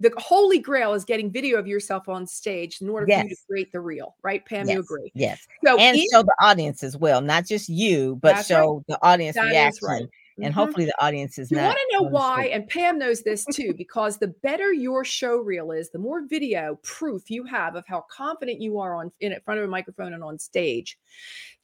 the 0.00 0.10
holy 0.16 0.58
grail 0.58 0.94
is 0.94 1.04
getting 1.04 1.30
video 1.30 1.58
of 1.58 1.66
yourself 1.66 2.08
on 2.08 2.26
stage 2.26 2.80
in 2.80 2.88
order 2.88 3.04
for 3.04 3.22
you 3.24 3.28
to 3.28 3.36
create 3.46 3.70
the 3.72 3.78
reel 3.80 4.16
right 4.22 4.46
pam 4.46 4.66
yes 4.66 4.74
you 4.74 4.80
agree 4.80 5.12
yes 5.14 5.46
so 5.62 5.78
and 5.78 5.98
if- 5.98 6.06
show 6.10 6.22
the 6.22 6.34
audience 6.40 6.82
as 6.82 6.96
well 6.96 7.20
not 7.20 7.44
just 7.44 7.68
you 7.68 8.18
but 8.22 8.36
That's 8.36 8.50
right. 8.50 8.56
show 8.56 8.82
the 8.88 8.98
audience 9.04 9.34
that 9.36 9.44
reaction 9.50 9.86
right 9.88 10.08
and 10.42 10.54
Mhm. 10.54 10.56
hopefully 10.56 10.86
the 10.86 11.04
audience 11.04 11.38
is 11.38 11.50
You 11.50 11.58
not 11.58 11.64
want 11.66 11.78
to 11.90 11.96
know 11.98 12.08
why? 12.08 12.44
And 12.46 12.66
Pam 12.66 12.98
knows 12.98 13.20
this 13.22 13.44
too, 13.52 13.74
because 13.74 14.16
the 14.16 14.28
better 14.42 14.72
your 14.72 15.04
show 15.04 15.36
reel 15.36 15.70
is, 15.72 15.90
the 15.90 15.98
more 15.98 16.22
video 16.26 16.78
proof 16.82 17.30
you 17.30 17.44
have 17.44 17.74
of 17.74 17.84
how 17.86 18.06
confident 18.10 18.58
you 18.58 18.78
are 18.78 18.94
on 18.94 19.12
in 19.20 19.38
front 19.44 19.60
of 19.60 19.66
a 19.66 19.68
microphone 19.68 20.14
and 20.14 20.24
on 20.24 20.38
stage. 20.38 20.96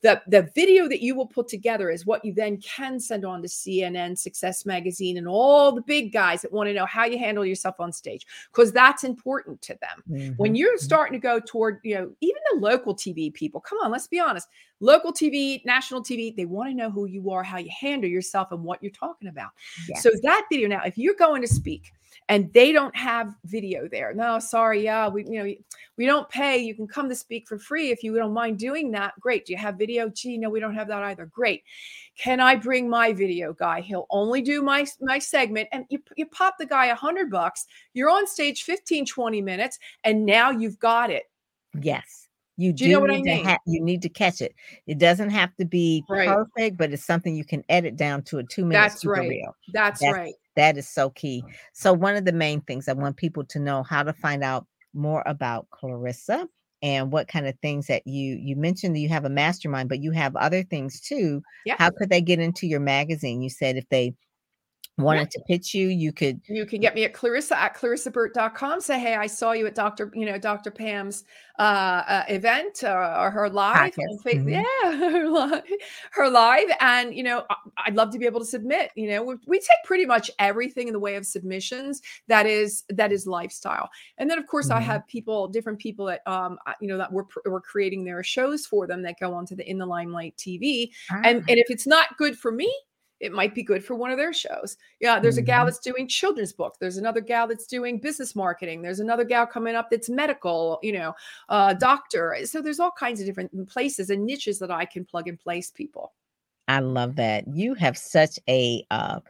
The, 0.03 0.23
the 0.29 0.43
video 0.55 0.89
that 0.89 1.01
you 1.03 1.15
will 1.15 1.27
put 1.27 1.49
together 1.49 1.91
is 1.91 2.05
what 2.07 2.25
you 2.25 2.33
then 2.35 2.59
can 2.59 3.01
send 3.01 3.25
on 3.25 3.43
to 3.43 3.49
CNN, 3.49 4.17
Success 4.19 4.67
Magazine, 4.67 5.17
and 5.17 5.27
all 5.27 5.73
the 5.73 5.81
big 5.83 6.13
guys 6.13 6.43
that 6.43 6.53
want 6.53 6.69
to 6.69 6.75
know 6.75 6.87
how 6.87 7.07
you 7.07 7.19
handle 7.19 7.45
yourself 7.45 7.77
on 7.81 7.93
stage, 7.93 8.27
because 8.53 8.73
that's 8.73 9.05
important 9.05 9.61
to 9.63 9.77
them 9.81 10.35
when 10.37 10.53
Mhm. 10.55 10.59
you're 10.59 10.79
starting 10.79 11.13
to 11.15 11.23
go 11.23 11.41
toward 11.41 11.81
you 11.83 11.95
know 11.95 12.13
even 12.21 12.41
the 12.53 12.59
local 12.61 12.95
tv 12.95 13.33
people 13.33 13.61
come 13.61 13.79
on 13.83 13.91
let's 13.91 14.07
be 14.07 14.21
honest 14.21 14.49
local 14.81 15.13
tv 15.13 15.65
national 15.65 16.03
tv 16.03 16.35
they 16.37 16.45
want 16.45 16.69
to 16.69 16.75
know 16.75 16.91
who 16.91 17.07
you 17.07 17.31
are 17.31 17.43
how 17.43 17.59
you 17.59 17.71
handle 17.81 18.09
yourself 18.09 18.53
and 18.53 18.63
what 18.63 18.83
you're 18.83 18.93
talking 18.93 19.29
about 19.29 19.51
Yes. 19.89 20.03
so 20.03 20.11
that 20.23 20.45
video 20.51 20.69
now 20.69 20.83
if 20.85 20.97
you're 20.99 21.15
going 21.15 21.41
to 21.43 21.49
speak 21.49 21.93
and 22.29 22.53
they 22.53 22.73
don't 22.73 22.95
have 22.97 23.35
video 23.45 23.89
there 23.89 24.13
no 24.15 24.39
sorry 24.39 24.83
yeah 24.83 25.09
we 25.09 25.25
you 25.25 25.43
know 25.43 25.55
we 25.97 26.07
don't 26.07 26.29
pay 26.29 26.59
you 26.59 26.75
can 26.75 26.87
come 26.87 27.09
to 27.09 27.15
speak 27.15 27.47
for 27.49 27.59
free 27.59 27.91
if 27.91 28.03
you 28.03 28.15
don't 28.17 28.33
mind 28.33 28.59
doing 28.59 28.91
that 28.91 29.13
great 29.21 29.47
do 29.47 29.53
you 29.53 29.59
have 29.59 29.77
video 29.77 29.86
gee 30.15 30.37
no 30.39 30.51
we 30.51 30.61
don't 30.61 30.75
have 30.75 30.89
that 30.89 31.03
either 31.05 31.27
great 31.27 31.63
can 32.19 32.41
i 32.41 32.55
bring 32.55 32.89
my 32.89 33.13
video 33.13 33.53
guy 33.53 33.81
he'll 33.81 34.07
only 34.11 34.43
do 34.43 34.63
my 34.63 34.87
my 35.01 35.19
segment 35.19 35.69
and 35.73 35.85
you, 35.91 35.99
you 36.17 36.27
pop 36.27 36.55
the 36.59 36.67
guy 36.67 36.87
a 36.87 36.95
hundred 36.95 37.31
bucks 37.31 37.67
you're 37.95 38.11
on 38.11 38.27
stage 38.27 38.63
15 38.65 39.07
20 39.07 39.41
minutes 39.43 39.79
and 40.05 40.25
now 40.27 40.51
you've 40.51 40.79
got 40.79 41.11
it 41.11 41.25
Yes. 41.81 42.29
You 42.59 42.73
Do 42.73 42.85
do, 42.85 42.85
you 42.87 42.93
know 42.95 43.01
what 43.01 43.11
I 43.11 43.21
mean? 43.21 43.45
ha- 43.45 43.59
you 43.67 43.83
need 43.83 44.01
to 44.01 44.09
catch 44.09 44.41
it. 44.41 44.55
It 44.87 44.97
doesn't 44.97 45.29
have 45.29 45.55
to 45.57 45.67
be 45.67 46.03
Right. 46.09 46.27
perfect, 46.27 46.79
but 46.79 46.91
it's 46.91 47.05
something 47.05 47.35
you 47.37 47.45
can 47.45 47.63
edit 47.69 47.97
down 47.97 48.23
to 48.23 48.39
a 48.39 48.45
two 48.45 48.65
minute 48.65 48.81
That's 48.81 49.03
super 49.03 49.13
right. 49.13 49.29
reel. 49.29 49.55
that's, 49.75 50.01
That's- 50.01 50.17
right 50.17 50.35
That 50.55 50.79
is 50.79 50.89
so 50.89 51.11
key. 51.11 51.45
So 51.75 51.93
one 51.93 52.17
of 52.17 52.25
the 52.25 52.33
main 52.33 52.63
things 52.63 52.89
I 52.89 52.95
want 52.95 53.19
people 53.19 53.45
to 53.45 53.59
know 53.59 53.83
how 53.83 54.03
to 54.03 54.15
find 54.15 54.43
out 54.43 54.67
more 54.95 55.23
about 55.27 55.69
Clarissa 55.69 56.49
and 56.83 57.11
what 57.11 57.29
kind 57.29 57.47
of 57.47 57.59
things 57.61 57.87
that 57.87 58.07
you 58.07 58.37
you 58.41 58.57
mentioned 58.57 58.95
that 58.95 59.01
you 59.01 59.09
have 59.09 59.25
a 59.25 59.31
mastermind, 59.31 59.89
but 59.89 60.01
you 60.01 60.13
have 60.13 60.37
other 60.37 60.63
things 60.63 61.01
too. 61.01 61.43
Yeah. 61.65 61.77
How 61.79 61.91
could 61.91 62.11
they 62.11 62.21
get 62.21 62.39
into 62.39 62.67
your 62.67 62.81
magazine? 62.81 63.43
You 63.43 63.51
said 63.51 63.77
if 63.77 63.89
they 63.89 64.15
wanted 64.99 65.31
to 65.31 65.41
pitch 65.47 65.75
you, 65.75 65.89
you 65.89 66.11
could 66.13 66.41
you 66.49 66.65
can 66.65 66.81
get 66.81 66.95
me 66.95 67.05
at 67.05 67.13
clarissa 67.13 67.59
at 67.61 67.77
clarissaburt.com 67.77 68.81
say 68.81 68.99
hey 68.99 69.15
i 69.15 69.27
saw 69.27 69.53
you 69.53 69.67
at 69.67 69.75
dr 69.75 70.11
you 70.15 70.25
know 70.25 70.39
dr 70.39 70.71
pam's 70.71 71.25
uh, 71.59 71.63
uh 71.63 72.25
event 72.29 72.83
uh, 72.85 73.17
or 73.19 73.31
her 73.31 73.49
live 73.51 73.77
on 73.77 73.91
Podcast. 73.91 74.23
Fa- 74.23 74.31
Mhm. 74.37 74.65
yeah 74.65 74.93
her 75.11 75.29
live, 75.29 75.63
her 76.13 76.29
live 76.31 76.69
and 76.81 77.15
you 77.15 77.23
know 77.23 77.45
I- 77.51 77.57
i'd 77.87 77.95
love 77.95 78.11
to 78.13 78.19
be 78.19 78.25
able 78.27 78.41
to 78.41 78.47
submit 78.47 78.91
you 78.95 79.09
know 79.11 79.23
we, 79.23 79.35
we 79.47 79.59
take 79.59 79.83
pretty 79.85 80.07
much 80.07 80.31
everything 80.39 80.87
in 80.89 80.93
the 80.95 81.01
way 81.01 81.17
of 81.17 81.27
submissions 81.27 82.01
that 82.29 82.47
is 82.47 82.85
that 82.89 83.13
is 83.13 83.27
lifestyle 83.27 83.91
and 84.19 84.31
then 84.31 84.39
of 84.39 84.47
course 84.47 84.71
i 84.71 84.81
Mhm. 84.81 84.85
have 84.85 85.07
people 85.09 85.47
different 85.49 85.79
people 85.79 86.07
that 86.07 86.27
um 86.27 86.59
you 86.81 86.89
know 86.89 86.97
that 86.99 87.13
we're, 87.13 87.25
we're 87.45 87.61
creating 87.61 88.05
their 88.05 88.23
shows 88.23 88.65
for 88.67 88.87
them 88.87 89.03
that 89.03 89.21
go 89.21 89.35
onto 89.35 89.55
the 89.55 89.69
in 89.69 89.77
the 89.79 89.87
limelight 89.87 90.35
tv 90.39 90.91
and 91.11 91.39
Ah, 91.43 91.45
and 91.49 91.59
if 91.59 91.67
it's 91.71 91.87
not 91.87 92.17
good 92.17 92.39
for 92.39 92.51
me 92.51 92.73
it 93.21 93.33
might 93.33 93.55
be 93.55 93.63
good 93.63 93.85
for 93.85 93.95
one 93.95 94.11
of 94.11 94.19
their 94.19 94.33
shows 94.33 94.77
yeah 95.01 95.19
there's 95.19 95.39
a 95.39 95.43
gal 95.43 95.65
Mhm. 95.65 95.69
that's 95.69 95.79
doing 95.79 96.07
children's 96.07 96.53
book 96.53 96.77
there's 96.81 96.99
another 96.99 97.21
gal 97.21 97.47
that's 97.47 97.67
doing 97.67 97.99
business 97.99 98.37
marketing 98.37 98.83
there's 98.83 99.01
another 99.01 99.25
gal 99.25 99.47
coming 99.47 99.75
up 99.75 99.89
that's 99.91 100.09
medical 100.11 100.79
you 100.83 100.93
know 100.93 101.15
uh 101.49 101.73
doctor 101.75 102.37
so 102.45 102.61
there's 102.61 102.81
all 102.81 102.91
kinds 102.91 103.21
of 103.21 103.27
different 103.27 103.69
places 103.69 104.11
and 104.11 104.25
niches 104.25 104.59
that 104.59 104.71
i 104.71 104.85
can 104.85 105.05
plug 105.05 105.29
and 105.29 105.39
place 105.39 105.71
people 105.71 106.13
I 106.69 106.81
love 106.81 107.17
that. 107.17 107.45
You 107.47 107.75
have 107.75 107.97
such 107.97 108.39
a 108.49 108.85
uh 108.91 109.21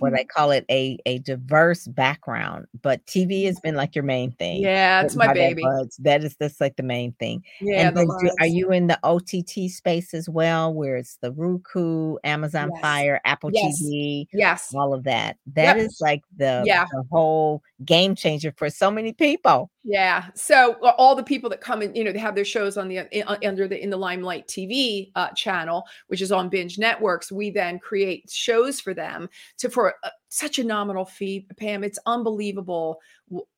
what 0.00 0.12
I 0.14 0.24
call 0.36 0.50
it 0.50 0.64
a 0.70 0.98
a 1.06 1.18
diverse 1.20 1.86
background, 1.86 2.66
but 2.82 3.04
TV 3.06 3.44
has 3.44 3.60
been 3.60 3.76
like 3.76 3.94
your 3.94 4.04
main 4.04 4.32
thing. 4.32 4.62
yeah 4.62 5.02
it's 5.02 5.14
my 5.14 5.32
baby 5.32 5.62
buds. 5.62 5.96
That 5.98 6.24
is 6.24 6.36
that's 6.36 6.60
like 6.60 6.76
the 6.76 6.82
main 6.82 7.12
thing. 7.20 7.44
yeah 7.60 7.90
do, 7.90 8.10
are 8.40 8.46
you 8.46 8.72
in 8.72 8.88
the 8.88 8.98
OTT 9.04 9.70
space 9.70 10.14
as 10.14 10.28
well, 10.28 10.74
where 10.74 10.96
it's 10.96 11.16
the 11.18 11.32
Roku, 11.32 12.16
Amazon 12.24 12.70
Yes. 12.74 12.80
Fire, 12.82 13.20
Apple 13.24 13.50
Yes. 13.52 13.80
TV, 13.82 14.26
yes 14.32 14.72
all 14.74 14.92
of 14.92 15.04
that? 15.04 15.36
That 15.54 15.76
is 15.76 15.98
Yep. 16.00 16.08
like 16.08 16.22
the, 16.36 16.62
Yeah. 16.66 16.86
the 16.92 17.04
whole 17.10 17.62
game 17.84 18.14
changer 18.14 18.52
for 18.56 18.68
so 18.68 18.90
many 18.90 19.12
people. 19.12 19.70
Yeah. 19.82 20.26
So 20.34 20.76
uh, 20.82 20.92
all 20.98 21.16
the 21.16 21.22
people 21.22 21.48
that 21.50 21.62
come 21.62 21.80
in, 21.80 21.94
you 21.94 22.04
know, 22.04 22.12
they 22.12 22.18
have 22.18 22.34
their 22.34 22.44
shows 22.44 22.76
on 22.76 22.88
the 22.88 23.08
in, 23.16 23.26
uh, 23.26 23.38
under 23.42 23.66
the 23.66 23.82
in 23.82 23.88
the 23.88 23.96
Limelight 23.96 24.46
TV 24.46 25.10
uh, 25.14 25.30
channel, 25.30 25.84
which 26.08 26.20
is 26.20 26.30
on 26.30 26.50
Binge 26.50 26.78
Networks. 26.78 27.32
We 27.32 27.50
then 27.50 27.78
create 27.78 28.30
shows 28.30 28.78
for 28.78 28.92
them 28.92 29.28
to 29.56 29.70
for 29.70 29.94
uh, 30.04 30.10
such 30.28 30.58
a 30.58 30.64
nominal 30.64 31.06
fee. 31.06 31.46
Pam, 31.56 31.82
it's 31.82 31.98
unbelievable. 32.04 33.00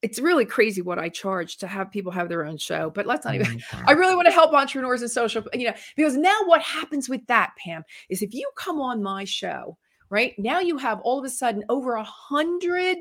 It's 0.01 0.21
really 0.21 0.45
crazy 0.45 0.81
what 0.81 1.01
I 1.01 1.09
charge 1.09 1.57
to 1.57 1.67
have 1.67 1.91
people 1.91 2.13
have 2.13 2.29
their 2.29 2.45
own 2.45 2.57
show. 2.57 2.91
But 2.91 3.07
let's 3.07 3.25
not 3.25 3.35
even. 3.35 3.61
Oh 3.73 3.83
I 3.89 3.93
really 3.93 4.15
want 4.15 4.27
to 4.27 4.33
help 4.33 4.53
entrepreneurs 4.53 5.03
and 5.03 5.11
social, 5.11 5.43
you 5.55 5.67
know, 5.67 5.75
because 5.97 6.17
now 6.17 6.39
what 6.45 6.63
happens 6.63 7.09
with 7.09 7.27
that, 7.27 7.53
Pam, 7.59 7.83
is 8.11 8.23
if 8.23 8.33
you 8.33 8.49
come 8.55 8.81
on 8.81 9.03
my 9.03 9.25
show, 9.25 9.77
right 10.09 10.35
now 10.39 10.61
you 10.61 10.79
have 10.79 11.01
all 11.01 11.19
of 11.19 11.25
a 11.25 11.31
sudden 11.31 11.65
over 11.69 11.95
a 11.95 12.05
hundred 12.05 12.99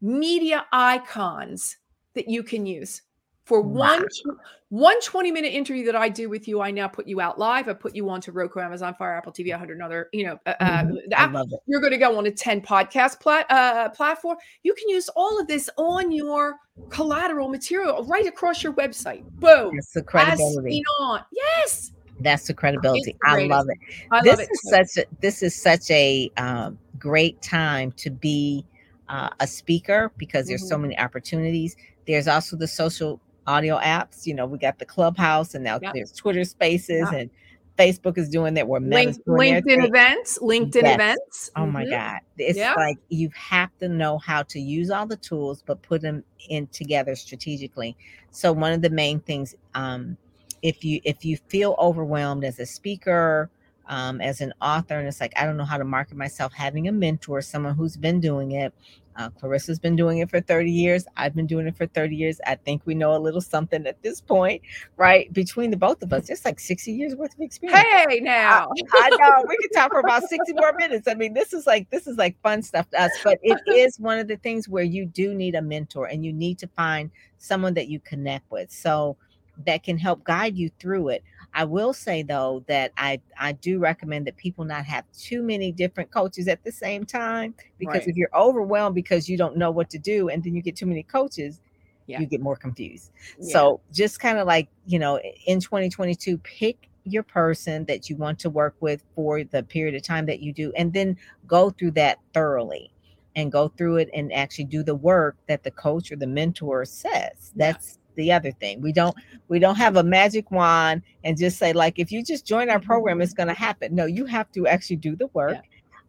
media 0.00 0.64
icons 0.72 1.76
that 2.16 2.28
you 2.28 2.42
can 2.42 2.66
use 2.66 3.02
for 3.44 3.60
one 3.62 4.00
Wow. 4.00 4.06
tw- 4.08 4.38
one 4.70 5.00
20 5.00 5.30
minute 5.30 5.52
interview 5.54 5.84
that 5.84 5.94
I 5.94 6.08
do 6.08 6.28
with 6.28 6.48
you. 6.48 6.60
I 6.60 6.72
now 6.72 6.88
put 6.88 7.06
you 7.06 7.20
out 7.20 7.38
live. 7.38 7.68
I 7.68 7.72
put 7.72 7.94
you 7.94 8.10
onto 8.10 8.32
Roku, 8.32 8.58
Amazon 8.58 8.92
Fire, 8.94 9.14
Apple 9.16 9.32
TV, 9.32 9.50
100 9.52 9.76
another, 9.76 10.08
you 10.12 10.24
know, 10.26 10.40
uh, 10.46 10.54
uh, 10.58 10.82
Mhm. 10.82 10.94
the 11.08 11.20
app- 11.20 11.46
you're 11.68 11.78
going 11.80 11.92
to 11.92 11.98
go 11.98 12.18
on 12.18 12.26
a 12.26 12.32
10 12.32 12.60
podcast 12.60 13.20
plat, 13.20 13.46
uh, 13.48 13.88
platform. 13.90 14.36
You 14.64 14.74
can 14.74 14.88
use 14.88 15.08
all 15.14 15.40
of 15.40 15.46
this 15.46 15.70
on 15.76 16.10
your 16.10 16.56
collateral 16.88 17.48
material 17.48 18.04
right 18.06 18.26
across 18.26 18.64
your 18.64 18.72
website. 18.72 19.22
Boom. 19.38 19.76
That's 19.76 19.92
the 19.92 20.02
credibility. 20.02 20.82
on. 21.00 21.20
Yes. 21.30 21.92
That's 22.18 22.48
the 22.48 22.54
credibility. 22.54 23.12
the 23.22 23.28
I 23.30 23.44
love 23.46 23.68
it. 23.68 23.78
I 24.10 24.22
this 24.22 24.30
love 24.32 24.40
it. 24.40 24.48
is 24.50 24.60
too. 24.62 24.68
such 24.70 25.04
a 25.04 25.06
this 25.20 25.42
is 25.44 25.54
such 25.54 25.88
a 25.92 26.28
um, 26.38 26.76
great 26.98 27.40
time 27.42 27.92
to 27.92 28.10
be 28.10 28.64
uh, 29.08 29.28
a 29.38 29.46
speaker 29.46 30.10
because 30.16 30.48
there's 30.48 30.62
Mm-hmm. 30.62 30.68
so 30.68 30.78
many 30.78 30.98
opportunities. 30.98 31.76
There's 32.06 32.28
also 32.28 32.56
the 32.56 32.68
social 32.68 33.20
audio 33.46 33.78
apps. 33.78 34.26
You 34.26 34.34
know, 34.34 34.46
we 34.46 34.58
got 34.58 34.78
the 34.78 34.84
Clubhouse, 34.84 35.54
and 35.54 35.64
now 35.64 35.78
Yep. 35.80 35.94
there's 35.94 36.12
Twitter 36.12 36.44
Spaces, 36.44 37.08
Yep. 37.10 37.12
and 37.12 37.30
Facebook 37.78 38.18
is 38.18 38.28
doing 38.28 38.54
that. 38.54 38.66
Where 38.66 38.80
Link, 38.80 39.16
LinkedIn 39.26 39.86
events, 39.86 40.38
LinkedIn 40.38 40.82
yes. 40.82 40.94
events. 40.94 41.50
Oh 41.56 41.60
mm-hmm. 41.62 41.72
my 41.72 41.86
God. 41.86 42.20
It's 42.38 42.58
yeah. 42.58 42.74
like 42.74 42.98
you 43.08 43.30
have 43.34 43.70
to 43.78 43.88
know 43.88 44.18
how 44.18 44.42
to 44.44 44.60
use 44.60 44.90
all 44.90 45.06
the 45.06 45.16
tools, 45.16 45.62
but 45.66 45.82
put 45.82 46.00
them 46.02 46.24
in 46.48 46.66
together 46.68 47.14
strategically. 47.14 47.96
So 48.30 48.52
one 48.52 48.72
of 48.72 48.82
the 48.82 48.90
main 48.90 49.20
things, 49.20 49.54
um, 49.74 50.16
if 50.62 50.84
you 50.84 51.00
if 51.04 51.24
you 51.24 51.36
feel 51.48 51.76
overwhelmed 51.78 52.44
as 52.44 52.58
a 52.58 52.66
speaker, 52.66 53.50
um, 53.88 54.20
as 54.20 54.40
an 54.40 54.52
author, 54.60 54.98
and 54.98 55.06
it's 55.06 55.20
like 55.20 55.32
I 55.36 55.44
don't 55.44 55.56
know 55.56 55.64
how 55.64 55.78
to 55.78 55.84
market 55.84 56.16
myself, 56.16 56.52
having 56.52 56.88
a 56.88 56.92
mentor, 56.92 57.40
someone 57.42 57.74
who's 57.74 57.96
been 57.96 58.20
doing 58.20 58.52
it, 58.52 58.72
uh, 59.18 59.30
Clarissa's 59.30 59.78
been 59.78 59.96
doing 59.96 60.18
it 60.18 60.30
for 60.30 60.40
30 60.40 60.70
years. 60.70 61.06
I've 61.16 61.34
been 61.34 61.46
doing 61.46 61.66
it 61.66 61.76
for 61.76 61.86
30 61.86 62.14
years. 62.14 62.40
I 62.46 62.56
think 62.56 62.82
we 62.84 62.94
know 62.94 63.16
a 63.16 63.18
little 63.18 63.40
something 63.40 63.86
at 63.86 64.02
this 64.02 64.20
point, 64.20 64.62
right? 64.96 65.32
Between 65.32 65.70
the 65.70 65.76
both 65.76 66.02
of 66.02 66.12
us, 66.12 66.28
it's 66.28 66.44
like 66.44 66.60
60 66.60 66.92
years 66.92 67.14
worth 67.14 67.34
of 67.34 67.40
experience. 67.40 67.82
Hey, 67.90 68.20
now 68.20 68.70
I, 68.94 69.10
I 69.12 69.16
know 69.16 69.44
we 69.48 69.56
could 69.56 69.72
talk 69.74 69.92
for 69.92 70.00
about 70.00 70.22
60 70.24 70.52
more 70.54 70.72
minutes. 70.78 71.08
I 71.08 71.14
mean, 71.14 71.32
this 71.32 71.52
is 71.52 71.66
like 71.66 71.88
this 71.90 72.06
is 72.06 72.16
like 72.16 72.40
fun 72.42 72.62
stuff 72.62 72.88
to 72.90 73.02
us, 73.02 73.12
but 73.24 73.38
it 73.42 73.58
is 73.68 73.98
one 73.98 74.18
of 74.18 74.28
the 74.28 74.36
things 74.36 74.68
where 74.68 74.84
you 74.84 75.06
do 75.06 75.34
need 75.34 75.54
a 75.54 75.62
mentor 75.62 76.06
and 76.06 76.24
you 76.24 76.32
need 76.32 76.58
to 76.58 76.68
find 76.68 77.10
someone 77.38 77.74
that 77.74 77.88
you 77.88 78.00
connect 78.00 78.50
with. 78.50 78.70
So 78.70 79.16
that 79.64 79.82
can 79.82 79.98
help 79.98 80.24
guide 80.24 80.56
you 80.56 80.70
through 80.78 81.08
it. 81.08 81.22
I 81.54 81.64
will 81.64 81.92
say 81.92 82.22
though 82.22 82.64
that 82.68 82.92
I 82.98 83.20
I 83.38 83.52
do 83.52 83.78
recommend 83.78 84.26
that 84.26 84.36
people 84.36 84.64
not 84.64 84.84
have 84.84 85.04
too 85.16 85.42
many 85.42 85.72
different 85.72 86.10
coaches 86.10 86.48
at 86.48 86.62
the 86.64 86.72
same 86.72 87.06
time 87.06 87.54
because 87.78 88.00
right. 88.00 88.08
if 88.08 88.16
you're 88.16 88.34
overwhelmed 88.34 88.94
because 88.94 89.28
you 89.28 89.38
don't 89.38 89.56
know 89.56 89.70
what 89.70 89.88
to 89.90 89.98
do 89.98 90.28
and 90.28 90.44
then 90.44 90.54
you 90.54 90.62
get 90.62 90.76
too 90.76 90.86
many 90.86 91.02
coaches, 91.02 91.60
yeah. 92.06 92.20
you 92.20 92.26
get 92.26 92.40
more 92.40 92.56
confused. 92.56 93.10
Yeah. 93.38 93.52
So 93.52 93.80
just 93.92 94.20
kind 94.20 94.38
of 94.38 94.46
like, 94.46 94.68
you 94.86 94.98
know, 94.98 95.18
in 95.46 95.60
2022 95.60 96.36
pick 96.38 96.88
your 97.04 97.22
person 97.22 97.84
that 97.86 98.10
you 98.10 98.16
want 98.16 98.38
to 98.40 98.50
work 98.50 98.74
with 98.80 99.02
for 99.14 99.44
the 99.44 99.62
period 99.62 99.94
of 99.94 100.02
time 100.02 100.26
that 100.26 100.40
you 100.40 100.52
do 100.52 100.72
and 100.76 100.92
then 100.92 101.16
go 101.46 101.70
through 101.70 101.92
that 101.92 102.18
thoroughly 102.34 102.90
and 103.36 103.52
go 103.52 103.68
through 103.68 103.96
it 103.96 104.10
and 104.12 104.32
actually 104.32 104.64
do 104.64 104.82
the 104.82 104.94
work 104.94 105.36
that 105.46 105.62
the 105.62 105.70
coach 105.70 106.10
or 106.10 106.16
the 106.16 106.26
mentor 106.26 106.84
says. 106.84 107.52
That's 107.54 107.98
the 108.16 108.32
other 108.32 108.50
thing. 108.50 108.80
We 108.80 108.92
don't 108.92 109.16
we 109.48 109.58
don't 109.58 109.76
have 109.76 109.96
a 109.96 110.02
magic 110.02 110.50
wand 110.50 111.02
and 111.24 111.38
just 111.38 111.58
say 111.58 111.72
like 111.72 111.98
if 111.98 112.10
you 112.10 112.22
just 112.22 112.46
join 112.46 112.68
our 112.70 112.80
program 112.80 113.20
it's 113.20 113.34
going 113.34 113.48
to 113.48 113.54
happen. 113.54 113.94
No, 113.94 114.06
you 114.06 114.26
have 114.26 114.50
to 114.52 114.66
actually 114.66 114.96
do 114.96 115.16
the 115.16 115.28
work. 115.28 115.54
Yeah. 115.54 115.60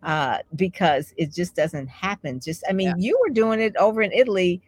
Uh, 0.03 0.37
because 0.55 1.11
it 1.17 1.33
just 1.33 1.55
doesn't 1.55 1.87
happen. 1.87 2.39
Just 2.39 2.63
I 2.69 2.73
mean, 2.73 2.89
yeah. 2.89 2.93
you 2.97 3.19
were 3.19 3.33
doing 3.33 3.59
it 3.59 3.75
over 3.77 4.01
in 4.01 4.11
Italy 4.11 4.61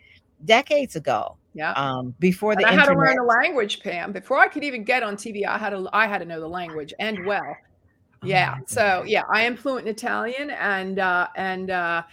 decades 0.44 0.96
ago. 0.96 1.38
Yeah. 1.54 1.72
Um, 1.74 2.16
before 2.20 2.56
the 2.56 2.66
I 2.66 2.74
had 2.74 2.86
to 2.86 2.94
learn 2.94 3.16
the 3.16 3.24
language, 3.24 3.82
Pam. 3.82 4.12
Before 4.12 4.38
I 4.38 4.48
could 4.48 4.64
even 4.64 4.84
get 4.84 5.04
on 5.04 5.16
TV, 5.16 5.46
I 5.46 5.58
had 5.58 5.70
to 5.72 5.88
I 5.94 6.08
had 6.08 6.20
to 6.20 6.26
know 6.26 6.40
the 6.40 6.48
language 6.48 6.94
and 7.00 7.26
well. 7.26 7.56
Oh 8.24 8.28
yeah. 8.28 8.58
So 8.66 9.04
yeah, 9.06 9.24
I 9.32 9.44
am 9.44 9.56
fluent 9.56 9.88
in 9.88 9.94
Italian 9.94 10.50
and 10.52 11.00
uh 11.00 11.28
and 11.36 11.70
uh 11.70 12.04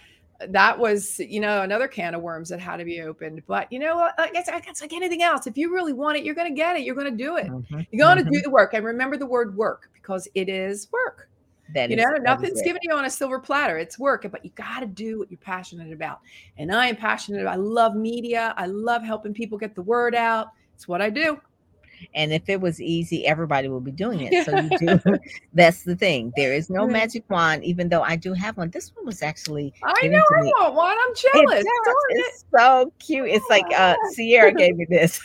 that 0.49 0.77
was 0.77 1.19
you 1.19 1.39
know 1.39 1.61
another 1.61 1.87
can 1.87 2.13
of 2.13 2.21
worms 2.21 2.49
that 2.49 2.59
had 2.59 2.77
to 2.77 2.85
be 2.85 3.01
opened 3.01 3.41
but 3.47 3.71
you 3.71 3.79
know 3.79 4.09
it's, 4.19 4.49
it's 4.53 4.81
like 4.81 4.93
anything 4.93 5.23
else 5.23 5.47
if 5.47 5.57
you 5.57 5.73
really 5.73 5.93
want 5.93 6.17
it 6.17 6.23
you're 6.23 6.35
going 6.35 6.47
to 6.47 6.55
get 6.55 6.75
it 6.75 6.83
you're 6.83 6.95
going 6.95 7.09
to 7.09 7.23
do 7.23 7.37
it 7.37 7.47
mm-hmm. 7.47 7.81
you're 7.91 8.05
going 8.05 8.17
to 8.17 8.23
mm-hmm. 8.23 8.33
do 8.33 8.41
the 8.41 8.49
work 8.49 8.73
and 8.73 8.85
remember 8.85 9.17
the 9.17 9.25
word 9.25 9.55
work 9.57 9.89
because 9.93 10.27
it 10.35 10.47
is 10.47 10.87
work 10.91 11.29
that 11.73 11.89
you 11.89 11.97
is, 11.97 12.03
know 12.03 12.11
nothing's 12.17 12.61
given 12.61 12.79
you 12.83 12.93
on 12.93 13.05
a 13.05 13.09
silver 13.09 13.39
platter 13.39 13.77
it's 13.77 13.97
work 13.97 14.27
but 14.31 14.43
you 14.45 14.51
got 14.51 14.81
to 14.81 14.85
do 14.85 15.19
what 15.19 15.31
you're 15.31 15.39
passionate 15.39 15.91
about 15.91 16.19
and 16.57 16.73
i 16.73 16.87
am 16.87 16.95
passionate 16.95 17.45
i 17.47 17.55
love 17.55 17.95
media 17.95 18.53
i 18.57 18.65
love 18.67 19.03
helping 19.03 19.33
people 19.33 19.57
get 19.57 19.73
the 19.73 19.81
word 19.81 20.13
out 20.13 20.49
it's 20.75 20.87
what 20.87 21.01
i 21.01 21.09
do 21.09 21.39
and 22.13 22.31
if 22.31 22.49
it 22.49 22.61
was 22.61 22.81
easy, 22.81 23.25
everybody 23.25 23.67
would 23.67 23.83
be 23.83 23.91
doing 23.91 24.21
it. 24.21 24.45
So 24.45 24.57
you 24.57 24.69
do. 24.77 25.19
that's 25.53 25.83
the 25.83 25.95
thing. 25.95 26.33
There 26.35 26.53
is 26.53 26.69
no 26.69 26.87
magic 26.87 27.29
wand, 27.29 27.63
even 27.63 27.89
though 27.89 28.01
I 28.01 28.15
do 28.15 28.33
have 28.33 28.57
one. 28.57 28.69
This 28.69 28.95
one 28.95 29.05
was 29.05 29.21
actually. 29.21 29.73
I 29.83 30.07
know 30.07 30.23
I 30.35 30.41
want 30.41 30.75
one. 30.75 30.97
I'm 30.97 31.15
jealous. 31.15 31.63
It's, 31.65 32.29
it's 32.29 32.45
so 32.57 32.91
cute. 32.99 33.29
It's 33.29 33.45
like 33.49 33.65
uh, 33.75 33.95
Sierra 34.11 34.53
gave 34.53 34.77
me 34.77 34.85
this. 34.89 35.19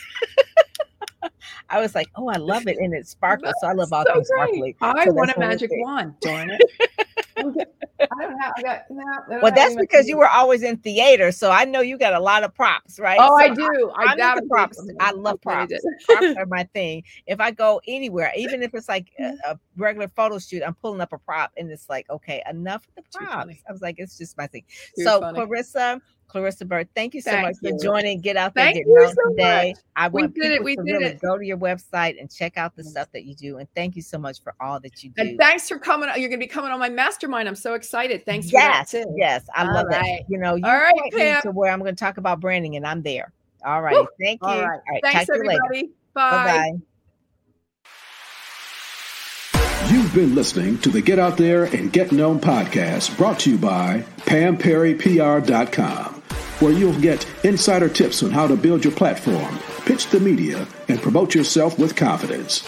I 1.69 1.79
was 1.79 1.95
like, 1.95 2.07
oh, 2.15 2.27
I 2.29 2.37
love 2.37 2.67
it, 2.67 2.77
and 2.77 2.93
it 2.93 3.07
sparkles. 3.07 3.53
So 3.61 3.67
I 3.67 3.73
love 3.73 3.91
all 3.93 4.03
so 4.05 4.13
things 4.13 4.27
sparkly. 4.27 4.75
I 4.81 5.05
so 5.05 5.13
want 5.13 5.31
a 5.35 5.39
magic 5.39 5.71
wand. 5.73 6.13
Darn 6.19 6.51
it. 6.51 6.61
I 8.11 8.21
don't 8.21 8.39
have. 8.39 8.53
I 8.57 8.61
got. 8.61 8.81
No, 8.89 9.03
well, 9.41 9.51
that's 9.53 9.75
because 9.75 10.07
you 10.07 10.17
were 10.17 10.27
always 10.27 10.63
in 10.63 10.77
theater, 10.77 11.31
so 11.31 11.51
I 11.51 11.65
know 11.65 11.81
you 11.81 11.97
got 11.97 12.13
a 12.13 12.19
lot 12.19 12.43
of 12.43 12.53
props, 12.53 12.99
right? 12.99 13.17
Oh, 13.19 13.27
so 13.27 13.35
I 13.35 13.49
do. 13.49 13.91
I, 13.95 14.03
I 14.11 14.15
got 14.15 14.47
props. 14.47 14.85
I 14.99 15.11
love 15.11 15.41
props. 15.41 15.73
props 16.05 16.25
are 16.37 16.45
my 16.45 16.63
thing. 16.73 17.03
If 17.27 17.39
I 17.39 17.51
go 17.51 17.81
anywhere, 17.87 18.31
even 18.35 18.63
if 18.63 18.73
it's 18.73 18.89
like 18.89 19.11
a, 19.19 19.33
a, 19.45 19.59
regular 19.77 20.07
photo 20.07 20.39
shoot, 20.39 20.63
I'm 20.65 20.75
pulling 20.75 21.01
up 21.01 21.13
a 21.13 21.17
prop, 21.17 21.51
and 21.57 21.71
it's 21.71 21.89
like, 21.89 22.09
okay, 22.09 22.43
enough 22.49 22.87
of 22.87 23.03
the 23.03 23.19
props. 23.19 23.55
I 23.67 23.71
was 23.71 23.81
like, 23.81 23.95
it's 23.97 24.17
just 24.17 24.37
my 24.37 24.47
thing. 24.47 24.63
Too 24.95 25.03
so, 25.03 25.19
funny. 25.19 25.35
Clarissa, 25.35 26.01
Clarissa 26.33 26.65
Burt, 26.65 26.87
thank 26.95 27.13
you 27.13 27.21
so 27.21 27.29
thank 27.29 27.45
much 27.45 27.55
you. 27.61 27.77
for 27.77 27.83
joining. 27.83 28.19
Get 28.19 28.37
out 28.37 28.55
there, 28.55 28.65
thank 28.65 28.77
get 28.77 28.87
you 28.87 29.13
so 29.15 29.29
today. 29.29 29.73
Much. 29.75 29.83
I 29.95 30.07
want 30.07 30.33
people 30.33 30.49
it, 30.49 30.63
we 30.63 30.75
to 30.75 30.81
really 30.81 31.05
it. 31.05 31.21
go 31.21 31.37
to 31.37 31.45
your 31.45 31.57
website 31.57 32.19
and 32.19 32.31
check 32.31 32.57
out 32.57 32.75
the 32.75 32.83
stuff 32.83 33.07
that 33.13 33.25
you 33.25 33.35
do. 33.35 33.57
And 33.57 33.67
thank 33.75 33.95
you 33.95 34.01
so 34.01 34.17
much 34.17 34.41
for 34.41 34.55
all 34.59 34.79
that 34.79 35.03
you 35.03 35.11
do. 35.11 35.21
And 35.21 35.37
thanks 35.37 35.69
for 35.69 35.77
coming. 35.77 36.09
You're 36.09 36.29
going 36.29 36.39
to 36.39 36.45
be 36.45 36.47
coming 36.47 36.71
on 36.71 36.79
my 36.79 36.89
mastermind. 36.89 37.47
I'm 37.47 37.55
so 37.55 37.75
excited. 37.75 37.92
Thanks 38.25 38.51
yes, 38.51 38.91
for 38.91 38.97
that 38.97 39.05
too. 39.05 39.15
Yes, 39.17 39.45
I 39.53 39.67
all 39.67 39.73
love 39.73 39.87
right. 39.87 40.23
You 40.27 40.37
know, 40.37 40.55
you 40.55 40.65
all 40.65 40.77
right, 40.77 41.11
Pam. 41.11 41.41
to 41.43 41.51
where 41.51 41.71
I'm 41.71 41.79
going 41.79 41.95
to 41.95 41.99
talk 41.99 42.17
about 42.17 42.39
branding, 42.39 42.75
and 42.75 42.85
I'm 42.85 43.01
there. 43.01 43.31
All 43.65 43.81
right, 43.81 43.95
Woo. 43.95 44.07
thank 44.21 44.41
you. 44.41 44.47
All 44.47 44.61
right, 44.61 44.65
all 44.65 44.81
right. 44.91 45.01
thanks 45.03 45.29
everybody. 45.29 45.91
Bye. 46.13 46.71
Bye. 46.71 46.71
You've 49.89 50.13
been 50.13 50.33
listening 50.33 50.77
to 50.79 50.89
the 50.89 51.01
Get 51.01 51.19
Out 51.19 51.37
There 51.37 51.65
and 51.65 51.91
Get 51.91 52.11
Known 52.11 52.39
podcast 52.39 53.17
brought 53.17 53.39
to 53.39 53.51
you 53.51 53.57
by 53.57 54.05
PamPerryPR.com 54.21 56.13
where 56.63 56.71
you'll 56.71 56.99
get 57.01 57.27
insider 57.43 57.89
tips 57.89 58.23
on 58.23 58.31
how 58.31 58.47
to 58.47 58.55
build 58.55 58.85
your 58.85 58.93
platform, 58.93 59.59
pitch 59.85 60.07
the 60.07 60.19
media, 60.19 60.65
and 60.87 61.01
promote 61.01 61.35
yourself 61.35 61.77
with 61.77 61.95
confidence. 61.95 62.67